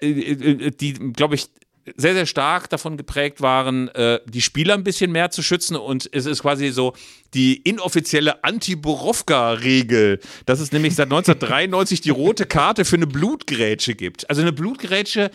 äh, 0.00 0.08
äh, 0.08 0.70
die, 0.72 0.94
glaube 0.94 1.36
ich, 1.36 1.48
sehr, 1.96 2.14
sehr 2.14 2.26
stark 2.26 2.68
davon 2.68 2.96
geprägt 2.96 3.40
waren, 3.40 3.88
äh, 3.88 4.20
die 4.26 4.42
Spieler 4.42 4.74
ein 4.74 4.82
bisschen 4.82 5.12
mehr 5.12 5.30
zu 5.30 5.42
schützen. 5.42 5.76
Und 5.76 6.08
es 6.12 6.26
ist 6.26 6.42
quasi 6.42 6.70
so 6.70 6.94
die 7.32 7.56
inoffizielle 7.58 8.42
Anti-Borowka-Regel, 8.42 10.20
dass 10.46 10.58
es 10.58 10.72
nämlich 10.72 10.96
seit 10.96 11.06
1993 11.06 12.00
die 12.00 12.10
rote 12.10 12.46
Karte 12.46 12.84
für 12.84 12.96
eine 12.96 13.06
Blutgrätsche 13.06 13.94
gibt. 13.94 14.28
Also 14.28 14.42
eine 14.42 14.52
Blutgrätsche 14.52 15.30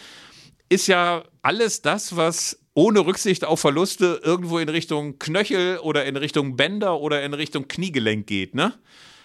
ist 0.68 0.88
ja 0.88 1.24
alles 1.42 1.82
das, 1.82 2.16
was 2.16 2.61
ohne 2.74 3.06
Rücksicht 3.06 3.46
auf 3.46 3.60
Verluste 3.60 4.22
irgendwo 4.24 4.60
in 4.60 4.70
Richtung 4.70 5.20
Knöchel 5.20 5.80
oder 5.80 6.06
in 6.06 6.16
Richtung 6.16 6.56
Bänder 6.56 7.00
oder 7.00 7.24
in 7.24 7.34
Richtung 7.34 7.68
Kniegelenk 7.68 8.28
geht, 8.28 8.56
ne? 8.56 8.74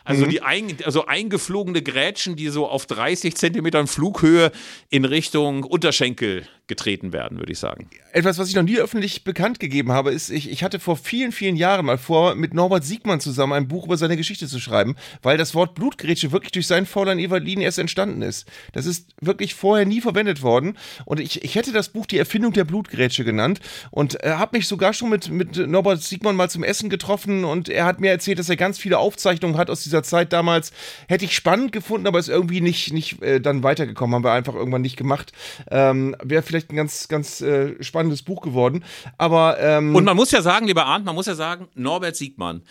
Also 0.05 0.25
die 0.25 0.41
ein, 0.41 0.77
also 0.85 1.07
eingeflogene 1.07 1.83
Grätschen, 1.83 2.37
die 2.37 2.49
so 2.49 2.69
auf 2.69 2.87
30 2.87 3.35
Zentimetern 3.35 3.89
Flughöhe 3.89 4.53
in 4.89 5.05
Richtung 5.05 5.65
Unterschenkel 5.65 6.47
getreten 6.69 7.13
werden, 7.13 7.39
würde 7.39 7.53
ich 7.53 7.59
sagen. 7.59 7.89
Etwas, 8.13 8.39
was 8.39 8.49
ich 8.49 8.57
noch 8.57 8.63
nie 8.63 8.79
öffentlich 8.79 9.23
bekannt 9.23 9.61
gegeben 9.61 9.93
habe, 9.93 10.11
ist, 10.11 10.31
ich, 10.31 10.51
ich 10.51 10.65
hatte 10.65 10.81
vor 10.81 10.97
vielen, 10.97 11.31
vielen 11.31 11.55
Jahren 11.55 11.87
mal 11.87 11.99
vor, 11.99 12.35
mit 12.35 12.55
Norbert 12.55 12.85
Siegmann 12.85 13.21
zusammen 13.21 13.53
ein 13.53 13.69
Buch 13.69 13.87
über 13.87 13.97
seine 13.97 14.17
Geschichte 14.17 14.49
zu 14.49 14.59
schreiben, 14.59 14.97
weil 15.23 15.37
das 15.39 15.55
Wort 15.55 15.75
Blutgrätsche 15.75 16.33
wirklich 16.33 16.53
durch 16.53 16.67
seinen 16.67 16.87
Fräulein 16.87 17.19
Evalin 17.19 17.61
erst 17.61 17.79
entstanden 17.79 18.23
ist. 18.23 18.49
Das 18.73 18.87
ist 18.87 19.11
wirklich 19.21 19.55
vorher 19.55 19.87
nie 19.87 20.01
verwendet 20.01 20.43
worden. 20.43 20.77
Und 21.05 21.21
ich, 21.21 21.45
ich 21.45 21.55
hätte 21.55 21.73
das 21.73 21.91
Buch 21.91 22.07
die 22.07 22.19
Erfindung 22.19 22.53
der 22.53 22.65
Blutgrätsche 22.65 23.25
genannt 23.25 23.61
und 23.91 24.23
äh, 24.25 24.31
habe 24.31 24.57
mich 24.57 24.67
sogar 24.67 24.93
schon 24.93 25.11
mit, 25.11 25.31
mit 25.31 25.57
Norbert 25.57 26.03
Siegmann 26.03 26.37
mal 26.37 26.51
zum 26.51 26.65
Essen 26.65 26.91
getroffen 26.91 27.45
und 27.45 27.69
er 27.69 27.85
hat 27.85 28.01
mir 28.01 28.11
erzählt, 28.11 28.39
dass 28.39 28.49
er 28.49 28.57
ganz 28.57 28.79
viele 28.79 28.99
Aufzeichnungen 28.99 29.57
hat 29.57 29.71
aus 29.71 29.85
dieser 29.85 30.03
Zeit 30.03 30.33
damals. 30.33 30.73
Hätte 31.07 31.25
ich 31.25 31.37
spannend 31.37 31.71
gefunden, 31.71 32.07
aber 32.07 32.19
ist 32.19 32.29
irgendwie 32.29 32.61
nicht, 32.61 32.93
nicht 32.93 33.23
äh, 33.23 33.41
dann 33.41 33.63
weitergekommen, 33.63 34.17
haben 34.17 34.25
wir 34.25 34.33
einfach 34.33 34.55
irgendwann 34.55 34.83
nicht 34.83 34.97
gemacht. 34.97 35.33
Ähm, 35.71 36.17
Wäre 36.23 36.43
vielleicht 36.43 36.56
schlecht 36.57 36.73
ein 36.73 36.77
ganz, 36.77 37.09
ganz 37.09 37.41
äh, 37.41 37.83
spannendes 37.83 38.23
Buch 38.23 38.41
geworden. 38.41 38.85
Aber 39.19 39.59
ähm, 39.61 39.95
Und 39.95 40.05
man 40.05 40.17
muss 40.17 40.31
ja 40.31 40.43
sagen, 40.43 40.67
lieber 40.67 40.87
Arndt, 40.87 41.05
man 41.07 41.15
muss 41.15 41.27
ja 41.27 41.35
sagen, 41.35 41.69
Norbert 41.75 42.17
Siegmann, 42.17 42.63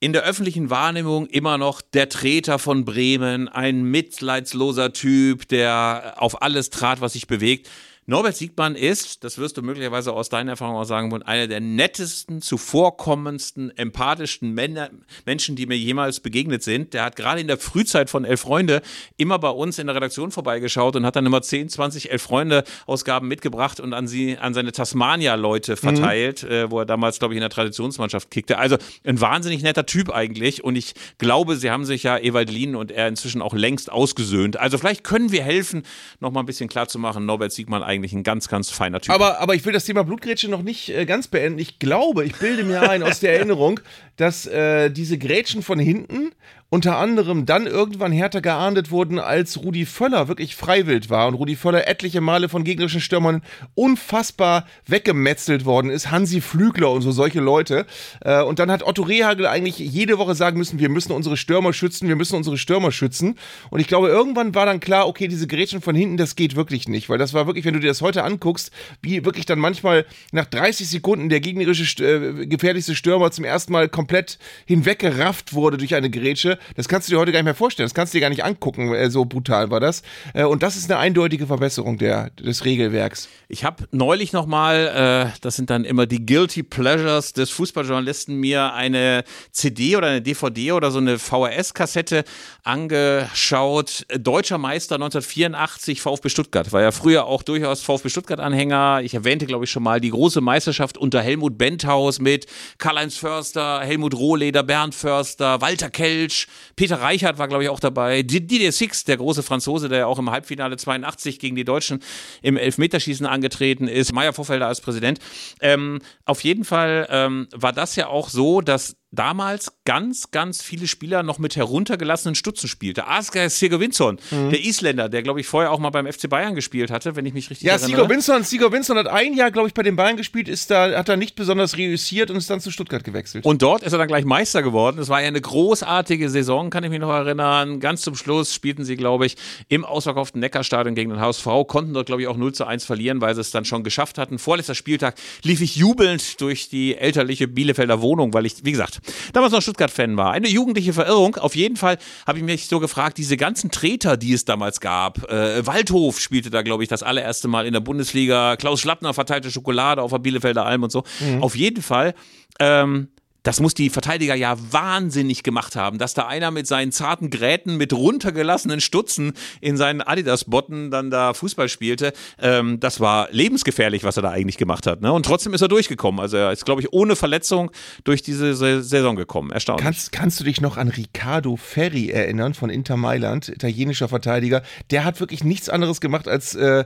in 0.00 0.12
der 0.12 0.22
öffentlichen 0.22 0.70
Wahrnehmung 0.70 1.26
immer 1.26 1.58
noch 1.58 1.82
der 1.82 2.08
Treter 2.08 2.58
von 2.58 2.84
Bremen, 2.84 3.48
ein 3.48 3.82
mitleidsloser 3.82 4.92
Typ, 4.92 5.46
der 5.48 6.14
auf 6.16 6.42
alles 6.42 6.70
trat, 6.70 7.00
was 7.00 7.12
sich 7.12 7.26
bewegt. 7.26 7.68
Norbert 8.10 8.34
Siegmann 8.34 8.74
ist, 8.74 9.22
das 9.22 9.38
wirst 9.38 9.56
du 9.56 9.62
möglicherweise 9.62 10.12
aus 10.12 10.28
deiner 10.28 10.50
Erfahrung 10.50 10.74
auch 10.74 10.84
sagen 10.84 11.12
wollen, 11.12 11.22
einer 11.22 11.46
der 11.46 11.60
nettesten, 11.60 12.42
zuvorkommendsten, 12.42 13.70
empathischsten 13.78 14.52
Männer, 14.52 14.90
Menschen, 15.26 15.54
die 15.54 15.64
mir 15.66 15.76
jemals 15.78 16.18
begegnet 16.18 16.64
sind. 16.64 16.92
Der 16.92 17.04
hat 17.04 17.14
gerade 17.14 17.40
in 17.40 17.46
der 17.46 17.56
Frühzeit 17.56 18.10
von 18.10 18.24
Elf 18.24 18.40
Freunde 18.40 18.82
immer 19.16 19.38
bei 19.38 19.50
uns 19.50 19.78
in 19.78 19.86
der 19.86 19.94
Redaktion 19.94 20.32
vorbeigeschaut 20.32 20.96
und 20.96 21.06
hat 21.06 21.14
dann 21.14 21.24
immer 21.24 21.40
10, 21.40 21.68
20 21.68 22.10
Elf 22.10 22.22
Freunde 22.22 22.64
Ausgaben 22.84 23.28
mitgebracht 23.28 23.78
und 23.78 23.94
an 23.94 24.08
sie, 24.08 24.36
an 24.38 24.54
seine 24.54 24.72
Tasmania-Leute 24.72 25.76
verteilt, 25.76 26.42
mhm. 26.42 26.50
äh, 26.50 26.70
wo 26.72 26.80
er 26.80 26.86
damals, 26.86 27.20
glaube 27.20 27.34
ich, 27.34 27.36
in 27.36 27.42
der 27.42 27.50
Traditionsmannschaft 27.50 28.28
kickte. 28.32 28.58
Also 28.58 28.76
ein 29.04 29.20
wahnsinnig 29.20 29.62
netter 29.62 29.86
Typ 29.86 30.10
eigentlich 30.10 30.64
und 30.64 30.74
ich 30.74 30.94
glaube, 31.18 31.54
sie 31.54 31.70
haben 31.70 31.84
sich 31.84 32.02
ja 32.02 32.18
Ewald 32.18 32.50
Lien 32.50 32.74
und 32.74 32.90
er 32.90 33.06
inzwischen 33.06 33.40
auch 33.40 33.54
längst 33.54 33.92
ausgesöhnt. 33.92 34.56
Also 34.56 34.78
vielleicht 34.78 35.04
können 35.04 35.30
wir 35.30 35.44
helfen, 35.44 35.84
noch 36.18 36.32
mal 36.32 36.40
ein 36.40 36.46
bisschen 36.46 36.68
klarzumachen, 36.68 37.24
Norbert 37.24 37.52
Siegmann 37.52 37.84
eigentlich 37.84 37.99
eigentlich 38.00 38.12
ein 38.12 38.22
ganz, 38.22 38.48
ganz 38.48 38.70
feiner 38.70 39.00
Typ. 39.00 39.14
Aber, 39.14 39.40
aber 39.40 39.54
ich 39.54 39.64
will 39.64 39.72
das 39.72 39.84
Thema 39.84 40.02
Blutgrätsche 40.04 40.48
noch 40.48 40.62
nicht 40.62 40.88
äh, 40.88 41.06
ganz 41.06 41.28
beenden. 41.28 41.58
Ich 41.58 41.78
glaube, 41.78 42.24
ich 42.24 42.34
bilde 42.36 42.64
mir 42.64 42.88
ein 42.88 43.02
aus 43.02 43.20
der 43.20 43.34
Erinnerung, 43.34 43.80
dass 44.16 44.46
äh, 44.46 44.90
diese 44.90 45.18
Grätschen 45.18 45.62
von 45.62 45.78
hinten 45.78 46.32
unter 46.70 46.98
anderem 46.98 47.46
dann 47.46 47.66
irgendwann 47.66 48.12
härter 48.12 48.40
geahndet 48.40 48.92
wurden, 48.92 49.18
als 49.18 49.58
Rudi 49.62 49.86
Völler 49.86 50.28
wirklich 50.28 50.54
freiwillig 50.54 51.10
war 51.10 51.26
und 51.26 51.34
Rudi 51.34 51.56
Völler 51.56 51.88
etliche 51.88 52.20
Male 52.20 52.48
von 52.48 52.62
gegnerischen 52.62 53.00
Stürmern 53.00 53.42
unfassbar 53.74 54.66
weggemetzelt 54.86 55.64
worden 55.64 55.90
ist. 55.90 56.12
Hansi 56.12 56.40
Flügler 56.40 56.92
und 56.92 57.02
so 57.02 57.10
solche 57.10 57.40
Leute. 57.40 57.86
Äh, 58.20 58.42
und 58.42 58.60
dann 58.60 58.70
hat 58.70 58.84
Otto 58.84 59.02
Rehagel 59.02 59.46
eigentlich 59.46 59.78
jede 59.78 60.16
Woche 60.18 60.36
sagen 60.36 60.58
müssen, 60.58 60.78
wir 60.78 60.88
müssen 60.88 61.10
unsere 61.10 61.36
Stürmer 61.36 61.72
schützen, 61.72 62.06
wir 62.06 62.14
müssen 62.14 62.36
unsere 62.36 62.56
Stürmer 62.56 62.92
schützen. 62.92 63.36
Und 63.70 63.80
ich 63.80 63.88
glaube, 63.88 64.08
irgendwann 64.08 64.54
war 64.54 64.64
dann 64.64 64.78
klar, 64.78 65.08
okay, 65.08 65.26
diese 65.26 65.48
Grätschen 65.48 65.80
von 65.80 65.96
hinten, 65.96 66.18
das 66.18 66.36
geht 66.36 66.54
wirklich 66.54 66.86
nicht, 66.86 67.08
weil 67.08 67.18
das 67.18 67.34
war 67.34 67.46
wirklich, 67.46 67.64
wenn 67.64 67.74
du 67.74 67.80
dir 67.80 67.88
das 67.88 68.00
heute 68.00 68.22
anguckst, 68.22 68.70
wie 69.02 69.24
wirklich 69.24 69.44
dann 69.44 69.58
manchmal 69.58 70.06
nach 70.30 70.46
30 70.46 70.88
Sekunden 70.88 71.30
der 71.30 71.40
gegnerische 71.40 72.04
äh, 72.04 72.46
gefährlichste 72.46 72.94
Stürmer 72.94 73.32
zum 73.32 73.44
ersten 73.44 73.72
Mal 73.72 73.88
komplett 73.88 74.38
hinweggerafft 74.66 75.52
wurde 75.52 75.76
durch 75.76 75.96
eine 75.96 76.10
Grätsche 76.10 76.59
das 76.76 76.88
kannst 76.88 77.08
du 77.08 77.12
dir 77.12 77.18
heute 77.18 77.32
gar 77.32 77.40
nicht 77.40 77.44
mehr 77.44 77.54
vorstellen. 77.54 77.86
Das 77.86 77.94
kannst 77.94 78.12
du 78.12 78.18
dir 78.18 78.22
gar 78.22 78.30
nicht 78.30 78.44
angucken. 78.44 78.92
Äh, 78.94 79.10
so 79.10 79.24
brutal 79.24 79.70
war 79.70 79.80
das. 79.80 80.02
Äh, 80.34 80.44
und 80.44 80.62
das 80.62 80.76
ist 80.76 80.90
eine 80.90 80.98
eindeutige 80.98 81.46
Verbesserung 81.46 81.98
der, 81.98 82.30
des 82.30 82.64
Regelwerks. 82.64 83.28
Ich 83.48 83.64
habe 83.64 83.84
neulich 83.90 84.32
nochmal, 84.32 85.30
äh, 85.32 85.38
das 85.40 85.56
sind 85.56 85.70
dann 85.70 85.84
immer 85.84 86.06
die 86.06 86.24
Guilty 86.24 86.62
Pleasures 86.62 87.32
des 87.32 87.50
Fußballjournalisten, 87.50 88.36
mir 88.36 88.72
eine 88.74 89.24
CD 89.52 89.96
oder 89.96 90.08
eine 90.08 90.22
DVD 90.22 90.72
oder 90.72 90.90
so 90.90 90.98
eine 90.98 91.18
VHS-Kassette 91.18 92.24
angeschaut. 92.62 94.06
Deutscher 94.18 94.58
Meister 94.58 94.96
1984 94.96 96.00
VfB 96.00 96.28
Stuttgart. 96.28 96.72
War 96.72 96.82
ja 96.82 96.92
früher 96.92 97.26
auch 97.26 97.42
durchaus 97.42 97.82
VfB 97.82 98.08
Stuttgart-Anhänger. 98.08 99.00
Ich 99.02 99.14
erwähnte, 99.14 99.46
glaube 99.46 99.64
ich, 99.64 99.70
schon 99.70 99.82
mal 99.82 100.00
die 100.00 100.10
große 100.10 100.40
Meisterschaft 100.40 100.98
unter 100.98 101.20
Helmut 101.22 101.58
Benthaus 101.58 102.20
mit 102.20 102.46
Karl-Heinz 102.78 103.16
Förster, 103.16 103.80
Helmut 103.80 104.14
Rohleder, 104.14 104.62
Bernd 104.62 104.94
Förster, 104.94 105.60
Walter 105.60 105.90
Kelsch, 105.90 106.46
Peter 106.76 107.00
Reichert 107.00 107.38
war, 107.38 107.48
glaube 107.48 107.64
ich, 107.64 107.68
auch 107.68 107.80
dabei. 107.80 108.22
Didier 108.22 108.72
Six, 108.72 109.04
der 109.04 109.16
große 109.16 109.42
Franzose, 109.42 109.88
der 109.88 109.98
ja 110.00 110.06
auch 110.06 110.18
im 110.18 110.30
Halbfinale 110.30 110.76
82 110.76 111.38
gegen 111.38 111.56
die 111.56 111.64
Deutschen 111.64 112.00
im 112.42 112.56
Elfmeterschießen 112.56 113.26
angetreten 113.26 113.88
ist. 113.88 114.12
Meier 114.12 114.32
Vorfelder 114.32 114.66
als 114.66 114.80
Präsident. 114.80 115.18
Ähm, 115.60 116.00
auf 116.24 116.42
jeden 116.44 116.64
Fall 116.64 117.06
ähm, 117.10 117.48
war 117.52 117.72
das 117.72 117.96
ja 117.96 118.08
auch 118.08 118.28
so, 118.28 118.60
dass 118.60 118.96
damals 119.12 119.72
ganz, 119.84 120.30
ganz 120.30 120.62
viele 120.62 120.86
Spieler 120.86 121.22
noch 121.22 121.38
mit 121.38 121.56
heruntergelassenen 121.56 122.34
Stutzen 122.34 122.68
spielte. 122.68 123.08
Asger 123.08 123.50
Sigurvinsson, 123.50 124.20
mhm. 124.30 124.50
der 124.50 124.64
Isländer, 124.64 125.08
der, 125.08 125.22
glaube 125.22 125.40
ich, 125.40 125.46
vorher 125.46 125.72
auch 125.72 125.80
mal 125.80 125.90
beim 125.90 126.10
FC 126.10 126.28
Bayern 126.28 126.54
gespielt 126.54 126.90
hatte, 126.90 127.16
wenn 127.16 127.26
ich 127.26 127.34
mich 127.34 127.50
richtig 127.50 127.66
ja, 127.66 127.72
erinnere. 127.72 127.90
Ja, 127.90 127.96
Sigurvinsson, 127.96 128.44
Sigurvinsson 128.44 128.96
hat 128.98 129.08
ein 129.08 129.34
Jahr, 129.34 129.50
glaube 129.50 129.68
ich, 129.68 129.74
bei 129.74 129.82
den 129.82 129.96
Bayern 129.96 130.16
gespielt, 130.16 130.48
ist 130.48 130.70
da, 130.70 130.96
hat 130.96 131.08
da 131.08 131.16
nicht 131.16 131.34
besonders 131.34 131.76
reüssiert 131.76 132.30
und 132.30 132.36
ist 132.36 132.48
dann 132.50 132.60
zu 132.60 132.70
Stuttgart 132.70 133.02
gewechselt. 133.02 133.44
Und 133.44 133.62
dort 133.62 133.82
ist 133.82 133.92
er 133.92 133.98
dann 133.98 134.08
gleich 134.08 134.24
Meister 134.24 134.62
geworden. 134.62 134.98
Es 135.00 135.08
war 135.08 135.20
ja 135.20 135.28
eine 135.28 135.40
großartige 135.40 136.30
Saison, 136.30 136.70
kann 136.70 136.84
ich 136.84 136.90
mich 136.90 137.00
noch 137.00 137.10
erinnern. 137.10 137.80
Ganz 137.80 138.02
zum 138.02 138.14
Schluss 138.14 138.54
spielten 138.54 138.84
sie, 138.84 138.96
glaube 138.96 139.26
ich, 139.26 139.36
im 139.68 139.84
ausverkauften 139.84 140.40
Neckarstadion 140.40 140.94
gegen 140.94 141.10
den 141.10 141.20
HSV, 141.20 141.46
konnten 141.66 141.94
dort, 141.94 142.06
glaube 142.06 142.22
ich, 142.22 142.28
auch 142.28 142.36
0 142.36 142.52
zu 142.52 142.64
1 142.64 142.84
verlieren, 142.84 143.20
weil 143.20 143.34
sie 143.34 143.40
es 143.40 143.50
dann 143.50 143.64
schon 143.64 143.82
geschafft 143.82 144.18
hatten. 144.18 144.38
Vorletzter 144.38 144.76
Spieltag 144.76 145.16
lief 145.42 145.60
ich 145.60 145.74
jubelnd 145.74 146.40
durch 146.40 146.68
die 146.68 146.96
elterliche 146.96 147.48
Bielefelder 147.48 148.00
Wohnung, 148.00 148.32
weil 148.32 148.46
ich, 148.46 148.64
wie 148.64 148.70
gesagt, 148.70 148.99
damals 149.32 149.52
noch 149.52 149.62
Stuttgart-Fan 149.62 150.16
war. 150.16 150.32
Eine 150.32 150.48
jugendliche 150.48 150.92
Verirrung. 150.92 151.36
Auf 151.36 151.56
jeden 151.56 151.76
Fall 151.76 151.98
habe 152.26 152.38
ich 152.38 152.44
mich 152.44 152.66
so 152.66 152.80
gefragt, 152.80 153.18
diese 153.18 153.36
ganzen 153.36 153.70
Treter, 153.70 154.16
die 154.16 154.32
es 154.32 154.44
damals 154.44 154.80
gab. 154.80 155.30
Äh, 155.30 155.66
Waldhof 155.66 156.20
spielte 156.20 156.50
da, 156.50 156.62
glaube 156.62 156.82
ich, 156.82 156.88
das 156.88 157.02
allererste 157.02 157.48
Mal 157.48 157.66
in 157.66 157.72
der 157.72 157.80
Bundesliga. 157.80 158.56
Klaus 158.56 158.80
Schlappner 158.80 159.14
verteilte 159.14 159.50
Schokolade 159.50 160.02
auf 160.02 160.10
der 160.10 160.18
Bielefelder 160.18 160.64
Alm 160.64 160.82
und 160.82 160.92
so. 160.92 161.04
Mhm. 161.20 161.42
Auf 161.42 161.56
jeden 161.56 161.82
Fall. 161.82 162.14
Ähm, 162.58 163.08
das 163.42 163.60
muss 163.60 163.74
die 163.74 163.90
Verteidiger 163.90 164.34
ja 164.34 164.56
wahnsinnig 164.70 165.42
gemacht 165.42 165.76
haben, 165.76 165.98
dass 165.98 166.14
da 166.14 166.26
einer 166.26 166.50
mit 166.50 166.66
seinen 166.66 166.92
zarten 166.92 167.30
Gräten, 167.30 167.76
mit 167.76 167.92
runtergelassenen 167.92 168.80
Stutzen 168.80 169.32
in 169.60 169.76
seinen 169.76 170.02
Adidas-Botten 170.02 170.90
dann 170.90 171.10
da 171.10 171.34
Fußball 171.34 171.68
spielte. 171.68 172.12
Ähm, 172.40 172.80
das 172.80 173.00
war 173.00 173.28
lebensgefährlich, 173.30 174.04
was 174.04 174.16
er 174.16 174.22
da 174.22 174.30
eigentlich 174.30 174.58
gemacht 174.58 174.86
hat. 174.86 175.00
Ne? 175.00 175.12
Und 175.12 175.24
trotzdem 175.26 175.54
ist 175.54 175.60
er 175.60 175.68
durchgekommen. 175.68 176.20
Also 176.20 176.36
er 176.36 176.52
ist, 176.52 176.64
glaube 176.64 176.82
ich, 176.82 176.92
ohne 176.92 177.16
Verletzung 177.16 177.70
durch 178.04 178.22
diese 178.22 178.54
Saison 178.54 179.16
gekommen. 179.16 179.50
Erstaunlich. 179.50 179.84
Kannst, 179.84 180.12
kannst 180.12 180.40
du 180.40 180.44
dich 180.44 180.60
noch 180.60 180.76
an 180.76 180.88
Riccardo 180.88 181.56
Ferri 181.56 182.10
erinnern 182.10 182.54
von 182.54 182.70
Inter 182.70 182.96
Mailand, 182.96 183.48
italienischer 183.48 184.08
Verteidiger? 184.08 184.62
Der 184.90 185.04
hat 185.04 185.20
wirklich 185.20 185.44
nichts 185.44 185.68
anderes 185.68 186.00
gemacht 186.00 186.28
als 186.28 186.54
äh, 186.54 186.84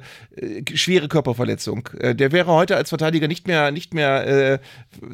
schwere 0.75 1.09
Körperverletzung. 1.09 1.89
Äh, 1.99 2.15
der 2.15 2.33
wäre 2.33 2.53
heute 2.53 2.77
als 2.77 2.89
Verteidiger 2.89 3.29
nicht 3.29 3.47
mehr, 3.47 3.71
nicht 3.71 3.95
mehr 3.95 4.27
äh, 4.27 4.59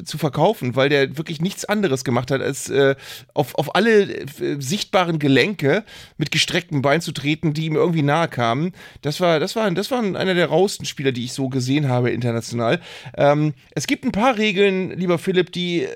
zu 0.03 0.17
verkaufen, 0.17 0.75
weil 0.75 0.89
der 0.89 1.17
wirklich 1.17 1.30
wirklich 1.31 1.41
nichts 1.41 1.65
anderes 1.65 2.03
gemacht 2.03 2.29
hat, 2.31 2.41
als 2.41 2.69
äh, 2.69 2.95
auf, 3.33 3.55
auf 3.55 3.75
alle 3.75 4.03
äh, 4.03 4.59
sichtbaren 4.59 5.17
Gelenke 5.17 5.83
mit 6.17 6.31
gestrecktem 6.31 6.81
Bein 6.81 7.01
zu 7.01 7.13
treten, 7.13 7.53
die 7.53 7.65
ihm 7.65 7.75
irgendwie 7.75 8.01
nahe 8.01 8.27
kamen. 8.27 8.73
Das 9.01 9.21
war, 9.21 9.39
das 9.39 9.55
war, 9.55 9.71
das 9.71 9.91
war 9.91 10.03
einer 10.03 10.33
der 10.33 10.47
rausten 10.47 10.85
Spieler, 10.85 11.13
die 11.13 11.25
ich 11.25 11.33
so 11.33 11.47
gesehen 11.47 11.87
habe 11.87 12.11
international. 12.11 12.81
Ähm, 13.15 13.53
es 13.71 13.87
gibt 13.87 14.03
ein 14.03 14.11
paar 14.11 14.37
Regeln, 14.37 14.91
lieber 14.91 15.17
Philipp, 15.17 15.53
die 15.53 15.83
äh, 15.83 15.87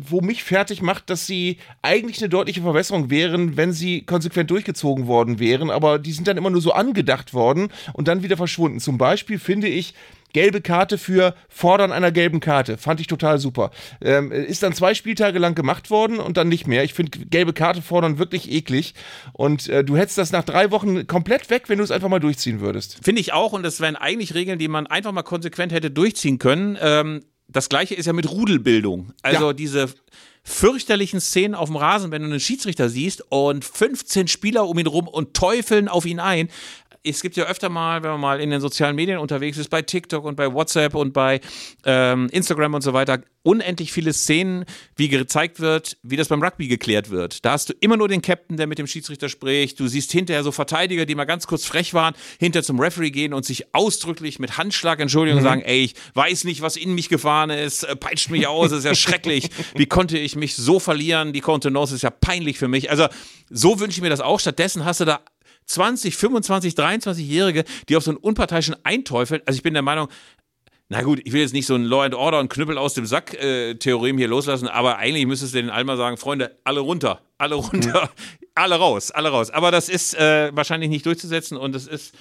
wo 0.00 0.22
mich 0.22 0.42
fertig 0.42 0.80
macht, 0.80 1.10
dass 1.10 1.26
sie 1.26 1.58
eigentlich 1.82 2.18
eine 2.20 2.30
deutliche 2.30 2.62
Verbesserung 2.62 3.10
wären, 3.10 3.58
wenn 3.58 3.72
sie 3.72 4.02
konsequent 4.02 4.50
durchgezogen 4.50 5.06
worden 5.06 5.38
wären, 5.38 5.70
aber 5.70 5.98
die 5.98 6.12
sind 6.12 6.28
dann 6.28 6.38
immer 6.38 6.50
nur 6.50 6.62
so 6.62 6.72
angedacht 6.72 7.34
worden 7.34 7.68
und 7.92 8.08
dann 8.08 8.22
wieder 8.22 8.38
verschwunden. 8.38 8.80
Zum 8.80 8.96
Beispiel 8.96 9.38
finde 9.38 9.68
ich, 9.68 9.92
gelbe 10.36 10.60
Karte 10.60 10.98
für 10.98 11.34
Fordern 11.48 11.92
einer 11.92 12.12
gelben 12.12 12.40
Karte. 12.40 12.76
Fand 12.76 13.00
ich 13.00 13.06
total 13.06 13.38
super. 13.38 13.70
Ähm, 14.02 14.30
ist 14.30 14.62
dann 14.62 14.74
zwei 14.74 14.92
Spieltage 14.92 15.38
lang 15.38 15.54
gemacht 15.54 15.88
worden 15.88 16.18
und 16.18 16.36
dann 16.36 16.50
nicht 16.50 16.66
mehr. 16.66 16.84
Ich 16.84 16.92
finde 16.92 17.20
gelbe 17.20 17.54
Karte 17.54 17.80
fordern 17.80 18.18
wirklich 18.18 18.52
eklig. 18.52 18.92
Und 19.32 19.70
äh, 19.70 19.82
du 19.82 19.96
hättest 19.96 20.18
das 20.18 20.32
nach 20.32 20.44
drei 20.44 20.70
Wochen 20.70 21.06
komplett 21.06 21.48
weg, 21.48 21.70
wenn 21.70 21.78
du 21.78 21.84
es 21.84 21.90
einfach 21.90 22.10
mal 22.10 22.18
durchziehen 22.18 22.60
würdest. 22.60 22.98
Finde 23.02 23.22
ich 23.22 23.32
auch. 23.32 23.54
Und 23.54 23.62
das 23.62 23.80
wären 23.80 23.96
eigentlich 23.96 24.34
Regeln, 24.34 24.58
die 24.58 24.68
man 24.68 24.86
einfach 24.86 25.10
mal 25.10 25.22
konsequent 25.22 25.72
hätte 25.72 25.90
durchziehen 25.90 26.36
können. 26.38 26.76
Ähm, 26.82 27.22
das 27.48 27.70
gleiche 27.70 27.94
ist 27.94 28.04
ja 28.04 28.12
mit 28.12 28.30
Rudelbildung. 28.30 29.14
Also 29.22 29.46
ja. 29.46 29.52
diese 29.54 29.88
fürchterlichen 30.42 31.20
Szenen 31.20 31.54
auf 31.54 31.68
dem 31.70 31.76
Rasen, 31.76 32.12
wenn 32.12 32.22
du 32.22 32.28
einen 32.28 32.40
Schiedsrichter 32.40 32.88
siehst 32.88 33.24
und 33.30 33.64
15 33.64 34.28
Spieler 34.28 34.68
um 34.68 34.78
ihn 34.78 34.86
rum 34.86 35.08
und 35.08 35.34
teufeln 35.34 35.88
auf 35.88 36.04
ihn 36.06 36.20
ein 36.20 36.50
es 37.08 37.22
gibt 37.22 37.36
ja 37.36 37.44
öfter 37.44 37.68
mal, 37.68 38.02
wenn 38.02 38.10
man 38.10 38.20
mal 38.20 38.40
in 38.40 38.50
den 38.50 38.60
sozialen 38.60 38.96
Medien 38.96 39.18
unterwegs 39.18 39.58
ist, 39.58 39.68
bei 39.68 39.82
TikTok 39.82 40.24
und 40.24 40.36
bei 40.36 40.52
WhatsApp 40.52 40.94
und 40.94 41.12
bei 41.12 41.40
ähm, 41.84 42.28
Instagram 42.30 42.74
und 42.74 42.82
so 42.82 42.92
weiter, 42.92 43.20
unendlich 43.42 43.92
viele 43.92 44.12
Szenen, 44.12 44.64
wie 44.96 45.08
gezeigt 45.08 45.60
wird, 45.60 45.96
wie 46.02 46.16
das 46.16 46.28
beim 46.28 46.42
Rugby 46.42 46.66
geklärt 46.66 47.10
wird. 47.10 47.44
Da 47.44 47.52
hast 47.52 47.68
du 47.68 47.74
immer 47.78 47.96
nur 47.96 48.08
den 48.08 48.20
Captain, 48.20 48.56
der 48.56 48.66
mit 48.66 48.78
dem 48.78 48.88
Schiedsrichter 48.88 49.28
spricht. 49.28 49.78
Du 49.78 49.86
siehst 49.86 50.10
hinterher 50.10 50.42
so 50.42 50.50
Verteidiger, 50.50 51.06
die 51.06 51.14
mal 51.14 51.26
ganz 51.26 51.46
kurz 51.46 51.64
frech 51.64 51.94
waren, 51.94 52.14
hinter 52.40 52.64
zum 52.64 52.80
Referee 52.80 53.10
gehen 53.10 53.32
und 53.32 53.44
sich 53.44 53.72
ausdrücklich 53.72 54.40
mit 54.40 54.58
Handschlag 54.58 54.98
Entschuldigung 54.98 55.40
mhm. 55.40 55.44
sagen, 55.44 55.62
ey, 55.62 55.84
ich 55.84 55.94
weiß 56.14 56.42
nicht, 56.44 56.60
was 56.60 56.76
in 56.76 56.94
mich 56.94 57.08
gefahren 57.08 57.50
ist, 57.50 57.84
äh, 57.84 57.94
peitscht 57.94 58.30
mich 58.30 58.48
aus, 58.48 58.72
ist 58.72 58.84
ja 58.84 58.96
schrecklich. 58.96 59.48
Wie 59.76 59.86
konnte 59.86 60.18
ich 60.18 60.34
mich 60.34 60.56
so 60.56 60.80
verlieren? 60.80 61.32
Die 61.32 61.40
Kontenance 61.40 61.94
ist 61.94 62.02
ja 62.02 62.10
peinlich 62.10 62.58
für 62.58 62.68
mich. 62.68 62.90
Also 62.90 63.06
so 63.48 63.78
wünsche 63.78 63.98
ich 63.98 64.02
mir 64.02 64.10
das 64.10 64.20
auch. 64.20 64.40
Stattdessen 64.40 64.84
hast 64.84 65.00
du 65.00 65.04
da 65.04 65.20
20, 65.66 66.16
25, 66.16 66.74
23-Jährige, 66.74 67.64
die 67.88 67.96
auf 67.96 68.04
so 68.04 68.10
einen 68.10 68.18
unparteiischen 68.18 68.76
einteufeln. 68.84 69.42
Also 69.46 69.56
ich 69.56 69.62
bin 69.62 69.74
der 69.74 69.82
Meinung, 69.82 70.08
na 70.88 71.02
gut, 71.02 71.20
ich 71.24 71.32
will 71.32 71.40
jetzt 71.40 71.52
nicht 71.52 71.66
so 71.66 71.74
ein 71.74 71.84
Law 71.84 72.04
and 72.04 72.14
Order 72.14 72.38
und 72.38 72.48
Knüppel 72.48 72.78
aus 72.78 72.94
dem 72.94 73.06
Sack 73.06 73.34
äh, 73.34 73.74
Theorem 73.74 74.18
hier 74.18 74.28
loslassen, 74.28 74.68
aber 74.68 74.98
eigentlich 74.98 75.26
müsstest 75.26 75.54
du 75.54 75.58
den 75.58 75.70
Alma 75.70 75.96
sagen, 75.96 76.16
Freunde, 76.16 76.56
alle 76.62 76.80
runter, 76.80 77.22
alle 77.38 77.56
runter, 77.56 78.02
mhm. 78.04 78.46
alle 78.54 78.76
raus, 78.76 79.10
alle 79.10 79.30
raus. 79.30 79.50
Aber 79.50 79.72
das 79.72 79.88
ist 79.88 80.14
äh, 80.14 80.54
wahrscheinlich 80.54 80.88
nicht 80.88 81.04
durchzusetzen 81.04 81.56
und 81.56 81.74
es 81.74 81.88
ist 81.88 82.14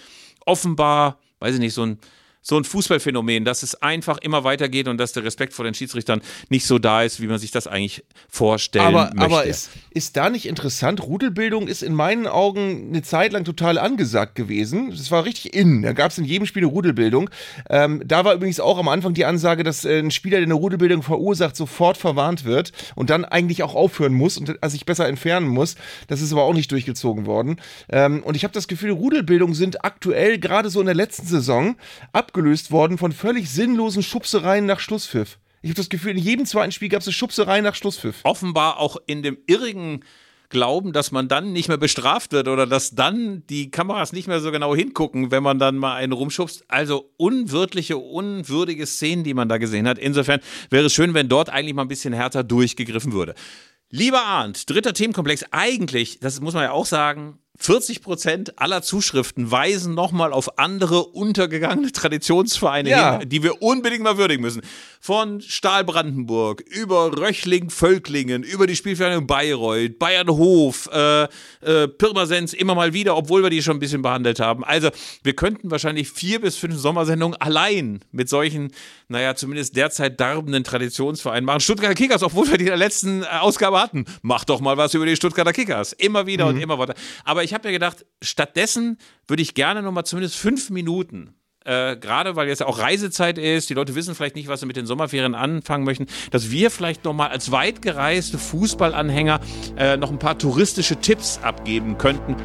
offenbar, 0.45 1.19
weiß 1.39 1.53
ich 1.55 1.59
nicht, 1.59 1.76
so 1.76 1.86
ein 1.86 1.99
so 2.47 2.57
ein 2.57 2.63
Fußballphänomen, 2.63 3.43
dass 3.43 3.63
es 3.63 3.81
einfach 3.81 4.19
immer 4.19 4.43
weitergeht 4.43 4.87
und 4.87 4.99
dass 4.99 5.13
der 5.13 5.23
Respekt 5.23 5.53
vor 5.53 5.65
den 5.65 5.73
Schiedsrichtern 5.73 6.21
nicht 6.49 6.67
so 6.67 6.77
da 6.77 7.01
ist, 7.01 7.19
wie 7.19 7.25
man 7.25 7.39
sich 7.39 7.49
das 7.49 7.65
eigentlich 7.65 8.03
vorstellen 8.29 8.85
aber, 8.85 9.05
möchte. 9.05 9.21
Aber 9.21 9.45
ist, 9.45 9.71
ist 9.89 10.15
da 10.15 10.29
nicht 10.29 10.45
interessant? 10.45 11.01
Rudelbildung 11.01 11.67
ist 11.67 11.81
in 11.81 11.95
meinen 11.95 12.27
Augen 12.27 12.89
eine 12.89 13.01
Zeit 13.01 13.33
lang 13.33 13.45
total 13.45 13.79
angesagt 13.79 14.35
gewesen. 14.35 14.91
Das 14.91 15.09
war 15.09 15.25
richtig 15.25 15.55
in. 15.55 15.81
Da 15.81 15.93
gab 15.93 16.11
es 16.11 16.19
in 16.19 16.23
jedem 16.23 16.45
Spiel 16.45 16.61
eine 16.61 16.71
Rudelbildung. 16.71 17.31
Ähm, 17.67 18.03
da 18.05 18.23
war 18.25 18.35
übrigens 18.35 18.59
auch 18.59 18.77
am 18.77 18.89
Anfang 18.89 19.15
die 19.15 19.25
Ansage, 19.25 19.63
dass 19.63 19.83
äh, 19.83 19.97
ein 19.97 20.11
Spieler, 20.11 20.37
der 20.37 20.45
eine 20.45 20.53
Rudelbildung 20.53 21.01
verursacht, 21.01 21.55
sofort 21.55 21.97
verwarnt 21.97 22.45
wird 22.45 22.73
und 22.93 23.09
dann 23.09 23.25
eigentlich 23.25 23.63
auch 23.63 23.73
aufhören 23.73 24.13
muss 24.13 24.37
und 24.37 24.55
äh, 24.61 24.69
sich 24.69 24.85
besser 24.85 25.07
entfernen 25.07 25.47
muss. 25.47 25.77
Das 26.07 26.21
ist 26.21 26.31
aber 26.31 26.43
auch 26.43 26.53
nicht 26.53 26.71
durchgezogen 26.71 27.25
worden. 27.25 27.59
Ähm, 27.89 28.21
und 28.21 28.35
ich 28.35 28.43
habe 28.43 28.53
das 28.53 28.67
Gefühl, 28.67 28.91
Rudelbildungen 28.91 29.55
sind 29.55 29.83
aktuell 29.83 30.37
gerade 30.37 30.69
so 30.69 30.79
in 30.79 30.85
der 30.85 30.93
letzten 30.93 31.25
Saison 31.25 31.75
ab 32.13 32.33
abgelöst 32.36 32.69
worden 32.69 32.97
von 32.97 33.13
völlig 33.13 33.49
sinnlosen 33.49 34.03
Schubsereien 34.03 34.65
nach 34.65 34.81
Schlusspfiff. 34.81 35.39
Ich 35.61 35.69
habe 35.69 35.77
das 35.77 35.88
Gefühl, 35.88 36.11
in 36.11 36.17
jedem 36.17 36.45
zweiten 36.45 36.73
Spiel 36.73 36.89
gab 36.89 36.99
es 36.99 37.07
eine 37.07 37.13
Schubserei 37.13 37.61
nach 37.61 37.75
Schlusspfiff. 37.75 38.17
Offenbar 38.23 38.77
auch 38.77 38.97
in 39.07 39.23
dem 39.23 39.38
irrigen 39.47 40.01
Glauben, 40.49 40.91
dass 40.91 41.13
man 41.13 41.29
dann 41.29 41.53
nicht 41.53 41.69
mehr 41.69 41.77
bestraft 41.77 42.33
wird 42.33 42.49
oder 42.49 42.67
dass 42.67 42.91
dann 42.91 43.43
die 43.47 43.71
Kameras 43.71 44.11
nicht 44.11 44.27
mehr 44.27 44.41
so 44.41 44.51
genau 44.51 44.75
hingucken, 44.75 45.31
wenn 45.31 45.43
man 45.43 45.59
dann 45.59 45.77
mal 45.77 45.95
einen 45.95 46.11
rumschubst. 46.11 46.65
Also 46.67 47.09
unwirtliche, 47.15 47.97
unwürdige 47.97 48.86
Szenen, 48.86 49.23
die 49.23 49.33
man 49.33 49.47
da 49.47 49.57
gesehen 49.57 49.88
hat. 49.88 49.97
Insofern 49.97 50.41
wäre 50.69 50.88
es 50.88 50.93
schön, 50.93 51.13
wenn 51.13 51.29
dort 51.29 51.49
eigentlich 51.49 51.73
mal 51.73 51.83
ein 51.83 51.88
bisschen 51.88 52.13
härter 52.13 52.43
durchgegriffen 52.43 53.13
würde. 53.13 53.33
Lieber 53.89 54.23
Arndt, 54.23 54.69
dritter 54.69 54.93
Themenkomplex. 54.93 55.45
Eigentlich, 55.51 56.19
das 56.19 56.41
muss 56.41 56.53
man 56.53 56.63
ja 56.63 56.71
auch 56.71 56.86
sagen, 56.86 57.39
40 57.58 58.01
Prozent 58.01 58.60
aller 58.60 58.82
Zuschriften 58.82 59.49
weisen 59.49 59.93
nochmal 59.93 60.34
auf 60.34 60.60
andere 60.60 61.06
untergegangene 61.06 61.91
Traditionsvereine 61.91 62.89
ja. 62.89 63.20
hin, 63.20 63.30
die 63.30 63.43
wir 63.43 63.62
unbedingt 63.62 64.03
mal 64.03 64.18
würdigen 64.18 64.41
müssen. 64.41 64.62
Von 64.99 65.39
Stahl 65.41 65.84
Brandenburg 65.84 66.62
über 66.62 67.18
Röchling-Völklingen, 67.18 68.43
über 68.43 68.68
die 68.68 68.76
Spielvereinigung 68.76 69.28
Bayreuth, 69.28 69.99
Bayernhof, 69.99 70.89
äh, 70.91 71.24
äh, 71.62 71.88
Pirmasens 71.88 72.53
immer 72.53 72.76
mal 72.76 72.93
wieder, 72.93 73.16
obwohl 73.16 73.43
wir 73.43 73.49
die 73.49 73.62
schon 73.62 73.78
ein 73.78 73.80
bisschen 73.80 74.01
behandelt 74.01 74.39
haben. 74.39 74.64
Also 74.64 74.89
wir 75.24 75.36
könnten 75.36 75.72
wahrscheinlich 75.72 76.10
vier 76.10 76.41
bis 76.41 76.58
fünf 76.58 76.76
Sommersendungen 76.76 77.39
allein 77.39 77.99
mit 78.12 78.28
solchen, 78.30 78.72
naja, 79.08 79.36
zumindest 79.36 79.76
derzeit 79.78 80.20
darbenden 80.20 80.64
Traditionsvereinen 80.64 81.45
machen. 81.45 81.62
Stuttgarter 81.62 81.95
Kickers, 81.95 82.24
obwohl 82.24 82.49
wir 82.49 82.58
die 82.58 82.66
in 82.66 82.70
der 82.70 82.78
letzten 82.78 83.24
äh, 83.24 83.28
Ausgabe 83.39 83.80
hatten. 83.80 84.06
Mach 84.22 84.43
doch 84.43 84.60
mal 84.60 84.76
was 84.76 84.93
über 84.93 85.06
die 85.06 85.16
Stuttgarter 85.16 85.53
Kickers. 85.53 85.93
Immer 85.93 86.26
wieder 86.26 86.45
mhm. 86.45 86.56
und 86.56 86.62
immer 86.62 86.78
weiter. 86.78 86.95
Aber 87.24 87.44
ich 87.45 87.53
habe 87.53 87.67
mir 87.67 87.71
gedacht, 87.71 88.05
stattdessen 88.21 88.97
würde 89.27 89.41
ich 89.41 89.53
gerne 89.53 89.81
noch 89.81 89.91
mal 89.91 90.03
zumindest 90.03 90.35
fünf 90.35 90.69
Minuten 90.69 91.35
äh, 91.65 91.97
gerade 91.97 92.35
weil 92.35 92.47
jetzt 92.47 92.61
auch 92.63 92.77
Reisezeit 92.77 93.39
ist, 93.39 93.69
die 93.69 93.73
Leute 93.73 93.95
wissen 93.95 94.13
vielleicht 94.13 94.35
nicht, 94.35 94.47
was 94.47 94.59
sie 94.59 94.67
mit 94.67 94.77
den 94.77 94.85
Sommerferien 94.85 95.33
anfangen 95.33 95.83
möchten, 95.83 96.05
dass 96.29 96.51
wir 96.51 96.69
vielleicht 96.69 97.03
nochmal 97.03 97.29
als 97.29 97.51
weit 97.51 97.81
gereiste 97.81 98.37
Fußballanhänger 98.37 99.39
äh, 99.75 99.97
noch 99.97 100.11
ein 100.11 100.19
paar 100.19 100.37
touristische 100.37 100.97
Tipps 100.97 101.39
abgeben 101.41 101.97
könnten. 101.97 102.35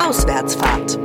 Auswärtsfahrt. 0.00 0.98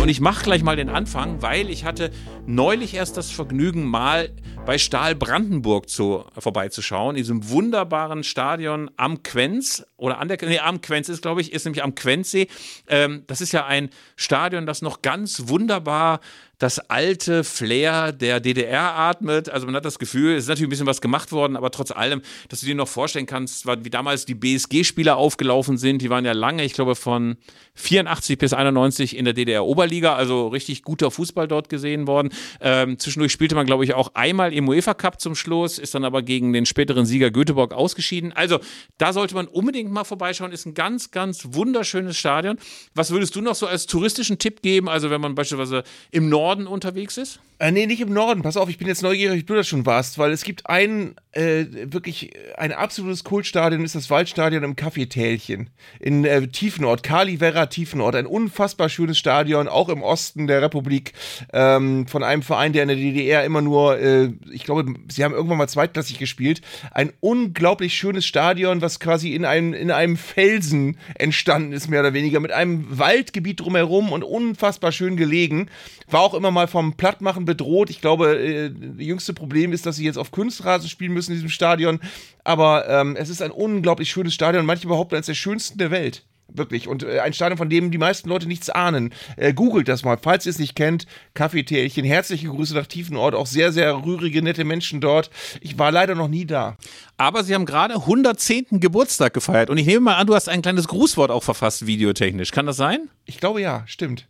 Und 0.00 0.08
ich 0.08 0.20
mache 0.20 0.44
gleich 0.44 0.62
mal 0.62 0.76
den 0.76 0.90
Anfang, 0.90 1.40
weil 1.40 1.70
ich 1.70 1.84
hatte 1.84 2.10
neulich 2.46 2.94
erst 2.94 3.16
das 3.16 3.30
Vergnügen, 3.30 3.84
mal 3.84 4.30
bei 4.64 4.78
Stahl 4.78 5.14
Brandenburg 5.14 5.90
zu, 5.90 6.24
vorbeizuschauen, 6.38 7.16
in 7.16 7.22
diesem 7.22 7.50
wunderbaren 7.50 8.24
Stadion 8.24 8.90
am 8.96 9.22
Quenz 9.22 9.84
oder 9.96 10.18
an 10.18 10.28
der, 10.28 10.38
nee, 10.42 10.58
am 10.58 10.80
Quenz 10.80 11.08
ist, 11.10 11.22
glaube 11.22 11.42
ich, 11.42 11.52
ist 11.52 11.64
nämlich 11.64 11.82
am 11.82 11.94
Quenzsee. 11.94 12.48
Ähm, 12.88 13.24
das 13.26 13.42
ist 13.42 13.52
ja 13.52 13.66
ein 13.66 13.90
Stadion, 14.16 14.64
das 14.64 14.80
noch 14.80 15.02
ganz 15.02 15.48
wunderbar 15.48 16.20
das 16.58 16.78
alte 16.90 17.44
Flair 17.44 18.12
der 18.12 18.40
DDR 18.40 18.94
atmet. 18.94 19.48
Also 19.48 19.66
man 19.66 19.74
hat 19.74 19.84
das 19.84 19.98
Gefühl, 19.98 20.34
es 20.34 20.44
ist 20.44 20.48
natürlich 20.48 20.68
ein 20.68 20.70
bisschen 20.70 20.86
was 20.86 21.00
gemacht 21.00 21.32
worden, 21.32 21.56
aber 21.56 21.70
trotz 21.70 21.90
allem, 21.90 22.22
dass 22.48 22.60
du 22.60 22.66
dir 22.66 22.74
noch 22.74 22.88
vorstellen 22.88 23.26
kannst, 23.26 23.66
wie 23.66 23.90
damals 23.90 24.24
die 24.24 24.34
BSG-Spieler 24.34 25.16
aufgelaufen 25.16 25.76
sind. 25.76 26.00
Die 26.00 26.10
waren 26.10 26.24
ja 26.24 26.32
lange, 26.32 26.64
ich 26.64 26.74
glaube, 26.74 26.94
von 26.94 27.36
84 27.74 28.38
bis 28.38 28.52
91 28.52 29.16
in 29.16 29.24
der 29.24 29.34
DDR-Oberliga, 29.34 30.14
also 30.14 30.48
richtig 30.48 30.82
guter 30.82 31.10
Fußball 31.10 31.48
dort 31.48 31.68
gesehen 31.68 32.06
worden. 32.06 32.30
Ähm, 32.60 32.98
zwischendurch 32.98 33.32
spielte 33.32 33.54
man, 33.54 33.66
glaube 33.66 33.84
ich, 33.84 33.94
auch 33.94 34.14
einmal 34.14 34.52
im 34.52 34.68
UEFA 34.68 34.94
Cup 34.94 35.20
zum 35.20 35.34
Schluss, 35.34 35.78
ist 35.78 35.94
dann 35.94 36.04
aber 36.04 36.22
gegen 36.22 36.52
den 36.52 36.66
späteren 36.66 37.04
Sieger 37.04 37.30
Göteborg 37.30 37.72
ausgeschieden. 37.74 38.32
Also 38.32 38.60
da 38.98 39.12
sollte 39.12 39.34
man 39.34 39.48
unbedingt 39.48 39.90
mal 39.90 40.04
vorbeischauen. 40.04 40.52
Ist 40.52 40.66
ein 40.66 40.74
ganz, 40.74 41.10
ganz 41.10 41.48
wunderschönes 41.50 42.16
Stadion. 42.16 42.58
Was 42.94 43.10
würdest 43.10 43.34
du 43.34 43.40
noch 43.40 43.54
so 43.54 43.66
als 43.66 43.86
touristischen 43.86 44.38
Tipp 44.38 44.62
geben? 44.62 44.88
Also 44.88 45.10
wenn 45.10 45.20
man 45.20 45.34
beispielsweise 45.34 45.82
im 46.10 46.28
Norden 46.28 46.43
unterwegs 46.66 47.16
ist? 47.16 47.40
Äh, 47.58 47.70
nee, 47.70 47.86
nicht 47.86 48.00
im 48.00 48.12
Norden. 48.12 48.42
Pass 48.42 48.56
auf, 48.56 48.68
ich 48.68 48.78
bin 48.78 48.88
jetzt 48.88 49.02
neugierig, 49.02 49.42
ob 49.42 49.46
du 49.46 49.54
das 49.54 49.68
schon 49.68 49.86
warst, 49.86 50.18
weil 50.18 50.32
es 50.32 50.42
gibt 50.42 50.68
ein 50.68 51.14
äh, 51.34 51.66
wirklich 51.92 52.30
ein 52.56 52.72
absolutes 52.72 53.24
Kultstadion, 53.24 53.84
ist 53.84 53.94
das 53.94 54.10
Waldstadion 54.10 54.62
im 54.62 54.76
Kaffeetälchen 54.76 55.70
in 56.00 56.24
äh, 56.24 56.46
Tiefenort, 56.46 57.06
Vera 57.06 57.66
Tiefenort. 57.66 58.14
Ein 58.14 58.26
unfassbar 58.26 58.88
schönes 58.88 59.18
Stadion, 59.18 59.68
auch 59.68 59.88
im 59.88 60.02
Osten 60.02 60.46
der 60.46 60.62
Republik, 60.62 61.12
ähm, 61.52 62.06
von 62.06 62.22
einem 62.22 62.42
Verein, 62.42 62.72
der 62.72 62.82
in 62.82 62.88
der 62.88 62.96
DDR 62.96 63.44
immer 63.44 63.62
nur, 63.62 63.98
äh, 63.98 64.30
ich 64.52 64.64
glaube, 64.64 64.92
sie 65.08 65.24
haben 65.24 65.34
irgendwann 65.34 65.58
mal 65.58 65.68
zweitklassig 65.68 66.18
gespielt. 66.18 66.60
Ein 66.92 67.12
unglaublich 67.20 67.94
schönes 67.94 68.24
Stadion, 68.26 68.80
was 68.80 69.00
quasi 69.00 69.34
in 69.34 69.44
einem, 69.44 69.74
in 69.74 69.90
einem 69.90 70.16
Felsen 70.16 70.98
entstanden 71.16 71.72
ist, 71.72 71.88
mehr 71.88 72.00
oder 72.00 72.14
weniger, 72.14 72.40
mit 72.40 72.52
einem 72.52 72.98
Waldgebiet 72.98 73.60
drumherum 73.60 74.12
und 74.12 74.22
unfassbar 74.22 74.92
schön 74.92 75.16
gelegen. 75.16 75.68
War 76.08 76.20
auch 76.20 76.34
immer 76.34 76.50
mal 76.50 76.68
vom 76.68 76.96
Plattmachen 76.96 77.43
Jahren 77.44 77.46
bedroht. 77.46 77.90
Ich 77.90 78.00
glaube, 78.00 78.36
äh, 78.38 78.70
das 78.70 79.06
jüngste 79.06 79.34
Problem 79.34 79.72
ist, 79.72 79.86
dass 79.86 79.96
sie 79.96 80.04
jetzt 80.04 80.18
auf 80.18 80.30
Kunstrasen 80.30 80.88
spielen 80.88 81.12
müssen 81.12 81.32
in 81.32 81.36
diesem 81.36 81.50
Stadion. 81.50 82.00
Aber 82.42 82.88
ähm, 82.88 83.16
es 83.16 83.28
ist 83.28 83.42
ein 83.42 83.50
unglaublich 83.50 84.10
schönes 84.10 84.34
Stadion. 84.34 84.66
Manche 84.66 84.88
behaupten, 84.88 85.14
eines 85.14 85.26
der 85.26 85.34
schönsten 85.34 85.78
der 85.78 85.90
Welt. 85.90 86.24
Wirklich. 86.48 86.88
Und 86.88 87.02
äh, 87.02 87.20
ein 87.20 87.32
Stadion, 87.32 87.56
von 87.56 87.70
dem 87.70 87.90
die 87.90 87.98
meisten 87.98 88.28
Leute 88.28 88.46
nichts 88.46 88.68
ahnen. 88.68 89.12
Äh, 89.36 89.54
googelt 89.54 89.88
das 89.88 90.04
mal, 90.04 90.18
falls 90.20 90.46
ihr 90.46 90.50
es 90.50 90.58
nicht 90.58 90.76
kennt. 90.76 91.06
Kaffeetälchen. 91.32 92.04
Herzliche 92.04 92.48
Grüße 92.48 92.74
nach 92.74 92.86
Tiefenort. 92.86 93.34
Auch 93.34 93.46
sehr, 93.46 93.72
sehr 93.72 94.04
rührige, 94.04 94.42
nette 94.42 94.64
Menschen 94.64 95.00
dort. 95.00 95.30
Ich 95.60 95.78
war 95.78 95.90
leider 95.90 96.14
noch 96.14 96.28
nie 96.28 96.44
da. 96.44 96.76
Aber 97.16 97.44
sie 97.44 97.54
haben 97.54 97.66
gerade 97.66 97.94
110. 97.94 98.80
Geburtstag 98.80 99.32
gefeiert. 99.32 99.70
Und 99.70 99.78
ich 99.78 99.86
nehme 99.86 100.00
mal 100.00 100.16
an, 100.16 100.26
du 100.26 100.34
hast 100.34 100.48
ein 100.48 100.62
kleines 100.62 100.86
Grußwort 100.86 101.30
auch 101.30 101.42
verfasst, 101.42 101.86
videotechnisch. 101.86 102.50
Kann 102.50 102.66
das 102.66 102.76
sein? 102.76 103.08
Ich 103.24 103.38
glaube 103.38 103.60
ja, 103.60 103.82
stimmt. 103.86 104.28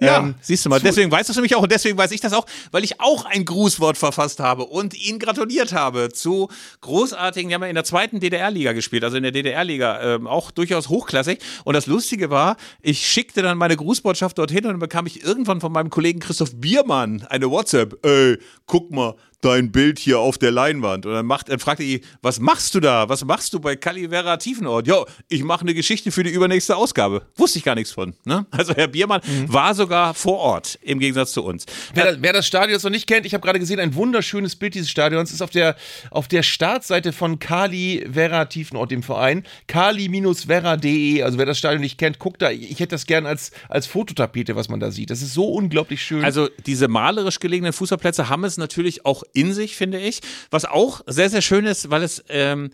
Ja, 0.00 0.18
ähm, 0.18 0.34
siehst 0.40 0.64
du 0.64 0.70
mal, 0.70 0.80
deswegen 0.80 1.10
weißt 1.10 1.28
du 1.28 1.32
es 1.32 1.36
nämlich 1.36 1.54
auch 1.54 1.62
und 1.62 1.72
deswegen 1.72 1.96
weiß 1.96 2.10
ich 2.10 2.20
das 2.20 2.32
auch, 2.32 2.46
weil 2.72 2.84
ich 2.84 3.00
auch 3.00 3.24
ein 3.26 3.44
Grußwort 3.44 3.96
verfasst 3.96 4.40
habe 4.40 4.64
und 4.64 4.94
ihn 4.94 5.18
gratuliert 5.18 5.72
habe 5.72 6.10
zu 6.12 6.48
großartigen, 6.80 7.48
die 7.48 7.54
haben 7.54 7.62
ja 7.62 7.68
in 7.68 7.74
der 7.74 7.84
zweiten 7.84 8.20
DDR-Liga 8.20 8.72
gespielt, 8.72 9.04
also 9.04 9.16
in 9.16 9.22
der 9.22 9.32
DDR-Liga, 9.32 10.14
ähm, 10.14 10.26
auch 10.26 10.50
durchaus 10.50 10.88
hochklassig. 10.88 11.38
Und 11.64 11.74
das 11.74 11.86
Lustige 11.86 12.30
war, 12.30 12.56
ich 12.82 13.06
schickte 13.06 13.42
dann 13.42 13.58
meine 13.58 13.76
Grußbotschaft 13.76 14.38
dorthin 14.38 14.64
und 14.64 14.72
dann 14.72 14.78
bekam 14.78 15.06
ich 15.06 15.22
irgendwann 15.22 15.60
von 15.60 15.72
meinem 15.72 15.90
Kollegen 15.90 16.20
Christoph 16.20 16.54
Biermann 16.56 17.26
eine 17.28 17.50
WhatsApp. 17.50 18.04
Ey, 18.04 18.38
guck 18.66 18.90
mal, 18.90 19.14
dein 19.44 19.70
Bild 19.72 19.98
hier 19.98 20.18
auf 20.18 20.38
der 20.38 20.50
Leinwand. 20.50 21.06
Und 21.06 21.12
dann, 21.12 21.26
macht, 21.26 21.48
dann 21.48 21.58
fragte 21.58 21.82
ich, 21.82 22.02
was 22.22 22.40
machst 22.40 22.74
du 22.74 22.80
da? 22.80 23.08
Was 23.08 23.24
machst 23.24 23.52
du 23.52 23.60
bei 23.60 23.76
Calivera 23.76 24.36
Tiefenort? 24.36 24.86
Ja, 24.86 25.04
ich 25.28 25.42
mache 25.42 25.62
eine 25.62 25.74
Geschichte 25.74 26.10
für 26.10 26.22
die 26.22 26.30
übernächste 26.30 26.76
Ausgabe. 26.76 27.22
Wusste 27.36 27.58
ich 27.58 27.64
gar 27.64 27.74
nichts 27.74 27.92
von. 27.92 28.14
Ne? 28.24 28.46
Also 28.50 28.74
Herr 28.74 28.88
Biermann 28.88 29.20
mhm. 29.24 29.52
war 29.52 29.74
sogar 29.74 30.14
vor 30.14 30.38
Ort, 30.38 30.78
im 30.82 30.98
Gegensatz 30.98 31.32
zu 31.32 31.44
uns. 31.44 31.66
Wer, 31.92 32.20
wer 32.22 32.32
das 32.32 32.46
Stadion 32.46 32.80
noch 32.82 32.90
nicht 32.90 33.06
kennt, 33.06 33.26
ich 33.26 33.34
habe 33.34 33.42
gerade 33.42 33.58
gesehen, 33.58 33.80
ein 33.80 33.94
wunderschönes 33.94 34.56
Bild 34.56 34.74
dieses 34.74 34.90
Stadions 34.90 35.32
ist 35.32 35.42
auf 35.42 35.50
der, 35.50 35.76
auf 36.10 36.28
der 36.28 36.42
Startseite 36.42 37.12
von 37.12 37.38
Kali 37.38 38.06
Vera 38.12 38.46
Tiefenort, 38.46 38.90
dem 38.90 39.02
Verein. 39.02 39.44
Kali-vera.de. 39.66 41.22
Also 41.22 41.38
wer 41.38 41.46
das 41.46 41.58
Stadion 41.58 41.80
nicht 41.80 41.98
kennt, 41.98 42.18
guckt 42.18 42.42
da. 42.42 42.50
Ich 42.50 42.80
hätte 42.80 42.88
das 42.88 43.06
gern 43.06 43.26
als, 43.26 43.52
als 43.68 43.86
Fototapete, 43.86 44.56
was 44.56 44.68
man 44.68 44.80
da 44.80 44.90
sieht. 44.90 45.10
Das 45.10 45.22
ist 45.22 45.34
so 45.34 45.46
unglaublich 45.48 46.02
schön. 46.02 46.24
Also 46.24 46.48
diese 46.66 46.88
malerisch 46.88 47.40
gelegenen 47.40 47.72
Fußballplätze 47.72 48.28
haben 48.28 48.44
es 48.44 48.56
natürlich 48.56 49.04
auch 49.04 49.22
in 49.34 49.52
sich, 49.52 49.76
finde 49.76 49.98
ich. 49.98 50.20
Was 50.50 50.64
auch 50.64 51.02
sehr, 51.06 51.28
sehr 51.28 51.42
schön 51.42 51.66
ist, 51.66 51.90
weil 51.90 52.02
es 52.02 52.24
ähm, 52.28 52.70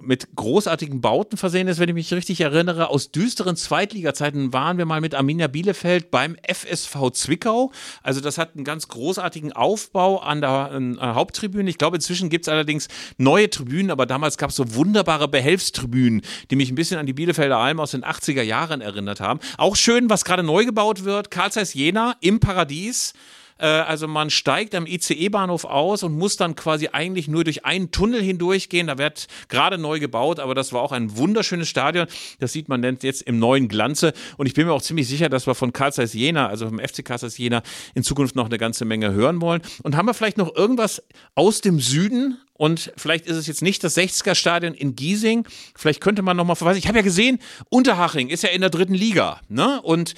mit 0.00 0.34
großartigen 0.34 1.00
Bauten 1.00 1.36
versehen 1.36 1.68
ist, 1.68 1.78
wenn 1.78 1.88
ich 1.88 1.94
mich 1.94 2.12
richtig 2.12 2.40
erinnere. 2.40 2.90
Aus 2.90 3.12
düsteren 3.12 3.56
Zweitliga-Zeiten 3.56 4.52
waren 4.52 4.76
wir 4.76 4.86
mal 4.86 5.00
mit 5.00 5.14
Arminia 5.14 5.46
Bielefeld 5.46 6.10
beim 6.10 6.36
FSV 6.46 7.10
Zwickau. 7.12 7.70
Also 8.02 8.20
das 8.20 8.36
hat 8.36 8.54
einen 8.54 8.64
ganz 8.64 8.88
großartigen 8.88 9.52
Aufbau 9.52 10.18
an 10.18 10.40
der 10.40 10.72
äh, 10.72 10.96
Haupttribüne. 11.00 11.70
Ich 11.70 11.78
glaube, 11.78 11.96
inzwischen 11.96 12.28
gibt 12.28 12.46
es 12.46 12.52
allerdings 12.52 12.88
neue 13.18 13.48
Tribünen, 13.48 13.90
aber 13.90 14.04
damals 14.06 14.36
gab 14.36 14.50
es 14.50 14.56
so 14.56 14.74
wunderbare 14.74 15.28
Behelfstribünen, 15.28 16.22
die 16.50 16.56
mich 16.56 16.70
ein 16.70 16.76
bisschen 16.76 16.98
an 16.98 17.06
die 17.06 17.12
Bielefelder 17.12 17.58
Alm 17.58 17.78
aus 17.78 17.92
den 17.92 18.04
80er 18.04 18.42
Jahren 18.42 18.80
erinnert 18.80 19.20
haben. 19.20 19.38
Auch 19.58 19.76
schön, 19.76 20.10
was 20.10 20.24
gerade 20.24 20.42
neu 20.42 20.64
gebaut 20.64 21.04
wird. 21.04 21.30
Karl 21.30 21.50
Jena 21.72 22.16
im 22.20 22.40
Paradies. 22.40 23.12
Äh, 23.64 23.66
also 23.66 24.06
man 24.06 24.28
steigt 24.28 24.74
am 24.74 24.86
ICE-Bahnhof 24.86 25.64
aus 25.64 26.02
und 26.02 26.16
muss 26.18 26.36
dann 26.36 26.54
quasi 26.54 26.90
eigentlich 26.92 27.28
nur 27.28 27.44
durch 27.44 27.64
einen 27.64 27.90
Tunnel 27.90 28.20
hindurchgehen. 28.22 28.86
Da 28.86 28.98
wird 28.98 29.26
gerade 29.48 29.78
neu 29.78 29.98
gebaut, 29.98 30.38
aber 30.38 30.54
das 30.54 30.74
war 30.74 30.82
auch 30.82 30.92
ein 30.92 31.16
wunderschönes 31.16 31.68
Stadion. 31.68 32.06
Das 32.40 32.52
sieht 32.52 32.68
man 32.68 32.82
jetzt 33.00 33.22
im 33.22 33.38
neuen 33.38 33.68
Glanze. 33.68 34.12
Und 34.36 34.46
ich 34.46 34.54
bin 34.54 34.66
mir 34.66 34.74
auch 34.74 34.82
ziemlich 34.82 35.08
sicher, 35.08 35.30
dass 35.30 35.46
wir 35.46 35.54
von 35.54 35.72
Karl 35.72 35.94
Zeiss 35.94 36.12
Jena, 36.12 36.48
also 36.48 36.68
vom 36.68 36.78
FC 36.78 37.02
Karl 37.02 37.18
Zeiss 37.18 37.38
Jena, 37.38 37.62
in 37.94 38.02
Zukunft 38.02 38.36
noch 38.36 38.46
eine 38.46 38.58
ganze 38.58 38.84
Menge 38.84 39.12
hören 39.12 39.40
wollen. 39.40 39.62
Und 39.82 39.96
haben 39.96 40.06
wir 40.06 40.14
vielleicht 40.14 40.36
noch 40.36 40.54
irgendwas 40.54 41.02
aus 41.34 41.62
dem 41.62 41.80
Süden? 41.80 42.38
Und 42.52 42.92
vielleicht 42.96 43.26
ist 43.26 43.36
es 43.36 43.46
jetzt 43.46 43.62
nicht 43.62 43.82
das 43.82 43.96
60er-Stadion 43.96 44.74
in 44.74 44.94
Giesing. 44.94 45.46
Vielleicht 45.74 46.00
könnte 46.00 46.22
man 46.22 46.36
noch 46.36 46.44
mal 46.44 46.54
verweisen. 46.54 46.78
Ich 46.78 46.86
habe 46.86 46.98
ja 46.98 47.02
gesehen, 47.02 47.38
Unterhaching 47.70 48.28
ist 48.28 48.42
ja 48.42 48.50
in 48.50 48.60
der 48.60 48.70
dritten 48.70 48.94
Liga. 48.94 49.40
Ne? 49.48 49.80
Und 49.82 50.14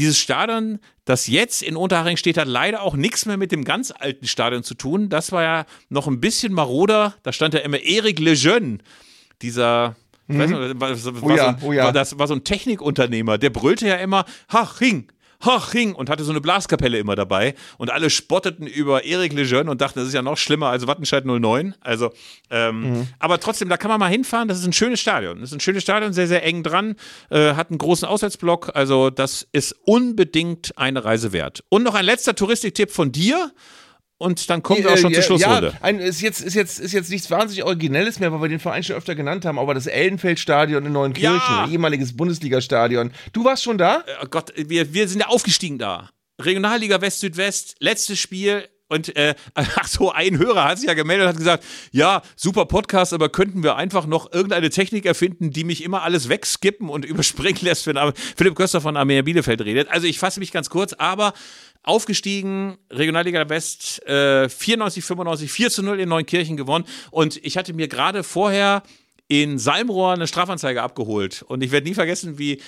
dieses 0.00 0.18
Stadion, 0.18 0.78
das 1.04 1.26
jetzt 1.26 1.62
in 1.62 1.76
Unterhaching 1.76 2.16
steht, 2.16 2.38
hat 2.38 2.48
leider 2.48 2.82
auch 2.82 2.96
nichts 2.96 3.26
mehr 3.26 3.36
mit 3.36 3.52
dem 3.52 3.64
ganz 3.64 3.92
alten 3.96 4.26
Stadion 4.26 4.62
zu 4.62 4.74
tun. 4.74 5.08
Das 5.10 5.30
war 5.30 5.42
ja 5.42 5.66
noch 5.88 6.06
ein 6.08 6.20
bisschen 6.20 6.52
maroder. 6.52 7.14
Da 7.22 7.32
stand 7.32 7.54
ja 7.54 7.60
immer 7.60 7.78
Eric 7.82 8.18
Lejeune, 8.18 8.78
dieser 9.42 9.96
ich 10.26 10.38
weiß 10.38 10.50
nicht, 10.50 10.80
war, 10.80 10.90
war, 10.90 11.22
Oh 11.22 11.36
ja, 11.36 11.58
so, 11.58 11.66
oh 11.66 11.72
ja. 11.72 11.84
war, 11.84 11.92
das 11.92 12.18
war 12.18 12.28
so 12.28 12.34
ein 12.34 12.44
Technikunternehmer, 12.44 13.36
der 13.36 13.50
brüllte 13.50 13.88
ja 13.88 13.96
immer 13.96 14.24
Haching, 14.48 15.08
Haching 15.40 15.94
und 15.94 16.10
hatte 16.10 16.24
so 16.24 16.30
eine 16.32 16.40
Blaskapelle 16.40 16.98
immer 16.98 17.16
dabei 17.16 17.54
und 17.78 17.90
alle 17.90 18.10
spotteten 18.10 18.66
über 18.66 19.04
Eric 19.04 19.32
Lejeune 19.32 19.70
und 19.70 19.80
dachten, 19.80 19.98
das 19.98 20.08
ist 20.08 20.14
ja 20.14 20.22
noch 20.22 20.36
schlimmer 20.36 20.68
als 20.68 20.86
Wattenscheid 20.86 21.24
09. 21.24 21.74
Also, 21.80 22.12
ähm, 22.50 22.80
Mhm. 22.80 23.08
aber 23.18 23.40
trotzdem, 23.40 23.68
da 23.68 23.76
kann 23.76 23.90
man 23.90 23.98
mal 24.00 24.10
hinfahren. 24.10 24.48
Das 24.48 24.58
ist 24.58 24.66
ein 24.66 24.72
schönes 24.72 25.00
Stadion. 25.00 25.40
Das 25.40 25.50
ist 25.50 25.56
ein 25.56 25.60
schönes 25.60 25.82
Stadion, 25.82 26.12
sehr, 26.12 26.26
sehr 26.26 26.44
eng 26.44 26.62
dran, 26.62 26.96
äh, 27.30 27.54
hat 27.54 27.70
einen 27.70 27.78
großen 27.78 28.06
Auswärtsblock. 28.06 28.70
Also, 28.74 29.10
das 29.10 29.46
ist 29.52 29.74
unbedingt 29.84 30.76
eine 30.76 31.04
Reise 31.04 31.32
wert. 31.32 31.64
Und 31.68 31.82
noch 31.82 31.94
ein 31.94 32.04
letzter 32.04 32.34
Touristiktipp 32.34 32.90
von 32.90 33.12
dir. 33.12 33.52
Und 34.22 34.50
dann 34.50 34.62
kommen 34.62 34.84
wir 34.84 34.92
auch 34.92 34.98
schon 34.98 35.14
zur 35.14 35.22
Schlussrunde. 35.22 35.68
Ja, 35.68 35.78
ein, 35.80 35.98
ist, 35.98 36.20
jetzt, 36.20 36.42
ist, 36.42 36.52
jetzt, 36.52 36.78
ist 36.78 36.92
jetzt 36.92 37.08
nichts 37.08 37.30
wahnsinnig 37.30 37.64
Originelles 37.64 38.20
mehr, 38.20 38.30
weil 38.30 38.42
wir 38.42 38.48
den 38.50 38.60
Verein 38.60 38.82
schon 38.82 38.96
öfter 38.96 39.14
genannt 39.14 39.46
haben, 39.46 39.58
aber 39.58 39.72
das 39.72 39.86
Ellenfeldstadion 39.86 40.84
in 40.84 40.92
Neuenkirchen, 40.92 41.32
Ja. 41.32 41.66
ehemaliges 41.66 42.14
Bundesligastadion. 42.14 43.12
Du 43.32 43.46
warst 43.46 43.62
schon 43.62 43.78
da? 43.78 44.04
oh 44.22 44.26
Gott, 44.30 44.52
wir, 44.54 44.92
wir 44.92 45.08
sind 45.08 45.20
ja 45.20 45.28
aufgestiegen 45.28 45.78
da. 45.78 46.10
Regionalliga 46.38 47.00
West 47.00 47.20
Südwest, 47.20 47.76
letztes 47.80 48.18
Spiel. 48.18 48.68
Und 48.88 49.16
äh, 49.16 49.36
ach 49.54 49.86
so, 49.88 50.12
ein 50.12 50.36
Hörer 50.36 50.64
hat 50.64 50.78
sich 50.80 50.88
ja 50.88 50.94
gemeldet 50.94 51.24
und 51.24 51.28
hat 51.30 51.38
gesagt, 51.38 51.64
ja, 51.90 52.20
super 52.36 52.66
Podcast, 52.66 53.14
aber 53.14 53.30
könnten 53.30 53.62
wir 53.62 53.76
einfach 53.76 54.04
noch 54.04 54.32
irgendeine 54.32 54.68
Technik 54.68 55.06
erfinden, 55.06 55.50
die 55.50 55.64
mich 55.64 55.82
immer 55.82 56.02
alles 56.02 56.28
wegskippen 56.28 56.90
und 56.90 57.04
überspringen 57.06 57.60
lässt, 57.62 57.86
wenn 57.86 57.96
Philipp 58.36 58.54
Köster 58.54 58.82
von 58.82 58.98
Arminia 58.98 59.22
Bielefeld 59.22 59.62
redet. 59.62 59.88
Also 59.88 60.06
ich 60.06 60.18
fasse 60.18 60.40
mich 60.40 60.52
ganz 60.52 60.68
kurz, 60.68 60.92
aber 60.92 61.32
aufgestiegen, 61.82 62.78
Regionalliga 62.90 63.48
West, 63.48 64.06
äh, 64.06 64.48
94, 64.48 65.04
95, 65.04 65.50
4 65.50 65.70
zu 65.70 65.82
0 65.82 66.00
in 66.00 66.08
Neunkirchen 66.08 66.56
gewonnen. 66.56 66.84
Und 67.10 67.44
ich 67.44 67.56
hatte 67.56 67.72
mir 67.72 67.88
gerade 67.88 68.22
vorher 68.22 68.82
in 69.28 69.58
Salmrohr 69.58 70.12
eine 70.12 70.26
Strafanzeige 70.26 70.82
abgeholt. 70.82 71.42
Und 71.42 71.62
ich 71.62 71.70
werde 71.70 71.88
nie 71.88 71.94
vergessen, 71.94 72.38
wie 72.38 72.60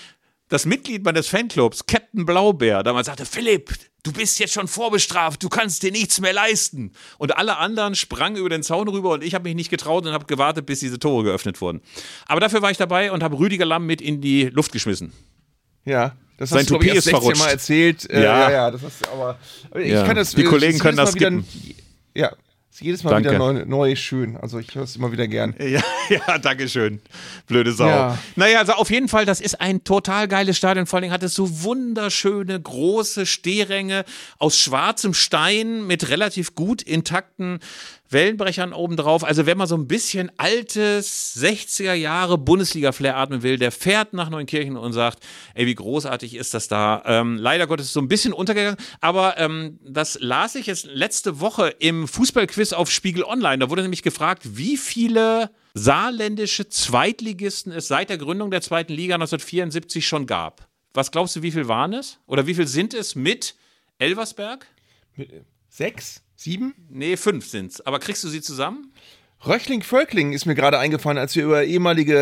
das 0.48 0.66
Mitglied 0.66 1.02
meines 1.02 1.28
Fanclubs, 1.28 1.86
Captain 1.86 2.26
Blaubeer, 2.26 2.82
damals 2.82 3.06
sagte, 3.06 3.24
Philipp, 3.24 3.72
du 4.02 4.12
bist 4.12 4.38
jetzt 4.38 4.52
schon 4.52 4.68
vorbestraft, 4.68 5.42
du 5.42 5.48
kannst 5.48 5.82
dir 5.82 5.90
nichts 5.90 6.20
mehr 6.20 6.34
leisten. 6.34 6.92
Und 7.18 7.36
alle 7.38 7.56
anderen 7.56 7.94
sprangen 7.94 8.36
über 8.36 8.50
den 8.50 8.62
Zaun 8.62 8.86
rüber 8.88 9.12
und 9.12 9.24
ich 9.24 9.34
habe 9.34 9.44
mich 9.44 9.54
nicht 9.54 9.70
getraut 9.70 10.04
und 10.04 10.12
habe 10.12 10.26
gewartet, 10.26 10.66
bis 10.66 10.80
diese 10.80 10.98
Tore 10.98 11.24
geöffnet 11.24 11.60
wurden. 11.60 11.80
Aber 12.26 12.40
dafür 12.40 12.60
war 12.60 12.70
ich 12.70 12.76
dabei 12.76 13.12
und 13.12 13.22
habe 13.22 13.38
Rüdiger 13.38 13.64
Lamm 13.64 13.86
mit 13.86 14.02
in 14.02 14.20
die 14.20 14.44
Luft 14.44 14.72
geschmissen. 14.72 15.12
Ja. 15.84 16.12
Das 16.38 16.50
Sein 16.50 16.60
hast 16.60 16.70
du, 16.70 16.78
glaub 16.78 16.82
ich, 16.82 16.88
Toupet 16.88 16.98
ist 16.98 17.04
16 17.04 17.20
verrutscht. 17.20 17.42
Mal 17.44 17.50
erzählt. 17.50 18.10
Äh, 18.10 18.22
Ja. 18.24 18.40
ja. 18.40 18.50
ja, 18.50 18.70
das 18.70 18.82
du 19.04 19.10
aber. 19.10 19.38
ich 19.78 19.88
Ja. 19.92 20.04
kann 20.04 20.16
das, 20.16 20.34
Die 20.34 20.42
äh, 20.42 20.44
Kollegen 20.44 20.74
ist 20.74 20.82
können 20.82 20.96
das 20.96 21.14
Mal 21.14 21.20
wieder, 21.20 21.42
Ja, 22.14 22.32
ist 22.70 22.80
jedes 22.80 23.04
Mal 23.04 23.10
Danke. 23.10 23.28
wieder 23.30 23.38
neu, 23.38 23.64
neu 23.66 23.96
schön. 23.96 24.36
Also 24.38 24.58
ich 24.58 24.74
höre 24.74 24.84
es 24.84 24.96
immer 24.96 25.12
wieder 25.12 25.28
gern. 25.28 25.54
Ja, 25.60 25.82
ja, 26.08 26.38
danke 26.38 26.68
schön. 26.68 27.00
Blöde 27.46 27.72
Sau. 27.72 27.86
Ja. 27.86 28.18
Naja, 28.34 28.58
also 28.60 28.72
auf 28.72 28.90
jeden 28.90 29.08
Fall, 29.08 29.24
das 29.26 29.40
ist 29.40 29.60
ein 29.60 29.84
total 29.84 30.26
geiles 30.26 30.56
Stadion. 30.56 30.86
Vor 30.86 30.98
allem 30.98 31.10
hat 31.12 31.22
es 31.22 31.34
so 31.34 31.62
wunderschöne, 31.64 32.60
große 32.60 33.26
Stehränge 33.26 34.04
aus 34.38 34.56
schwarzem 34.58 35.14
Stein 35.14 35.86
mit 35.86 36.08
relativ 36.08 36.54
gut 36.54 36.80
intakten 36.82 37.60
Wellenbrechern 38.12 38.72
obendrauf. 38.72 39.24
Also 39.24 39.46
wenn 39.46 39.58
man 39.58 39.66
so 39.66 39.76
ein 39.76 39.86
bisschen 39.86 40.30
altes 40.36 41.36
60er 41.36 41.94
Jahre 41.94 42.38
Bundesliga-Flair 42.38 43.16
atmen 43.16 43.42
will, 43.42 43.58
der 43.58 43.72
fährt 43.72 44.12
nach 44.12 44.30
Neunkirchen 44.30 44.76
und 44.76 44.92
sagt, 44.92 45.24
ey, 45.54 45.66
wie 45.66 45.74
großartig 45.74 46.34
ist 46.34 46.54
das 46.54 46.68
da. 46.68 47.02
Ähm, 47.06 47.36
leider 47.36 47.66
Gottes 47.66 47.86
ist 47.86 47.92
so 47.92 48.00
ein 48.00 48.08
bisschen 48.08 48.32
untergegangen, 48.32 48.76
aber 49.00 49.38
ähm, 49.38 49.78
das 49.82 50.18
las 50.20 50.54
ich 50.54 50.66
jetzt 50.66 50.86
letzte 50.86 51.40
Woche 51.40 51.68
im 51.78 52.08
Fußballquiz 52.08 52.72
auf 52.72 52.90
Spiegel 52.90 53.24
Online. 53.24 53.58
Da 53.58 53.70
wurde 53.70 53.82
nämlich 53.82 54.02
gefragt, 54.02 54.42
wie 54.56 54.76
viele 54.76 55.50
saarländische 55.74 56.68
Zweitligisten 56.68 57.72
es 57.72 57.88
seit 57.88 58.10
der 58.10 58.18
Gründung 58.18 58.50
der 58.50 58.60
zweiten 58.60 58.92
Liga 58.92 59.14
1974 59.14 60.06
schon 60.06 60.26
gab. 60.26 60.68
Was 60.94 61.10
glaubst 61.10 61.36
du, 61.36 61.42
wie 61.42 61.52
viel 61.52 61.68
waren 61.68 61.94
es? 61.94 62.18
Oder 62.26 62.46
wie 62.46 62.54
viel 62.54 62.66
sind 62.66 62.92
es 62.92 63.14
mit 63.14 63.54
Elversberg? 63.98 64.66
Sechs? 65.68 66.22
Sieben? 66.42 66.74
Nee, 66.90 67.16
fünf 67.16 67.46
sind's. 67.46 67.80
Aber 67.80 67.98
kriegst 68.00 68.24
du 68.24 68.28
sie 68.28 68.40
zusammen? 68.40 68.92
Röchling-Völkling 69.46 70.32
ist 70.32 70.46
mir 70.46 70.54
gerade 70.54 70.78
eingefallen, 70.78 71.18
als 71.18 71.34
wir 71.34 71.44
über 71.44 71.64
ehemalige 71.64 72.16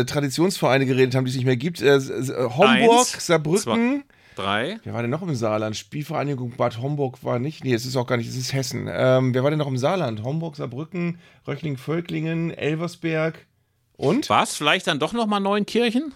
äh, 0.00 0.04
Traditionsvereine 0.04 0.86
geredet 0.86 1.14
haben, 1.14 1.24
die 1.24 1.30
es 1.30 1.36
nicht 1.36 1.44
mehr 1.44 1.56
gibt. 1.56 1.80
Äh, 1.82 2.00
Homburg, 2.00 3.00
Eins, 3.00 3.26
Saarbrücken. 3.26 4.04
Drei. 4.36 4.80
Wer 4.82 4.94
war 4.94 5.02
denn 5.02 5.10
noch 5.10 5.22
im 5.22 5.34
Saarland? 5.34 5.76
Spielvereinigung 5.76 6.52
Bad 6.56 6.78
Homburg 6.78 7.22
war 7.22 7.38
nicht. 7.38 7.64
Nee, 7.64 7.74
es 7.74 7.86
ist 7.86 7.96
auch 7.96 8.06
gar 8.06 8.16
nicht, 8.16 8.28
es 8.28 8.36
ist 8.36 8.52
Hessen. 8.52 8.88
Ähm, 8.90 9.34
wer 9.34 9.44
war 9.44 9.50
denn 9.50 9.58
noch 9.60 9.68
im 9.68 9.76
Saarland? 9.76 10.24
Homburg, 10.24 10.56
Saarbrücken, 10.56 11.18
Röchling-Völklingen, 11.46 12.50
Elversberg 12.50 13.46
und? 13.96 14.28
Was? 14.28 14.56
Vielleicht 14.56 14.88
dann 14.88 14.98
doch 14.98 15.12
nochmal 15.12 15.40
Neunkirchen? 15.40 16.12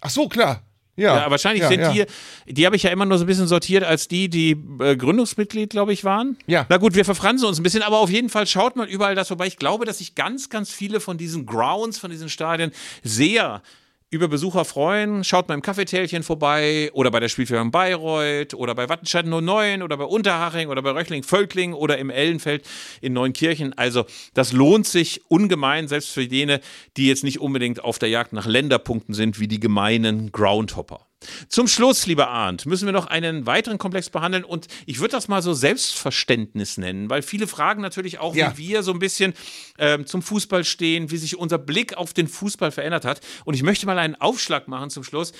Ach 0.00 0.10
so, 0.10 0.28
klar. 0.28 0.62
Ja, 0.98 1.16
Ja, 1.16 1.30
wahrscheinlich 1.30 1.62
ja, 1.62 1.68
sind 1.68 1.80
ja. 1.80 1.92
die, 1.92 2.52
die 2.52 2.66
habe 2.66 2.76
ich 2.76 2.82
ja 2.82 2.90
immer 2.90 3.06
nur 3.06 3.18
so 3.18 3.24
ein 3.24 3.26
bisschen 3.26 3.46
sortiert 3.46 3.84
als 3.84 4.08
die, 4.08 4.28
die 4.28 4.56
äh, 4.80 4.96
Gründungsmitglied, 4.96 5.70
glaube 5.70 5.92
ich, 5.92 6.04
waren. 6.04 6.36
Ja. 6.46 6.66
Na 6.68 6.76
gut, 6.76 6.94
wir 6.94 7.04
verfransen 7.04 7.46
uns 7.46 7.58
ein 7.58 7.62
bisschen, 7.62 7.82
aber 7.82 7.98
auf 7.98 8.10
jeden 8.10 8.28
Fall 8.28 8.46
schaut 8.46 8.76
mal 8.76 8.88
überall 8.88 9.14
das 9.14 9.28
vorbei. 9.28 9.46
Ich 9.46 9.56
glaube, 9.56 9.84
dass 9.84 9.98
sich 9.98 10.16
ganz, 10.16 10.50
ganz 10.50 10.72
viele 10.72 11.00
von 11.00 11.16
diesen 11.16 11.46
Grounds, 11.46 11.98
von 11.98 12.10
diesen 12.10 12.28
Stadien 12.28 12.72
sehr 13.04 13.62
über 14.10 14.28
Besucher 14.28 14.64
freuen. 14.64 15.22
Schaut 15.22 15.48
mal 15.48 15.54
im 15.54 15.62
Kaffeetälchen 15.62 16.22
vorbei 16.22 16.90
oder 16.94 17.10
bei 17.10 17.20
der 17.20 17.28
Spielvereinigung 17.28 17.70
Bayreuth 17.70 18.54
oder 18.54 18.74
bei 18.74 18.88
Wattenscheid 18.88 19.26
09 19.26 19.82
oder 19.82 19.96
bei 19.96 20.04
Unterhaching 20.04 20.68
oder 20.68 20.82
bei 20.82 20.92
Röchling-Völkling 20.92 21.74
oder 21.74 21.98
im 21.98 22.10
Ellenfeld 22.10 22.66
in 23.00 23.12
Neunkirchen. 23.12 23.76
Also 23.76 24.06
das 24.34 24.52
lohnt 24.52 24.86
sich 24.86 25.22
ungemein, 25.28 25.88
selbst 25.88 26.10
für 26.10 26.22
jene, 26.22 26.60
die 26.96 27.06
jetzt 27.06 27.24
nicht 27.24 27.40
unbedingt 27.40 27.84
auf 27.84 27.98
der 27.98 28.08
Jagd 28.08 28.32
nach 28.32 28.46
Länderpunkten 28.46 29.14
sind, 29.14 29.40
wie 29.40 29.48
die 29.48 29.60
gemeinen 29.60 30.32
Groundhopper. 30.32 31.07
Zum 31.48 31.66
Schluss, 31.66 32.06
lieber 32.06 32.28
Arndt, 32.28 32.64
müssen 32.66 32.86
wir 32.86 32.92
noch 32.92 33.06
einen 33.06 33.44
weiteren 33.44 33.78
Komplex 33.78 34.08
behandeln 34.08 34.44
und 34.44 34.68
ich 34.86 35.00
würde 35.00 35.12
das 35.12 35.26
mal 35.26 35.42
so 35.42 35.52
Selbstverständnis 35.52 36.78
nennen, 36.78 37.10
weil 37.10 37.22
viele 37.22 37.46
fragen 37.48 37.82
natürlich 37.82 38.18
auch, 38.20 38.34
Ja. 38.36 38.56
wie 38.56 38.68
wir 38.68 38.82
so 38.82 38.92
ein 38.92 38.98
bisschen 39.00 39.34
ähm, 39.78 40.06
zum 40.06 40.22
Fußball 40.22 40.64
stehen, 40.64 41.10
wie 41.10 41.16
sich 41.16 41.36
unser 41.36 41.58
Blick 41.58 41.94
auf 41.96 42.12
den 42.12 42.28
Fußball 42.28 42.70
verändert 42.70 43.04
hat. 43.04 43.20
Und 43.44 43.54
ich 43.54 43.62
möchte 43.62 43.86
mal 43.86 43.98
einen 43.98 44.14
Aufschlag 44.14 44.68
machen 44.68 44.90
zum 44.90 45.02
Schluss. 45.04 45.32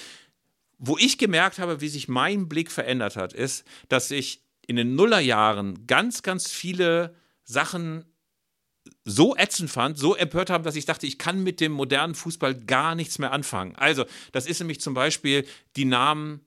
Wo 0.78 0.96
ich 0.98 1.18
gemerkt 1.18 1.58
habe, 1.58 1.80
wie 1.80 1.88
sich 1.88 2.08
mein 2.08 2.48
Blick 2.48 2.70
verändert 2.70 3.16
hat, 3.16 3.32
ist, 3.32 3.64
dass 3.88 4.10
ich 4.10 4.42
in 4.66 4.76
den 4.76 4.94
Nullerjahren 4.94 5.86
ganz, 5.86 6.22
ganz 6.22 6.50
viele 6.52 7.14
Sachen 7.44 8.04
so 9.08 9.34
ätzend 9.36 9.70
fand, 9.70 9.98
so 9.98 10.14
empört 10.14 10.50
haben, 10.50 10.64
dass 10.64 10.76
ich 10.76 10.84
dachte, 10.84 11.06
ich 11.06 11.18
kann 11.18 11.42
mit 11.42 11.60
dem 11.60 11.72
modernen 11.72 12.14
Fußball 12.14 12.54
gar 12.54 12.94
nichts 12.94 13.18
mehr 13.18 13.32
anfangen. 13.32 13.74
Also, 13.76 14.04
das 14.32 14.46
ist 14.46 14.60
nämlich 14.60 14.80
zum 14.80 14.94
Beispiel 14.94 15.46
die 15.76 15.84
Namen 15.84 16.40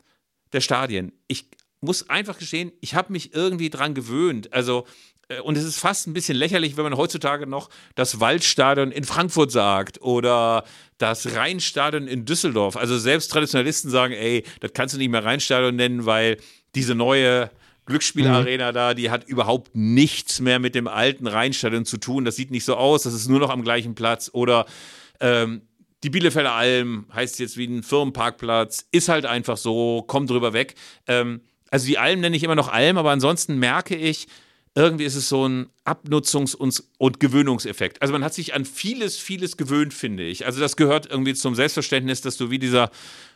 der 0.54 0.62
Stadien. 0.62 1.12
Ich 1.28 1.48
muss 1.82 2.10
einfach 2.10 2.38
gestehen, 2.38 2.72
ich 2.82 2.94
habe 2.94 3.12
mich 3.12 3.34
irgendwie 3.34 3.70
dran 3.70 3.96
gewöhnt. 3.96 4.54
Also, 4.54 4.86
äh, 5.28 5.40
und 5.42 5.58
es 5.58 5.64
ist 5.64 5.80
fast 5.80 6.08
ein 6.08 6.14
bisschen 6.14 6.38
lächerlich, 6.38 6.78
wenn 6.78 6.84
man 6.84 6.98
heutzutage 6.98 7.48
noch 7.48 7.70
das 7.96 8.20
Waldstadion 8.20 8.92
in 8.92 9.04
Frankfurt 9.04 9.52
sagt 9.52 10.02
oder 10.02 10.64
das 10.98 11.36
Rheinstadion 11.36 12.08
in 12.08 12.26
Düsseldorf. 12.26 12.78
Also 12.78 12.98
selbst 13.00 13.32
Traditionalisten 13.32 13.90
sagen, 13.90 14.14
ey, 14.14 14.44
das 14.60 14.74
kannst 14.74 14.94
du 14.94 15.00
nicht 15.00 15.10
mehr 15.10 15.26
Rheinstadion 15.26 15.76
nennen, 15.76 16.06
weil 16.06 16.38
diese 16.76 16.94
neue 16.94 17.50
Glücksspielarena 17.86 18.72
da, 18.72 18.94
die 18.94 19.10
hat 19.10 19.28
überhaupt 19.28 19.72
nichts 19.74 20.40
mehr 20.40 20.60
mit 20.60 20.76
dem 20.76 20.88
alten 20.88 21.28
Rheinstadion 21.28 21.86
zu 21.86 21.98
tun. 21.98 22.26
Das 22.26 22.36
sieht 22.36 22.52
nicht 22.52 22.66
so 22.66 22.76
aus, 22.76 23.04
das 23.04 23.14
ist 23.14 23.28
nur 23.28 23.40
noch 23.40 23.50
am 23.50 23.64
gleichen 23.64 23.96
Platz. 23.96 24.30
Oder 24.34 24.66
ähm, 25.20 25.62
die 26.04 26.10
Bielefelder 26.10 26.54
Alm 26.54 27.06
heißt 27.14 27.40
jetzt 27.40 27.58
wie 27.58 27.66
ein 27.66 27.84
Firmenparkplatz, 27.84 28.86
ist 28.92 29.10
halt 29.10 29.26
einfach 29.26 29.58
so, 29.58 30.04
komm 30.08 30.28
drüber 30.28 30.54
weg. 30.54 30.76
Ähm, 31.08 31.42
also 31.70 31.86
die 31.88 31.98
Alm 31.98 32.20
nenne 32.20 32.36
ich 32.36 32.44
immer 32.44 32.56
noch 32.56 32.72
Alm, 32.72 32.98
aber 32.98 33.12
ansonsten 33.12 33.58
merke 33.58 33.96
ich, 33.96 34.28
irgendwie 34.74 35.04
ist 35.04 35.16
es 35.16 35.28
so 35.28 35.48
ein 35.48 35.68
Abnutzungs- 35.86 36.84
und 36.98 37.20
Gewöhnungseffekt. 37.20 38.02
Also 38.02 38.14
man 38.14 38.24
hat 38.24 38.34
sich 38.34 38.54
an 38.54 38.64
vieles, 38.64 39.18
vieles 39.18 39.58
gewöhnt, 39.58 39.94
finde 39.94 40.24
ich. 40.24 40.46
Also 40.46 40.60
das 40.60 40.78
gehört 40.78 41.08
irgendwie 41.10 41.34
zum 41.34 41.56
Selbstverständnis, 41.56 42.22
dass 42.22 42.38
du 42.38 42.52
wie 42.52 42.60
dieser 42.60 42.90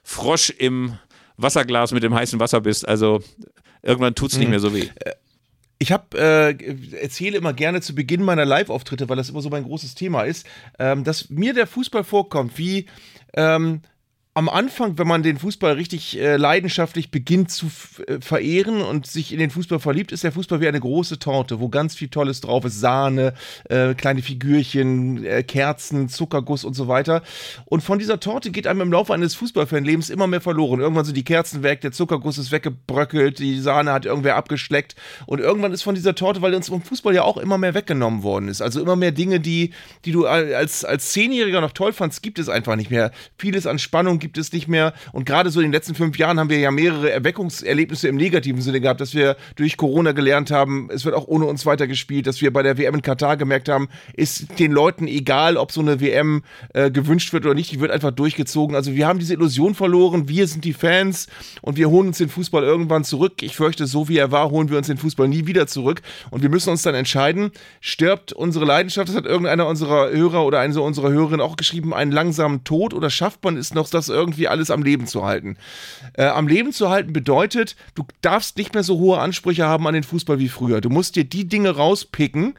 Frosch 0.04 0.50
im 0.52 0.98
Wasserglas 1.38 1.92
mit 1.92 2.04
dem 2.04 2.14
heißen 2.14 2.40
Wasser 2.40 2.62
bist. 2.62 2.88
Also 2.88 3.22
irgendwann 3.86 4.16
tut 4.16 4.32
es 4.32 4.38
nicht 4.38 4.50
mehr 4.50 4.60
so 4.60 4.74
weh. 4.74 4.90
Ich 5.78 5.92
habe 5.92 6.18
äh, 6.18 6.96
erzähle 6.96 7.38
immer 7.38 7.54
gerne 7.54 7.82
zu 7.82 7.96
Beginn 7.96 8.24
meiner 8.24 8.46
Live-Auftritte, 8.46 9.10
weil 9.10 9.18
das 9.18 9.30
immer 9.30 9.42
so 9.42 9.50
mein 9.50 9.64
großes 9.64 9.96
Thema 9.96 10.24
ist, 10.24 10.46
ähm, 10.80 11.04
dass 11.04 11.30
mir 11.30 11.54
der 11.54 11.68
Fußball 11.68 12.04
vorkommt 12.04 12.58
wie 12.58 12.88
ähm, 13.34 13.82
am 14.38 14.50
Anfang, 14.50 14.98
wenn 14.98 15.08
man 15.08 15.24
den 15.24 15.38
Fußball 15.38 15.76
richtig 15.76 16.20
äh, 16.20 16.36
leidenschaftlich 16.36 17.10
beginnt 17.10 17.52
zu 17.52 17.68
äh, 18.06 18.20
verehren 18.20 18.82
und 18.82 19.08
sich 19.08 19.32
in 19.32 19.40
den 19.40 19.50
Fußball 19.50 19.80
verliebt, 19.80 20.12
ist 20.12 20.26
der 20.26 20.34
Fußball 20.34 20.60
wie 20.60 20.68
eine 20.68 20.82
große 20.82 21.20
Torte, 21.20 21.62
wo 21.62 21.70
ganz 21.70 21.96
viel 21.96 22.10
Tolles 22.10 22.42
drauf 22.42 22.66
ist. 22.66 22.82
Sahne, 22.82 23.34
äh, 23.70 23.94
kleine 23.94 24.22
Figürchen, 24.22 25.24
äh, 25.24 25.42
Kerzen, 25.44 26.10
Zuckerguss 26.10 26.66
und 26.66 26.74
so 26.74 26.90
weiter. 26.90 27.24
Und 27.64 27.80
von 27.80 27.98
dieser 27.98 28.20
Torte 28.20 28.52
geht 28.52 28.68
einem 28.68 28.82
im 28.82 28.92
Laufe 28.92 29.14
eines 29.14 29.36
Fußballfanlebens 29.36 30.10
immer 30.10 30.28
mehr 30.28 30.42
verloren. 30.42 30.82
Irgendwann 30.82 31.06
sind 31.06 31.16
die 31.16 31.24
Kerzen 31.24 31.64
weg, 31.64 31.80
der 31.80 31.94
Zuckerguss 31.94 32.38
ist 32.38 32.52
weggebröckelt, 32.52 33.40
die 33.40 33.58
Sahne 33.62 33.94
hat 33.94 34.06
irgendwer 34.06 34.36
abgeschleckt. 34.36 34.98
Und 35.28 35.40
irgendwann 35.40 35.72
ist 35.72 35.84
von 35.84 35.96
dieser 35.96 36.14
Torte, 36.14 36.42
weil 36.42 36.54
uns 36.56 36.68
vom 36.68 36.82
Fußball 36.82 37.16
ja 37.16 37.24
auch 37.24 37.38
immer 37.38 37.58
mehr 37.58 37.74
weggenommen 37.74 38.22
worden 38.22 38.50
ist. 38.50 38.62
Also 38.62 38.82
immer 38.82 38.98
mehr 38.98 39.14
Dinge, 39.14 39.40
die, 39.40 39.72
die 40.04 40.12
du 40.12 40.26
als, 40.26 40.84
als 40.84 41.12
Zehnjähriger 41.12 41.62
noch 41.62 41.72
toll 41.72 41.94
fandst, 41.94 42.22
gibt 42.22 42.38
es 42.38 42.50
einfach 42.50 42.76
nicht 42.76 42.92
mehr. 42.92 43.12
Vieles 43.38 43.66
an 43.66 43.80
Spannung 43.80 44.25
gibt 44.26 44.40
es 44.40 44.52
nicht 44.52 44.68
mehr. 44.68 44.94
Und 45.12 45.26
gerade 45.26 45.52
so 45.52 45.60
in 45.60 45.68
den 45.68 45.72
letzten 45.72 45.94
fünf 45.94 46.18
Jahren 46.18 46.40
haben 46.40 46.50
wir 46.50 46.58
ja 46.58 46.72
mehrere 46.72 47.12
Erweckungserlebnisse 47.12 48.08
im 48.08 48.16
negativen 48.16 48.60
Sinne 48.60 48.82
gehabt, 48.82 49.00
dass 49.00 49.14
wir 49.14 49.38
durch 49.56 49.78
Corona 49.78 50.14
gelernt 50.14 50.50
haben, 50.50 50.90
es 50.92 51.06
wird 51.06 51.14
auch 51.14 51.28
ohne 51.28 51.46
uns 51.46 51.64
weitergespielt, 51.68 52.26
dass 52.26 52.42
wir 52.42 52.52
bei 52.52 52.64
der 52.64 52.80
WM 52.80 52.96
in 52.96 53.04
Katar 53.04 53.38
gemerkt 53.38 53.70
haben, 53.70 53.88
ist 54.16 54.58
den 54.58 54.72
Leuten 54.72 55.08
egal, 55.08 55.58
ob 55.58 55.72
so 55.72 55.80
eine 55.82 56.02
WM 56.02 56.42
äh, 56.74 56.90
gewünscht 56.90 57.34
wird 57.34 57.46
oder 57.46 57.54
nicht, 57.54 57.72
die 57.72 57.80
wird 57.80 57.92
einfach 57.92 58.10
durchgezogen. 58.10 58.76
Also 58.76 58.96
wir 58.96 59.06
haben 59.06 59.20
diese 59.20 59.34
Illusion 59.34 59.76
verloren, 59.76 60.28
wir 60.28 60.48
sind 60.48 60.66
die 60.66 60.74
Fans 60.74 61.28
und 61.62 61.78
wir 61.78 61.92
holen 61.92 62.08
uns 62.08 62.18
den 62.18 62.30
Fußball 62.30 62.64
irgendwann 62.64 63.04
zurück. 63.04 63.44
Ich 63.44 63.56
fürchte, 63.56 63.86
so 63.86 64.10
wie 64.10 64.18
er 64.18 64.32
war, 64.32 64.50
holen 64.50 64.72
wir 64.72 64.80
uns 64.80 64.88
den 64.88 64.98
Fußball 64.98 65.28
nie 65.28 65.46
wieder 65.46 65.68
zurück. 65.68 66.02
Und 66.32 66.42
wir 66.42 66.50
müssen 66.50 66.72
uns 66.72 66.82
dann 66.82 66.96
entscheiden, 66.96 67.52
stirbt 67.80 68.34
unsere 68.34 68.66
Leidenschaft, 68.66 69.08
das 69.08 69.16
hat 69.16 69.26
irgendeiner 69.26 69.68
unserer 69.68 70.10
Hörer 70.10 70.44
oder 70.46 70.62
eine 70.62 70.82
unserer 70.82 71.12
Hörerinnen 71.12 71.42
auch 71.42 71.58
geschrieben, 71.58 71.94
einen 71.94 72.12
langsamen 72.12 72.64
Tod 72.64 72.96
oder 72.96 73.12
schafft 73.12 73.44
man 73.44 73.58
es 73.58 73.74
noch, 73.74 73.90
das 73.90 74.10
irgendwie 74.16 74.48
alles 74.48 74.72
am 74.72 74.84
Leben 74.84 75.08
zu 75.08 75.26
halten. 75.26 75.58
Äh, 76.14 76.26
am 76.26 76.48
Leben 76.48 76.72
zu 76.72 76.90
halten 76.90 77.14
bedeutet, 77.14 77.76
du 77.94 78.06
darfst 78.22 78.58
nicht 78.58 78.74
mehr 78.74 78.84
so 78.84 78.98
hohe 78.98 79.20
Ansprüche 79.20 79.66
haben 79.66 79.88
an 79.88 79.94
den 79.94 80.04
Fußball 80.04 80.40
wie 80.40 80.50
früher. 80.50 80.82
Du 80.82 80.90
musst 80.90 81.16
dir 81.16 81.26
die 81.26 81.48
Dinge 81.48 81.70
rauspicken, 81.70 82.56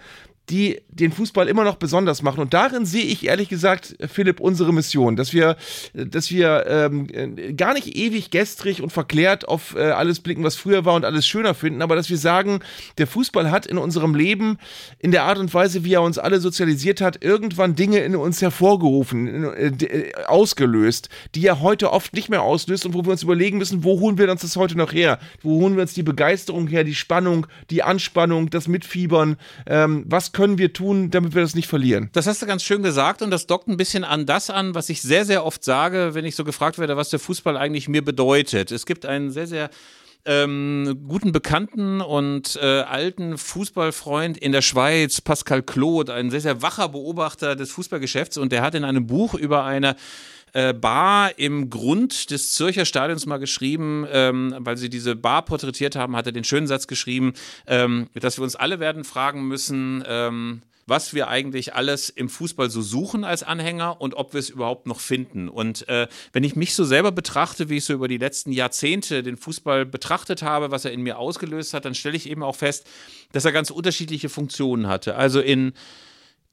die 0.51 0.81
den 0.89 1.13
Fußball 1.13 1.49
immer 1.49 1.65
noch 1.65 1.77
besonders 1.77 2.23
machen. 2.23 2.41
Und 2.41 2.55
darin 2.55 2.87
sehe 2.87 3.05
ich 3.05 3.27
ehrlich 3.27 3.49
gesagt, 3.49 3.97
Philipp, 4.09 4.41
unsere 4.41 4.73
Mission, 4.73 5.17
dass 5.17 5.33
wir, 5.33 5.57
dass 5.93 6.31
wir 6.31 6.65
ähm, 6.69 7.57
gar 7.57 7.75
nicht 7.75 7.97
ewig 7.97 8.31
gestrig 8.31 8.81
und 8.81 8.93
verklärt 8.93 9.49
auf 9.49 9.75
äh, 9.75 9.91
alles 9.91 10.21
blicken, 10.21 10.45
was 10.45 10.57
früher 10.57 10.85
war 10.85 10.95
und 10.95 11.05
alles 11.05 11.27
schöner 11.27 11.55
finden, 11.55 11.83
aber 11.83 11.97
dass 11.97 12.09
wir 12.09 12.19
sagen, 12.19 12.61
der 12.99 13.07
Fußball 13.07 13.51
hat 13.51 13.67
in 13.67 13.77
unserem 13.77 14.15
Leben, 14.15 14.59
in 15.01 15.11
der 15.11 15.25
Art 15.25 15.39
und 15.39 15.53
Weise, 15.53 15.85
wie 15.85 15.95
er 15.95 16.03
uns 16.03 16.19
alle 16.19 16.41
sozialisiert 16.41 17.01
hat, 17.01 17.23
irgendwann 17.25 17.75
Dinge 17.75 17.99
in 17.99 18.15
uns 18.15 18.41
hervorgerufen, 18.41 19.53
äh, 19.53 19.67
äh, 19.67 20.13
ausgelöst, 20.27 21.09
die 21.35 21.47
er 21.47 21.61
heute 21.61 21.93
oft 21.93 22.15
nicht 22.15 22.29
mehr 22.29 22.43
auslöst 22.43 22.87
und 22.87 22.95
wo 22.95 23.05
wir 23.05 23.11
uns 23.11 23.23
überlegen 23.23 23.59
müssen, 23.59 23.85
wo 23.85 24.01
holen 24.01 24.17
wir 24.17 24.31
uns 24.31 24.43
das 24.43 24.57
heute 24.57 24.79
noch 24.79 24.93
her? 24.93 25.19
Wo 25.43 25.61
holen 25.61 25.75
wir 25.75 25.83
uns 25.83 25.95
die 25.95 26.03
Begeisterung 26.03 26.69
her, 26.69 26.85
die 26.85 26.95
Spannung, 26.95 27.47
die 27.71 27.83
Anspannung, 27.83 28.49
das 28.49 28.69
Mitfiebern? 28.69 29.37
Ähm, 29.67 30.05
was 30.07 30.33
können 30.37 30.59
wir 30.59 30.75
tun, 30.75 31.11
damit 31.11 31.35
wir 31.35 31.41
das 31.41 31.55
nicht 31.55 31.67
verlieren? 31.67 32.11
Das 32.13 32.27
hast 32.27 32.43
du 32.43 32.47
ganz 32.47 32.63
schön 32.63 32.83
gesagt 32.83 33.23
und 33.23 33.31
das 33.31 33.47
dockt 33.47 33.69
ein 33.69 33.79
bisschen 33.79 34.05
an 34.05 34.27
das 34.27 34.51
an, 34.51 34.75
was 34.75 34.91
ich 34.91 35.01
sehr, 35.01 35.25
sehr 35.25 35.47
oft 35.47 35.65
sage, 35.65 36.11
wenn 36.13 36.27
ich 36.27 36.37
so 36.37 36.45
gefragt 36.45 36.79
werde, 36.79 36.95
was 36.95 37.09
der 37.09 37.19
Fußball 37.19 37.57
eigentlich 37.57 37.89
mir 37.89 38.05
bedeutet. 38.05 38.71
Es 38.71 38.85
gibt 38.85 39.07
einen 39.07 39.31
sehr, 39.31 39.47
sehr 39.47 39.71
ähm, 40.27 41.05
guten 41.09 41.33
Bekannten 41.33 42.03
und 42.03 42.59
äh, 42.61 42.67
alten 42.83 43.39
Fußballfreund 43.39 44.37
in 44.37 44.53
der 44.53 44.61
Schweiz, 44.61 45.23
Pascal 45.23 45.63
Claude, 45.63 46.13
ein 46.13 46.31
sehr, 46.31 46.43
sehr 46.43 46.61
wacher 46.61 46.91
Beobachter 46.91 47.57
des 47.57 47.71
Fußballgeschäfts 47.71 48.37
und 48.37 48.53
der 48.53 48.61
hat 48.61 48.75
in 48.75 48.85
einem 48.85 49.07
Buch 49.07 49.33
über 49.33 49.65
eine 49.65 49.97
äh, 50.57 50.73
Bar 50.73 51.39
im 51.39 51.69
Grund 51.69 52.31
des 52.31 52.55
Zürcher 52.55 52.87
Stadions 52.87 53.27
mal 53.27 53.37
geschrieben, 53.37 54.07
ähm, 54.11 54.55
weil 54.61 54.79
sie 54.79 54.89
diese 54.89 55.15
Bar 55.15 55.45
porträtiert 55.45 55.97
haben, 55.97 56.17
hat 56.17 56.25
er 56.25 56.33
den 56.33 56.45
schönen 56.45 56.67
Satz 56.67 56.87
geschrieben, 56.87 57.35
ähm, 57.67 58.09
dass 58.15 58.39
wir 58.39 58.43
uns 58.43 58.57
alle 58.57 58.81
werden 58.81 59.05
fragen 59.05 59.47
müssen, 59.49 60.03
ähm, 60.09 60.63
was 60.87 61.13
wir 61.13 61.29
eigentlich 61.29 61.75
alles 61.75 62.09
im 62.09 62.31
Fußball 62.31 62.71
so 62.71 62.81
suchen 62.81 63.23
als 63.25 63.43
Anhänger 63.43 64.01
und 64.01 64.15
ob 64.15 64.33
wir 64.33 64.41
es 64.41 64.49
überhaupt 64.49 64.87
noch 64.87 65.01
finden. 65.01 65.51
Und 65.51 65.87
äh, 65.91 66.09
wenn 66.33 66.43
ich 66.43 66.57
mich 66.57 66.75
so 66.75 66.85
selber 66.85 67.13
betrachte, 67.13 67.69
wie 67.69 67.77
ich 67.77 67.85
so 67.85 67.93
über 67.93 68.09
die 68.09 68.19
letzten 68.19 68.51
Jahrzehnte 68.51 69.23
den 69.23 69.37
Fußball 69.37 69.85
betrachtet 69.85 70.41
habe, 70.43 70.71
was 70.71 70.87
er 70.87 70.93
in 70.93 71.03
mir 71.03 71.19
ausgelöst 71.19 71.75
hat, 71.75 71.85
dann 71.85 71.95
stelle 71.95 72.17
ich 72.17 72.31
eben 72.31 72.43
auch 72.43 72.57
fest, 72.57 72.87
dass 73.33 73.45
er 73.45 73.53
ganz 73.53 73.71
unterschiedliche 73.71 74.31
Funktionen 74.31 74.87
hatte. 74.87 75.17
Also 75.17 75.41
in 75.41 75.75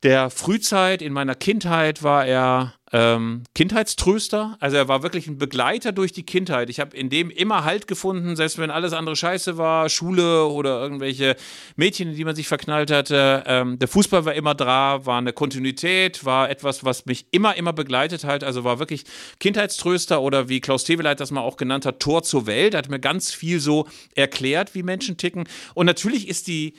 der 0.03 0.29
Frühzeit, 0.29 1.01
in 1.01 1.13
meiner 1.13 1.33
Kindheit 1.33 2.03
war 2.03 2.25
er 2.25 2.73
ähm, 2.91 3.43
Kindheitströster. 3.55 4.57
Also 4.59 4.77
er 4.77 4.87
war 4.87 5.01
wirklich 5.01 5.27
ein 5.27 5.37
Begleiter 5.37 5.91
durch 5.93 6.11
die 6.11 6.23
Kindheit. 6.23 6.69
Ich 6.69 6.79
habe 6.79 6.95
in 6.95 7.09
dem 7.09 7.31
immer 7.31 7.63
Halt 7.63 7.87
gefunden, 7.87 8.35
selbst 8.35 8.59
wenn 8.59 8.69
alles 8.69 8.93
andere 8.93 9.15
scheiße 9.15 9.57
war, 9.57 9.89
Schule 9.89 10.45
oder 10.45 10.79
irgendwelche 10.81 11.35
Mädchen, 11.75 12.09
in 12.09 12.15
die 12.15 12.25
man 12.25 12.35
sich 12.35 12.47
verknallt 12.47 12.91
hatte. 12.91 13.43
Ähm, 13.47 13.79
der 13.79 13.87
Fußball 13.87 14.25
war 14.25 14.33
immer 14.33 14.53
da, 14.53 15.05
war 15.05 15.17
eine 15.17 15.33
Kontinuität, 15.33 16.23
war 16.23 16.49
etwas, 16.49 16.83
was 16.83 17.05
mich 17.05 17.25
immer, 17.31 17.55
immer 17.55 17.73
begleitet 17.73 18.25
hat. 18.25 18.43
Also 18.43 18.63
war 18.63 18.79
wirklich 18.79 19.05
Kindheitströster 19.39 20.21
oder 20.21 20.49
wie 20.49 20.59
Klaus 20.59 20.83
Teweleit 20.83 21.19
das 21.19 21.31
mal 21.31 21.41
auch 21.41 21.57
genannt 21.57 21.85
hat, 21.85 21.99
Tor 21.99 22.23
zur 22.23 22.45
Welt. 22.45 22.75
Er 22.75 22.79
hat 22.79 22.89
mir 22.89 22.99
ganz 22.99 23.33
viel 23.33 23.59
so 23.59 23.87
erklärt, 24.15 24.75
wie 24.75 24.83
Menschen 24.83 25.17
ticken. 25.17 25.45
Und 25.73 25.85
natürlich 25.87 26.27
ist 26.27 26.47
die 26.47 26.75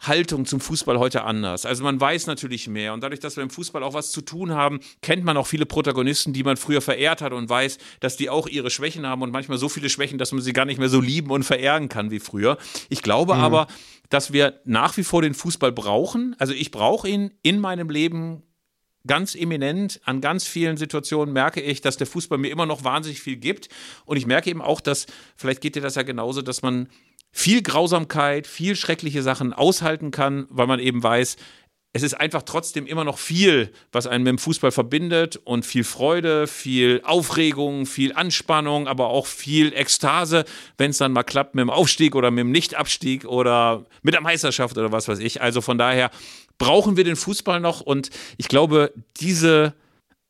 Haltung 0.00 0.44
zum 0.44 0.60
Fußball 0.60 0.98
heute 0.98 1.24
anders. 1.24 1.64
Also 1.64 1.82
man 1.82 2.00
weiß 2.00 2.26
natürlich 2.26 2.68
mehr 2.68 2.92
und 2.92 3.02
dadurch, 3.02 3.20
dass 3.20 3.36
wir 3.36 3.42
im 3.42 3.50
Fußball 3.50 3.82
auch 3.82 3.94
was 3.94 4.12
zu 4.12 4.20
tun 4.20 4.52
haben, 4.52 4.80
kennt 5.00 5.24
man 5.24 5.36
auch 5.36 5.46
viele 5.46 5.66
Protagonisten, 5.66 6.32
die 6.32 6.42
man 6.42 6.56
früher 6.56 6.80
verehrt 6.80 7.22
hat 7.22 7.32
und 7.32 7.48
weiß, 7.48 7.78
dass 8.00 8.16
die 8.16 8.28
auch 8.28 8.46
ihre 8.46 8.70
Schwächen 8.70 9.06
haben 9.06 9.22
und 9.22 9.30
manchmal 9.30 9.58
so 9.58 9.68
viele 9.68 9.88
Schwächen, 9.88 10.18
dass 10.18 10.32
man 10.32 10.42
sie 10.42 10.52
gar 10.52 10.64
nicht 10.64 10.78
mehr 10.78 10.88
so 10.88 11.00
lieben 11.00 11.30
und 11.30 11.44
verehren 11.44 11.88
kann 11.88 12.10
wie 12.10 12.20
früher. 12.20 12.58
Ich 12.88 13.02
glaube 13.02 13.34
mhm. 13.34 13.40
aber, 13.40 13.66
dass 14.10 14.32
wir 14.32 14.60
nach 14.64 14.96
wie 14.96 15.04
vor 15.04 15.22
den 15.22 15.34
Fußball 15.34 15.72
brauchen. 15.72 16.36
Also 16.38 16.52
ich 16.52 16.70
brauche 16.70 17.08
ihn 17.08 17.32
in 17.42 17.58
meinem 17.58 17.88
Leben 17.88 18.42
ganz 19.06 19.34
eminent. 19.34 20.00
An 20.04 20.20
ganz 20.20 20.46
vielen 20.46 20.76
Situationen 20.76 21.32
merke 21.32 21.60
ich, 21.60 21.80
dass 21.80 21.96
der 21.96 22.06
Fußball 22.06 22.38
mir 22.38 22.50
immer 22.50 22.66
noch 22.66 22.84
wahnsinnig 22.84 23.20
viel 23.20 23.36
gibt. 23.36 23.68
Und 24.04 24.16
ich 24.16 24.26
merke 24.26 24.50
eben 24.50 24.62
auch, 24.62 24.80
dass, 24.80 25.06
vielleicht 25.36 25.60
geht 25.60 25.76
dir 25.76 25.82
das 25.82 25.94
ja 25.94 26.02
genauso, 26.02 26.42
dass 26.42 26.62
man 26.62 26.88
viel 27.32 27.62
Grausamkeit, 27.62 28.46
viel 28.46 28.76
schreckliche 28.76 29.22
Sachen 29.22 29.52
aushalten 29.52 30.10
kann, 30.10 30.46
weil 30.50 30.66
man 30.66 30.80
eben 30.80 31.02
weiß, 31.02 31.36
es 31.96 32.02
ist 32.02 32.12
einfach 32.12 32.42
trotzdem 32.42 32.86
immer 32.86 33.04
noch 33.04 33.16
viel, 33.16 33.72
was 33.90 34.06
einen 34.06 34.22
mit 34.22 34.32
dem 34.32 34.38
Fußball 34.38 34.70
verbindet 34.70 35.36
und 35.44 35.64
viel 35.64 35.82
Freude, 35.82 36.46
viel 36.46 37.00
Aufregung, 37.04 37.86
viel 37.86 38.12
Anspannung, 38.12 38.86
aber 38.86 39.08
auch 39.08 39.26
viel 39.26 39.72
Ekstase, 39.72 40.44
wenn 40.76 40.90
es 40.90 40.98
dann 40.98 41.12
mal 41.12 41.22
klappt 41.22 41.54
mit 41.54 41.62
dem 41.62 41.70
Aufstieg 41.70 42.14
oder 42.14 42.30
mit 42.30 42.42
dem 42.42 42.50
Nichtabstieg 42.50 43.24
oder 43.24 43.86
mit 44.02 44.12
der 44.12 44.20
Meisterschaft 44.20 44.76
oder 44.76 44.92
was 44.92 45.08
weiß 45.08 45.20
ich. 45.20 45.40
Also 45.40 45.62
von 45.62 45.78
daher 45.78 46.10
brauchen 46.58 46.98
wir 46.98 47.04
den 47.04 47.16
Fußball 47.16 47.60
noch 47.60 47.80
und 47.80 48.10
ich 48.36 48.48
glaube, 48.48 48.92
diese 49.18 49.72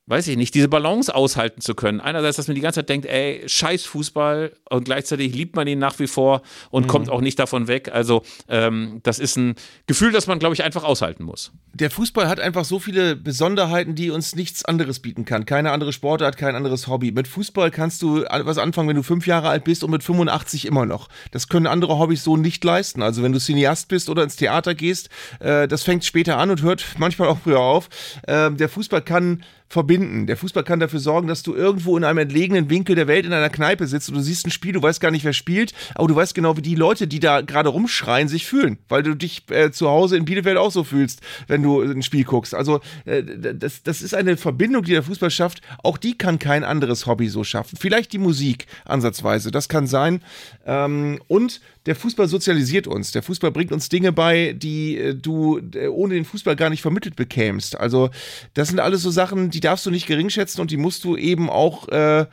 weiß 0.06 0.28
ich 0.28 0.36
nicht, 0.36 0.54
diese 0.54 0.68
Balance 0.68 1.12
aushalten 1.12 1.60
zu 1.60 1.74
können. 1.74 2.00
Einerseits, 2.00 2.36
dass 2.36 2.46
man 2.46 2.54
die 2.54 2.60
ganze 2.60 2.80
Zeit 2.80 2.88
denkt, 2.88 3.06
ey, 3.06 3.42
scheiß 3.46 3.84
Fußball 3.86 4.52
und 4.70 4.84
gleichzeitig 4.84 5.34
liebt 5.34 5.56
man 5.56 5.66
ihn 5.66 5.80
nach 5.80 5.98
wie 5.98 6.06
vor 6.06 6.42
und 6.70 6.84
mhm. 6.84 6.88
kommt 6.88 7.10
auch 7.10 7.20
nicht 7.20 7.38
davon 7.40 7.66
weg. 7.66 7.90
Also 7.92 8.22
ähm, 8.48 9.00
das 9.02 9.18
ist 9.18 9.36
ein 9.36 9.56
Gefühl, 9.88 10.12
das 10.12 10.28
man, 10.28 10.38
glaube 10.38 10.54
ich, 10.54 10.62
einfach 10.62 10.84
aushalten 10.84 11.24
muss. 11.24 11.50
Der 11.72 11.90
Fußball 11.90 12.28
hat 12.28 12.38
einfach 12.38 12.64
so 12.64 12.78
viele 12.78 13.16
Besonderheiten, 13.16 13.96
die 13.96 14.10
uns 14.10 14.36
nichts 14.36 14.64
anderes 14.64 15.00
bieten 15.00 15.24
kann. 15.24 15.44
Keine 15.44 15.72
andere 15.72 15.92
Sportart, 15.92 16.36
kein 16.36 16.54
anderes 16.54 16.86
Hobby. 16.86 17.10
Mit 17.10 17.26
Fußball 17.26 17.72
kannst 17.72 18.00
du 18.02 18.22
was 18.22 18.58
anfangen, 18.58 18.88
wenn 18.88 18.96
du 18.96 19.02
fünf 19.02 19.26
Jahre 19.26 19.48
alt 19.48 19.64
bist 19.64 19.82
und 19.82 19.90
mit 19.90 20.04
85 20.04 20.66
immer 20.66 20.86
noch. 20.86 21.08
Das 21.32 21.48
können 21.48 21.66
andere 21.66 21.98
Hobbys 21.98 22.22
so 22.22 22.36
nicht 22.36 22.62
leisten. 22.62 23.02
Also 23.02 23.24
wenn 23.24 23.32
du 23.32 23.40
Cineast 23.40 23.88
bist 23.88 24.08
oder 24.08 24.22
ins 24.22 24.36
Theater 24.36 24.76
gehst, 24.76 25.10
äh, 25.40 25.66
das 25.66 25.82
fängt 25.82 26.04
später 26.04 26.38
an 26.38 26.50
und 26.50 26.62
hört 26.62 26.84
manchmal 26.96 27.28
auch 27.28 27.38
früher 27.42 27.60
auf. 27.60 27.88
Äh, 28.22 28.52
der 28.52 28.68
Fußball 28.68 29.02
kann 29.02 29.42
verbinden. 29.68 30.26
Der 30.26 30.36
Fußball 30.36 30.64
kann 30.64 30.80
dafür 30.80 31.00
sorgen, 31.00 31.26
dass 31.28 31.42
du 31.42 31.54
irgendwo 31.54 31.96
in 31.96 32.04
einem 32.04 32.18
entlegenen 32.18 32.70
Winkel 32.70 32.94
der 32.94 33.08
Welt 33.08 33.26
in 33.26 33.32
einer 33.32 33.50
Kneipe 33.50 33.86
sitzt 33.86 34.08
und 34.08 34.14
du 34.14 34.20
siehst 34.20 34.46
ein 34.46 34.50
Spiel, 34.50 34.72
du 34.72 34.82
weißt 34.82 35.00
gar 35.00 35.10
nicht, 35.10 35.24
wer 35.24 35.32
spielt, 35.32 35.72
aber 35.94 36.08
du 36.08 36.14
weißt 36.14 36.34
genau, 36.34 36.56
wie 36.56 36.62
die 36.62 36.74
Leute, 36.74 37.06
die 37.06 37.20
da 37.20 37.40
gerade 37.40 37.68
rumschreien, 37.68 38.28
sich 38.28 38.46
fühlen, 38.46 38.78
weil 38.88 39.02
du 39.02 39.14
dich 39.14 39.42
äh, 39.50 39.70
zu 39.70 39.88
Hause 39.88 40.16
in 40.16 40.24
Bielefeld 40.24 40.56
auch 40.56 40.70
so 40.70 40.84
fühlst, 40.84 41.20
wenn 41.48 41.62
du 41.62 41.82
ein 41.82 42.02
Spiel 42.02 42.24
guckst. 42.24 42.54
Also 42.54 42.80
äh, 43.04 43.22
das, 43.22 43.82
das 43.82 44.02
ist 44.02 44.14
eine 44.14 44.36
Verbindung, 44.36 44.84
die 44.84 44.92
der 44.92 45.02
Fußball 45.02 45.30
schafft. 45.30 45.60
Auch 45.82 45.98
die 45.98 46.16
kann 46.16 46.38
kein 46.38 46.64
anderes 46.64 47.06
Hobby 47.06 47.28
so 47.28 47.42
schaffen. 47.42 47.76
Vielleicht 47.80 48.12
die 48.12 48.18
Musik 48.18 48.66
ansatzweise, 48.84 49.50
das 49.50 49.68
kann 49.68 49.86
sein. 49.86 50.22
Ähm, 50.64 51.20
und 51.28 51.60
der 51.86 51.94
Fußball 51.96 52.28
sozialisiert 52.28 52.86
uns. 52.86 53.12
Der 53.12 53.22
Fußball 53.22 53.52
bringt 53.52 53.72
uns 53.72 53.88
Dinge 53.88 54.12
bei, 54.12 54.52
die 54.52 54.98
äh, 54.98 55.14
du 55.14 55.58
äh, 55.74 55.88
ohne 55.88 56.14
den 56.14 56.24
Fußball 56.24 56.56
gar 56.56 56.70
nicht 56.70 56.82
vermittelt 56.82 57.16
bekämst. 57.16 57.78
Also 57.78 58.10
das 58.54 58.68
sind 58.68 58.80
alles 58.80 59.02
so 59.02 59.10
Sachen, 59.10 59.50
die 59.50 59.60
darfst 59.60 59.86
du 59.86 59.90
nicht 59.90 60.06
geringschätzen 60.06 60.60
und 60.60 60.70
die 60.70 60.76
musst 60.76 61.04
du 61.04 61.16
eben 61.16 61.48
auch 61.48 61.88
äh, 61.88 62.26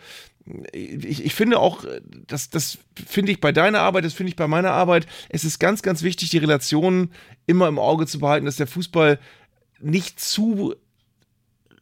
ich, 0.74 1.24
ich 1.24 1.36
finde 1.36 1.60
auch, 1.60 1.86
das, 2.28 2.50
das 2.50 2.78
finde 3.08 3.32
ich 3.32 3.40
bei 3.40 3.54
deiner 3.54 3.80
Arbeit, 3.80 4.04
das 4.04 4.14
finde 4.14 4.30
ich 4.30 4.36
bei 4.36 4.48
meiner 4.48 4.72
Arbeit, 4.72 5.08
es 5.30 5.46
ist 5.46 5.58
ganz, 5.58 5.82
ganz 5.82 6.04
wichtig, 6.04 6.32
die 6.32 6.38
Relationen 6.38 7.12
immer 7.46 7.70
im 7.70 7.80
Auge 7.80 8.08
zu 8.08 8.20
behalten, 8.20 8.46
dass 8.46 8.58
der 8.58 8.68
Fußball 8.68 9.20
nicht 9.80 10.20
zu 10.20 10.76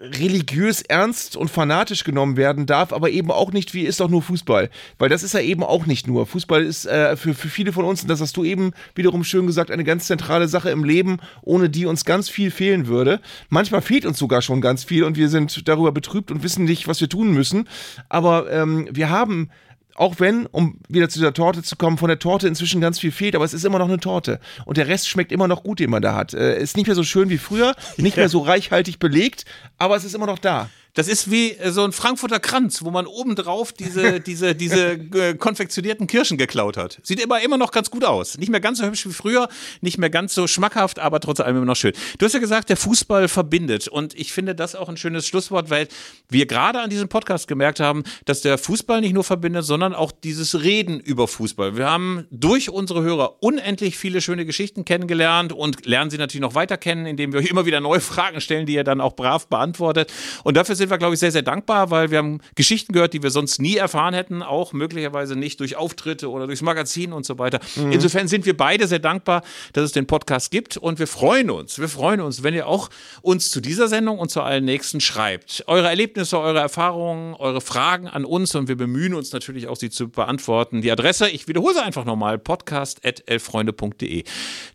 religiös 0.01 0.81
ernst 0.81 1.35
und 1.35 1.49
fanatisch 1.49 2.03
genommen 2.03 2.35
werden 2.35 2.65
darf, 2.65 2.91
aber 2.91 3.11
eben 3.11 3.31
auch 3.31 3.51
nicht 3.51 3.73
wie 3.73 3.83
ist 3.83 3.99
doch 3.99 4.09
nur 4.09 4.21
Fußball. 4.21 4.69
Weil 4.97 5.09
das 5.09 5.21
ist 5.21 5.33
ja 5.33 5.39
eben 5.39 5.63
auch 5.63 5.85
nicht 5.85 6.07
nur. 6.07 6.25
Fußball 6.25 6.63
ist 6.63 6.85
äh, 6.85 7.15
für, 7.15 7.33
für 7.33 7.49
viele 7.49 7.71
von 7.71 7.85
uns, 7.85 8.01
und 8.01 8.07
das 8.07 8.19
hast 8.19 8.35
du 8.35 8.43
eben 8.43 8.71
wiederum 8.95 9.23
schön 9.23 9.45
gesagt, 9.45 9.69
eine 9.69 9.83
ganz 9.83 10.07
zentrale 10.07 10.47
Sache 10.47 10.71
im 10.71 10.83
Leben, 10.83 11.19
ohne 11.43 11.69
die 11.69 11.85
uns 11.85 12.03
ganz 12.03 12.29
viel 12.29 12.49
fehlen 12.49 12.87
würde. 12.87 13.19
Manchmal 13.49 13.81
fehlt 13.81 14.05
uns 14.05 14.17
sogar 14.17 14.41
schon 14.41 14.59
ganz 14.59 14.83
viel 14.83 15.03
und 15.03 15.17
wir 15.17 15.29
sind 15.29 15.67
darüber 15.67 15.91
betrübt 15.91 16.31
und 16.31 16.43
wissen 16.43 16.65
nicht, 16.65 16.87
was 16.87 16.99
wir 16.99 17.09
tun 17.09 17.31
müssen. 17.31 17.67
Aber 18.09 18.51
ähm, 18.51 18.87
wir 18.91 19.09
haben 19.09 19.49
auch 19.95 20.19
wenn, 20.19 20.45
um 20.47 20.79
wieder 20.87 21.09
zu 21.09 21.19
der 21.19 21.33
Torte 21.33 21.63
zu 21.63 21.75
kommen, 21.75 21.97
von 21.97 22.07
der 22.07 22.19
Torte 22.19 22.47
inzwischen 22.47 22.81
ganz 22.81 22.99
viel 22.99 23.11
fehlt, 23.11 23.35
aber 23.35 23.45
es 23.45 23.53
ist 23.53 23.65
immer 23.65 23.79
noch 23.79 23.87
eine 23.87 23.99
Torte. 23.99 24.39
Und 24.65 24.77
der 24.77 24.87
Rest 24.87 25.09
schmeckt 25.09 25.31
immer 25.31 25.47
noch 25.47 25.63
gut, 25.63 25.79
den 25.79 25.89
man 25.89 26.01
da 26.01 26.15
hat. 26.15 26.33
Äh, 26.33 26.61
ist 26.61 26.77
nicht 26.77 26.87
mehr 26.87 26.95
so 26.95 27.03
schön 27.03 27.29
wie 27.29 27.37
früher, 27.37 27.75
nicht 27.97 28.17
mehr 28.17 28.29
so 28.29 28.39
reichhaltig 28.39 28.99
belegt, 28.99 29.45
aber 29.77 29.95
es 29.95 30.03
ist 30.03 30.15
immer 30.15 30.27
noch 30.27 30.39
da. 30.39 30.69
Das 30.93 31.07
ist 31.07 31.31
wie 31.31 31.51
äh, 31.51 31.71
so 31.71 31.83
ein 31.83 31.91
Frankfurter 31.91 32.39
Kranz, 32.39 32.83
wo 32.83 32.91
man 32.91 33.05
obendrauf 33.05 33.71
diese, 33.71 34.19
diese, 34.19 34.55
diese 34.55 34.93
äh, 34.93 35.35
konfektionierten 35.35 36.07
Kirschen 36.07 36.37
geklaut 36.37 36.77
hat. 36.77 36.99
Sieht 37.03 37.19
immer, 37.19 37.41
immer 37.41 37.57
noch 37.57 37.71
ganz 37.71 37.89
gut 37.89 38.03
aus. 38.03 38.37
Nicht 38.37 38.49
mehr 38.49 38.59
ganz 38.59 38.79
so 38.79 38.85
hübsch 38.85 39.05
wie 39.05 39.13
früher, 39.13 39.47
nicht 39.81 39.97
mehr 39.97 40.09
ganz 40.09 40.33
so 40.33 40.47
schmackhaft, 40.47 40.99
aber 40.99 41.19
trotz 41.19 41.39
allem 41.39 41.57
immer 41.57 41.65
noch 41.65 41.75
schön. 41.75 41.93
Du 42.17 42.25
hast 42.25 42.33
ja 42.33 42.39
gesagt, 42.39 42.69
der 42.69 42.77
Fußball 42.77 43.27
verbindet. 43.27 43.87
Und 43.87 44.13
ich 44.15 44.33
finde 44.33 44.55
das 44.55 44.75
auch 44.75 44.89
ein 44.89 44.97
schönes 44.97 45.27
Schlusswort, 45.27 45.69
weil 45.69 45.87
wir 46.29 46.45
gerade 46.45 46.81
an 46.81 46.89
diesem 46.89 47.07
Podcast 47.07 47.47
gemerkt 47.47 47.79
haben, 47.79 48.03
dass 48.25 48.41
der 48.41 48.57
Fußball 48.57 49.01
nicht 49.01 49.13
nur 49.13 49.23
verbindet, 49.23 49.65
sondern 49.65 49.93
auch 49.93 50.11
dieses 50.11 50.61
Reden 50.61 50.99
über 50.99 51.27
Fußball. 51.27 51.77
Wir 51.77 51.89
haben 51.89 52.25
durch 52.31 52.69
unsere 52.69 53.01
Hörer 53.01 53.41
unendlich 53.41 53.97
viele 53.97 54.21
schöne 54.21 54.45
Geschichten 54.45 54.85
kennengelernt 54.85 55.53
und 55.53 55.85
lernen 55.85 56.11
sie 56.11 56.17
natürlich 56.17 56.41
noch 56.41 56.55
weiter 56.55 56.77
kennen, 56.77 57.05
indem 57.05 57.33
wir 57.33 57.39
euch 57.39 57.47
immer 57.47 57.65
wieder 57.65 57.79
neue 57.79 58.01
Fragen 58.01 58.41
stellen, 58.41 58.65
die 58.65 58.73
ihr 58.73 58.83
dann 58.83 59.01
auch 59.01 59.15
brav 59.15 59.47
beantwortet. 59.47 60.11
Und 60.43 60.57
dafür 60.57 60.75
sind 60.81 60.89
wir, 60.89 60.97
glaube 60.97 61.13
ich, 61.13 61.19
sehr, 61.19 61.31
sehr 61.31 61.43
dankbar, 61.43 61.91
weil 61.91 62.09
wir 62.09 62.17
haben 62.17 62.39
Geschichten 62.55 62.91
gehört, 62.91 63.13
die 63.13 63.21
wir 63.21 63.29
sonst 63.29 63.61
nie 63.61 63.77
erfahren 63.77 64.15
hätten, 64.15 64.41
auch 64.41 64.73
möglicherweise 64.73 65.35
nicht 65.35 65.59
durch 65.59 65.75
Auftritte 65.75 66.29
oder 66.29 66.47
durchs 66.47 66.63
Magazin 66.63 67.13
und 67.13 67.23
so 67.23 67.37
weiter. 67.37 67.59
Mhm. 67.75 67.91
Insofern 67.91 68.27
sind 68.27 68.47
wir 68.47 68.57
beide 68.57 68.87
sehr 68.87 68.99
dankbar, 68.99 69.43
dass 69.73 69.85
es 69.85 69.91
den 69.91 70.07
Podcast 70.07 70.49
gibt 70.49 70.77
und 70.77 70.97
wir 70.97 71.05
freuen 71.05 71.51
uns, 71.51 71.77
wir 71.77 71.87
freuen 71.87 72.19
uns, 72.19 72.41
wenn 72.41 72.55
ihr 72.55 72.67
auch 72.67 72.89
uns 73.21 73.51
zu 73.51 73.61
dieser 73.61 73.87
Sendung 73.87 74.17
und 74.17 74.31
zu 74.31 74.41
allen 74.41 74.65
nächsten 74.65 75.01
schreibt. 75.01 75.63
Eure 75.67 75.87
Erlebnisse, 75.87 76.39
eure 76.39 76.59
Erfahrungen, 76.59 77.35
eure 77.35 77.61
Fragen 77.61 78.07
an 78.07 78.25
uns 78.25 78.55
und 78.55 78.67
wir 78.67 78.75
bemühen 78.75 79.13
uns 79.13 79.31
natürlich 79.31 79.67
auch, 79.67 79.75
sie 79.75 79.91
zu 79.91 80.09
beantworten. 80.09 80.81
Die 80.81 80.91
Adresse, 80.91 81.29
ich 81.29 81.47
wiederhole 81.47 81.75
sie 81.75 81.83
einfach 81.83 82.05
nochmal, 82.05 82.39
podcast.elfreunde.de. 82.39 84.23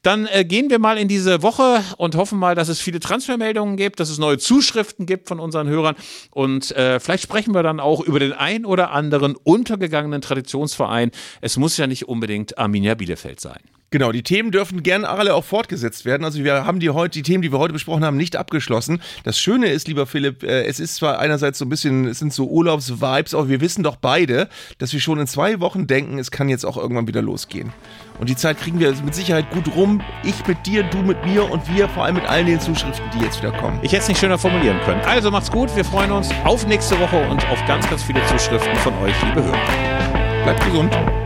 Dann 0.03 0.27
äh, 0.27 0.45
gehen 0.45 0.71
wir 0.71 0.79
mal 0.79 0.99
in 0.99 1.09
diese 1.09 1.43
Woche 1.43 1.83
und 1.97 2.15
hoffen 2.15 2.39
mal, 2.39 2.55
dass 2.55 2.69
es 2.69 2.81
viele 2.81 3.01
Transfermeldungen 3.01 3.77
gibt, 3.77 3.99
dass 3.99 4.09
es 4.09 4.19
neue 4.19 4.39
Zuschriften 4.39 5.05
gibt 5.07 5.27
von 5.27 5.41
unseren 5.41 5.69
Hörern 5.69 5.96
und 6.31 6.71
äh, 6.73 7.01
vielleicht 7.01 7.23
sprechen 7.23 7.55
wir 7.55 7.63
dann 7.63 7.81
auch 7.81 8.01
über 8.01 8.19
den 8.19 8.33
ein 8.33 8.65
oder 8.65 8.91
anderen 8.91 9.37
untergegangenen 9.37 10.21
Traditionsverein. 10.21 11.11
Es 11.41 11.57
muss 11.57 11.77
ja 11.77 11.87
nicht 11.87 12.09
unbedingt 12.09 12.59
Arminia 12.59 12.95
Bielefeld 12.95 13.41
sein. 13.41 13.61
Genau, 13.91 14.11
die 14.11 14.25
Themen 14.25 14.51
dürfen 14.51 14.83
gerne 14.83 15.09
alle 15.09 15.35
auch 15.35 15.45
fortgesetzt 15.45 16.05
werden. 16.05 16.25
Also 16.25 16.43
wir 16.43 16.67
haben 16.67 16.81
die 16.81 16.91
heute, 16.91 17.13
die 17.13 17.23
Themen, 17.23 17.43
die 17.43 17.53
wir 17.53 17.61
heute 17.61 17.73
besprochen 17.73 18.05
haben, 18.05 18.17
nicht 18.17 18.35
abgeschlossen. 18.35 19.01
Das 19.23 19.39
Schöne 19.39 19.69
ist, 19.69 19.87
lieber 19.87 20.07
Philipp, 20.07 20.43
äh, 20.43 20.65
es 20.65 20.81
ist 20.81 20.97
zwar 20.97 21.21
einerseits 21.21 21.59
so 21.59 21.65
ein 21.65 21.69
bisschen, 21.69 22.07
es 22.07 22.19
sind 22.19 22.33
so 22.33 22.49
Urlaubsvibes, 22.49 23.35
aber 23.35 23.49
wir 23.49 23.61
wissen 23.61 23.85
doch 23.85 23.97
beide, 23.97 24.49
dass 24.79 24.93
wir 24.93 24.99
schon 24.99 25.21
in 25.21 25.29
zwei 25.29 25.61
Wochen 25.61 25.87
denken, 25.87 26.19
es 26.19 26.33
kann 26.33 26.49
jetzt 26.49 26.67
auch 26.67 26.77
irgendwann 26.77 27.07
wieder 27.07 27.23
losgehen. 27.23 27.73
Und 28.19 28.29
die 28.29 28.37
Zeit 28.37 28.59
kriegen 28.59 28.81
wir 28.81 28.93
mit 29.05 29.15
Sicherheit 29.15 29.51
gut 29.51 29.75
rum. 29.77 30.01
Ich 30.25 30.47
mit 30.47 30.67
dir, 30.67 30.83
du 30.83 30.99
mit 30.99 31.25
mir 31.25 31.49
und 31.49 31.63
wir 31.73 31.89
vor 31.89 32.05
allem 32.05 32.17
mit 32.17 32.25
allen 32.25 32.47
den 32.47 32.61
Zuschriften, 32.61 33.05
die 33.15 33.25
jetzt 33.25 33.41
wieder 33.41 33.53
kommen. 33.53 33.79
Ich 33.83 33.93
hätte 33.93 34.03
es 34.03 34.09
nicht 34.09 34.19
schöner 34.19 34.39
formulieren 34.39 34.81
können. 34.85 35.01
Also 35.03 35.31
macht's 35.31 35.51
gut, 35.51 35.75
wir 35.77 35.85
freuen 35.85 36.11
uns 36.11 36.31
auf 36.45 36.67
nächste 36.67 36.99
Woche 36.99 37.19
und 37.29 37.47
auf 37.51 37.65
ganz, 37.67 37.89
ganz 37.89 38.03
viele 38.03 38.25
Zuschriften 38.27 38.75
von 38.77 38.95
euch, 39.05 39.15
liebe 39.23 39.45
Hörer. 39.45 40.43
Bleibt 40.45 40.65
gesund. 40.65 41.26